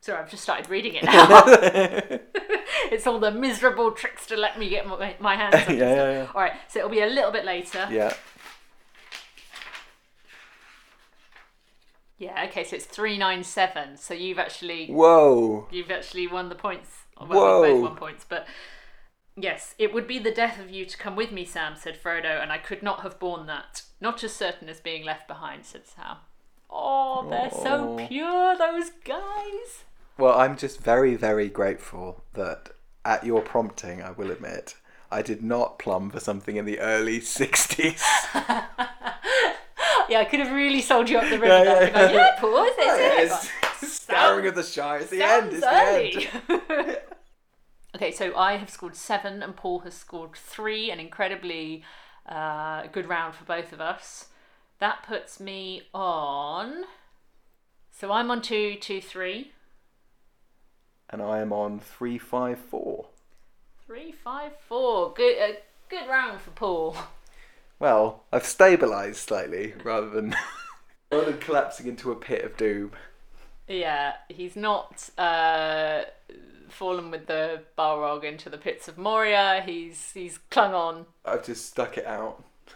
Sorry, 0.01 0.19
I've 0.19 0.29
just 0.29 0.43
started 0.43 0.69
reading 0.69 0.95
it 0.95 1.03
now. 1.05 1.43
it's 2.91 3.07
all 3.07 3.19
the 3.19 3.31
miserable 3.31 3.91
tricks 3.91 4.27
to 4.27 4.35
let 4.35 4.59
me 4.59 4.67
get 4.67 4.85
my, 4.85 5.15
my 5.19 5.35
hands 5.35 5.55
on 5.55 5.73
it. 5.73 5.79
Yeah, 5.79 5.95
yeah, 5.95 6.11
yeah. 6.11 6.27
All 6.35 6.41
right, 6.41 6.53
so 6.67 6.79
it'll 6.79 6.91
be 6.91 7.01
a 7.01 7.07
little 7.07 7.31
bit 7.31 7.45
later. 7.45 7.87
Yeah. 7.89 8.13
Yeah, 12.17 12.45
okay, 12.47 12.63
so 12.63 12.75
it's 12.77 12.85
397. 12.85 13.97
So 13.97 14.13
you've 14.13 14.39
actually 14.39 14.87
Whoa. 14.87 15.67
You've 15.71 15.91
actually 15.91 16.27
won 16.27 16.49
the 16.49 16.55
points. 16.55 16.89
Well, 17.19 17.27
Whoa. 17.29 17.61
we 17.61 17.67
both 17.67 17.81
won 17.81 17.95
points, 17.95 18.25
but 18.27 18.47
yes, 19.35 19.75
it 19.77 19.93
would 19.93 20.07
be 20.07 20.19
the 20.19 20.31
death 20.31 20.59
of 20.59 20.69
you 20.69 20.85
to 20.85 20.97
come 20.97 21.15
with 21.15 21.31
me, 21.31 21.45
Sam, 21.45 21.75
said 21.75 21.97
Frodo, 22.01 22.41
and 22.41 22.51
I 22.51 22.57
could 22.57 22.81
not 22.81 23.01
have 23.01 23.19
borne 23.19 23.47
that. 23.47 23.83
Not 23.99 24.23
as 24.23 24.33
certain 24.33 24.69
as 24.69 24.79
being 24.79 25.03
left 25.03 25.27
behind, 25.27 25.65
said 25.65 25.87
Sam. 25.87 26.17
Oh, 26.69 27.27
they're 27.29 27.51
so 27.51 28.05
pure, 28.07 28.57
those 28.57 28.89
guys. 29.03 29.83
Well, 30.17 30.37
I'm 30.37 30.57
just 30.57 30.81
very, 30.81 31.15
very 31.15 31.49
grateful 31.49 32.23
that 32.33 32.71
at 33.03 33.25
your 33.25 33.41
prompting, 33.41 34.01
I 34.01 34.11
will 34.11 34.31
admit, 34.31 34.75
I 35.11 35.21
did 35.21 35.43
not 35.43 35.79
plumb 35.79 36.09
for 36.09 36.19
something 36.19 36.55
in 36.55 36.65
the 36.65 36.79
early 36.79 37.19
60s. 37.21 38.01
Yeah, 40.09 40.19
I 40.19 40.25
could 40.25 40.39
have 40.39 40.51
really 40.51 40.81
sold 40.81 41.09
you 41.09 41.17
up 41.17 41.23
the 41.29 41.39
river 41.39 41.47
Yeah, 41.47 41.63
there. 41.63 41.89
yeah, 41.89 42.01
yeah. 42.09 42.11
yeah, 42.11 42.35
Paul, 42.39 42.63
is 42.63 42.73
it? 42.77 42.85
Yeah, 42.85 43.21
Is 43.21 43.31
it? 43.31 43.51
it's 43.81 43.93
Scouring 43.93 44.47
of 44.47 44.55
the 44.55 44.63
Shire. 44.63 44.99
It's 44.99 45.09
the 45.09 45.23
end. 45.23 45.51
It's 45.53 45.61
the 45.61 45.73
end. 46.47 46.97
okay, 47.95 48.11
so 48.11 48.35
I 48.35 48.57
have 48.57 48.69
scored 48.69 48.95
seven 48.95 49.41
and 49.41 49.55
Paul 49.55 49.79
has 49.79 49.93
scored 49.93 50.33
three, 50.35 50.91
an 50.91 50.99
incredibly 50.99 51.83
uh, 52.27 52.87
good 52.91 53.07
round 53.07 53.35
for 53.35 53.45
both 53.45 53.73
of 53.73 53.81
us. 53.81 54.27
That 54.79 55.03
puts 55.03 55.39
me 55.39 55.83
on. 55.93 56.83
So 57.91 58.11
I'm 58.11 58.29
on 58.29 58.41
two, 58.41 58.75
two, 58.75 59.01
three. 59.01 59.51
And 61.09 61.21
I 61.21 61.39
am 61.39 61.53
on 61.53 61.79
354. 61.79 63.05
Three, 63.85 64.11
five, 64.11 64.51
four. 64.67 65.13
Good, 65.13 65.37
uh, 65.39 65.53
good 65.89 66.09
round 66.09 66.41
for 66.41 66.49
Paul. 66.51 66.97
Well, 67.79 68.23
I've 68.31 68.43
stabilised 68.43 69.15
slightly 69.15 69.73
rather 69.83 70.09
than 70.09 70.35
rather 71.11 71.31
than 71.31 71.39
collapsing 71.39 71.87
into 71.87 72.11
a 72.11 72.15
pit 72.15 72.43
of 72.45 72.57
doom. 72.57 72.91
Yeah, 73.67 74.13
he's 74.29 74.55
not 74.55 75.09
uh, 75.17 76.03
fallen 76.69 77.11
with 77.11 77.27
the 77.27 77.63
Balrog 77.77 78.23
into 78.23 78.49
the 78.49 78.57
pits 78.57 78.87
of 78.87 78.97
Moria. 78.97 79.63
He's 79.65 80.11
he's 80.13 80.37
clung 80.49 80.73
on. 80.73 81.05
I've 81.25 81.45
just 81.45 81.67
stuck 81.67 81.97
it 81.97 82.05
out. 82.05 82.43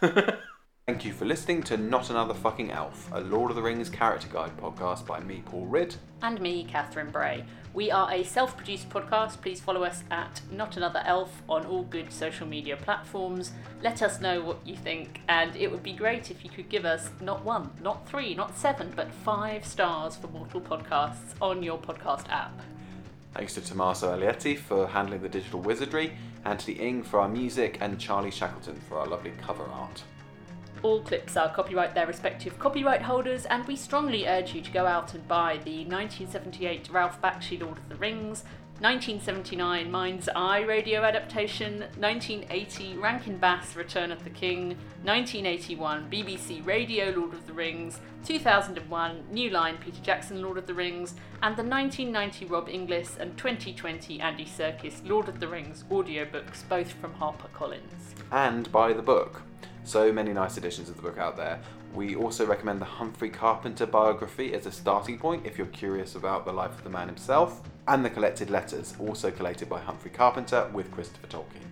Thank 1.00 1.14
you 1.14 1.18
for 1.18 1.24
listening 1.24 1.62
to 1.62 1.78
Not 1.78 2.10
Another 2.10 2.34
Fucking 2.34 2.72
Elf, 2.72 3.08
a 3.10 3.20
Lord 3.22 3.50
of 3.50 3.56
the 3.56 3.62
Rings 3.62 3.88
character 3.88 4.28
guide 4.30 4.54
podcast 4.58 5.06
by 5.06 5.18
me, 5.20 5.42
Paul 5.46 5.64
Ridd. 5.64 5.94
and 6.20 6.38
me, 6.42 6.62
Catherine 6.64 7.10
Bray. 7.10 7.46
We 7.72 7.90
are 7.90 8.12
a 8.12 8.22
self 8.22 8.54
produced 8.54 8.90
podcast. 8.90 9.40
Please 9.40 9.62
follow 9.62 9.82
us 9.82 10.04
at 10.10 10.42
Not 10.52 10.76
Another 10.76 11.02
Elf 11.06 11.40
on 11.48 11.64
all 11.64 11.84
good 11.84 12.12
social 12.12 12.46
media 12.46 12.76
platforms. 12.76 13.52
Let 13.82 14.02
us 14.02 14.20
know 14.20 14.42
what 14.42 14.58
you 14.66 14.76
think, 14.76 15.22
and 15.26 15.56
it 15.56 15.70
would 15.72 15.82
be 15.82 15.94
great 15.94 16.30
if 16.30 16.44
you 16.44 16.50
could 16.50 16.68
give 16.68 16.84
us 16.84 17.08
not 17.22 17.46
one, 17.46 17.70
not 17.82 18.06
three, 18.06 18.34
not 18.34 18.58
seven, 18.58 18.92
but 18.94 19.10
five 19.10 19.64
stars 19.64 20.16
for 20.16 20.26
Mortal 20.26 20.60
Podcasts 20.60 21.32
on 21.40 21.62
your 21.62 21.78
podcast 21.78 22.28
app. 22.28 22.60
Thanks 23.32 23.54
to 23.54 23.62
Tommaso 23.62 24.14
Alietti 24.14 24.54
for 24.54 24.86
handling 24.86 25.22
the 25.22 25.30
digital 25.30 25.60
wizardry, 25.60 26.12
Anthony 26.44 26.76
Ing 26.76 27.02
for 27.02 27.20
our 27.20 27.28
music, 27.28 27.78
and 27.80 27.98
Charlie 27.98 28.30
Shackleton 28.30 28.78
for 28.86 28.98
our 28.98 29.06
lovely 29.06 29.32
cover 29.40 29.64
art. 29.64 30.02
All 30.82 31.02
clips 31.02 31.36
are 31.36 31.52
copyright 31.52 31.94
their 31.94 32.06
respective 32.06 32.58
copyright 32.58 33.02
holders, 33.02 33.44
and 33.44 33.66
we 33.66 33.76
strongly 33.76 34.26
urge 34.26 34.54
you 34.54 34.62
to 34.62 34.70
go 34.70 34.86
out 34.86 35.12
and 35.14 35.26
buy 35.28 35.58
the 35.58 35.84
1978 35.84 36.88
Ralph 36.90 37.20
Bakshi 37.20 37.60
Lord 37.60 37.76
of 37.76 37.88
the 37.90 37.96
Rings, 37.96 38.44
1979 38.80 39.90
Mind's 39.90 40.30
Eye 40.34 40.60
radio 40.62 41.02
adaptation, 41.02 41.80
1980 41.98 42.96
Rankin 42.96 43.36
Bass 43.36 43.76
Return 43.76 44.10
of 44.10 44.24
the 44.24 44.30
King, 44.30 44.68
1981 45.02 46.10
BBC 46.10 46.64
Radio 46.64 47.10
Lord 47.10 47.34
of 47.34 47.46
the 47.46 47.52
Rings, 47.52 48.00
2001 48.24 49.24
New 49.30 49.50
Line 49.50 49.76
Peter 49.76 50.00
Jackson 50.02 50.40
Lord 50.40 50.56
of 50.56 50.66
the 50.66 50.72
Rings, 50.72 51.10
and 51.42 51.56
the 51.56 51.62
1990 51.62 52.46
Rob 52.46 52.70
Inglis 52.70 53.18
and 53.20 53.36
2020 53.36 54.18
Andy 54.18 54.46
Serkis 54.46 55.06
Lord 55.06 55.28
of 55.28 55.40
the 55.40 55.48
Rings 55.48 55.84
audiobooks, 55.90 56.66
both 56.66 56.90
from 56.92 57.12
HarperCollins. 57.16 58.14
and 58.32 58.72
buy 58.72 58.94
the 58.94 59.02
book. 59.02 59.42
So 59.84 60.12
many 60.12 60.32
nice 60.32 60.56
editions 60.56 60.88
of 60.88 60.96
the 60.96 61.02
book 61.02 61.18
out 61.18 61.36
there. 61.36 61.60
We 61.94 62.14
also 62.14 62.46
recommend 62.46 62.80
the 62.80 62.86
Humphrey 62.86 63.30
Carpenter 63.30 63.86
biography 63.86 64.54
as 64.54 64.66
a 64.66 64.72
starting 64.72 65.18
point 65.18 65.44
if 65.44 65.58
you're 65.58 65.66
curious 65.68 66.14
about 66.14 66.44
the 66.44 66.52
life 66.52 66.76
of 66.76 66.84
the 66.84 66.90
man 66.90 67.08
himself, 67.08 67.62
and 67.88 68.04
the 68.04 68.10
collected 68.10 68.50
letters, 68.50 68.94
also 69.00 69.30
collated 69.30 69.68
by 69.68 69.80
Humphrey 69.80 70.10
Carpenter 70.12 70.70
with 70.72 70.92
Christopher 70.92 71.26
Tolkien. 71.26 71.66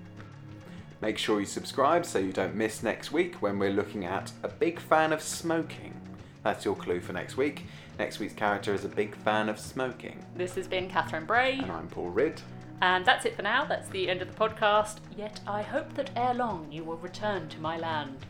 Make 1.00 1.16
sure 1.16 1.38
you 1.38 1.46
subscribe 1.46 2.04
so 2.04 2.18
you 2.18 2.32
don't 2.32 2.56
miss 2.56 2.82
next 2.82 3.12
week 3.12 3.36
when 3.36 3.58
we're 3.58 3.70
looking 3.70 4.04
at 4.04 4.32
a 4.42 4.48
big 4.48 4.80
fan 4.80 5.12
of 5.12 5.22
smoking. 5.22 5.94
That's 6.42 6.64
your 6.64 6.74
clue 6.74 7.00
for 7.00 7.12
next 7.12 7.36
week. 7.36 7.66
Next 8.00 8.18
week's 8.18 8.34
character 8.34 8.74
is 8.74 8.84
a 8.84 8.88
big 8.88 9.14
fan 9.14 9.48
of 9.48 9.60
smoking. 9.60 10.24
This 10.34 10.56
has 10.56 10.66
been 10.66 10.88
Catherine 10.88 11.24
Bray. 11.24 11.58
And 11.58 11.70
I'm 11.70 11.86
Paul 11.86 12.10
Ridd. 12.10 12.40
And 12.80 13.04
that's 13.04 13.24
it 13.24 13.34
for 13.36 13.42
now. 13.42 13.64
That's 13.64 13.88
the 13.88 14.08
end 14.08 14.22
of 14.22 14.28
the 14.28 14.38
podcast. 14.38 14.98
Yet 15.16 15.40
I 15.46 15.62
hope 15.62 15.94
that 15.94 16.10
ere 16.16 16.34
long 16.34 16.70
you 16.70 16.84
will 16.84 16.98
return 16.98 17.48
to 17.48 17.60
my 17.60 17.76
land. 17.76 18.24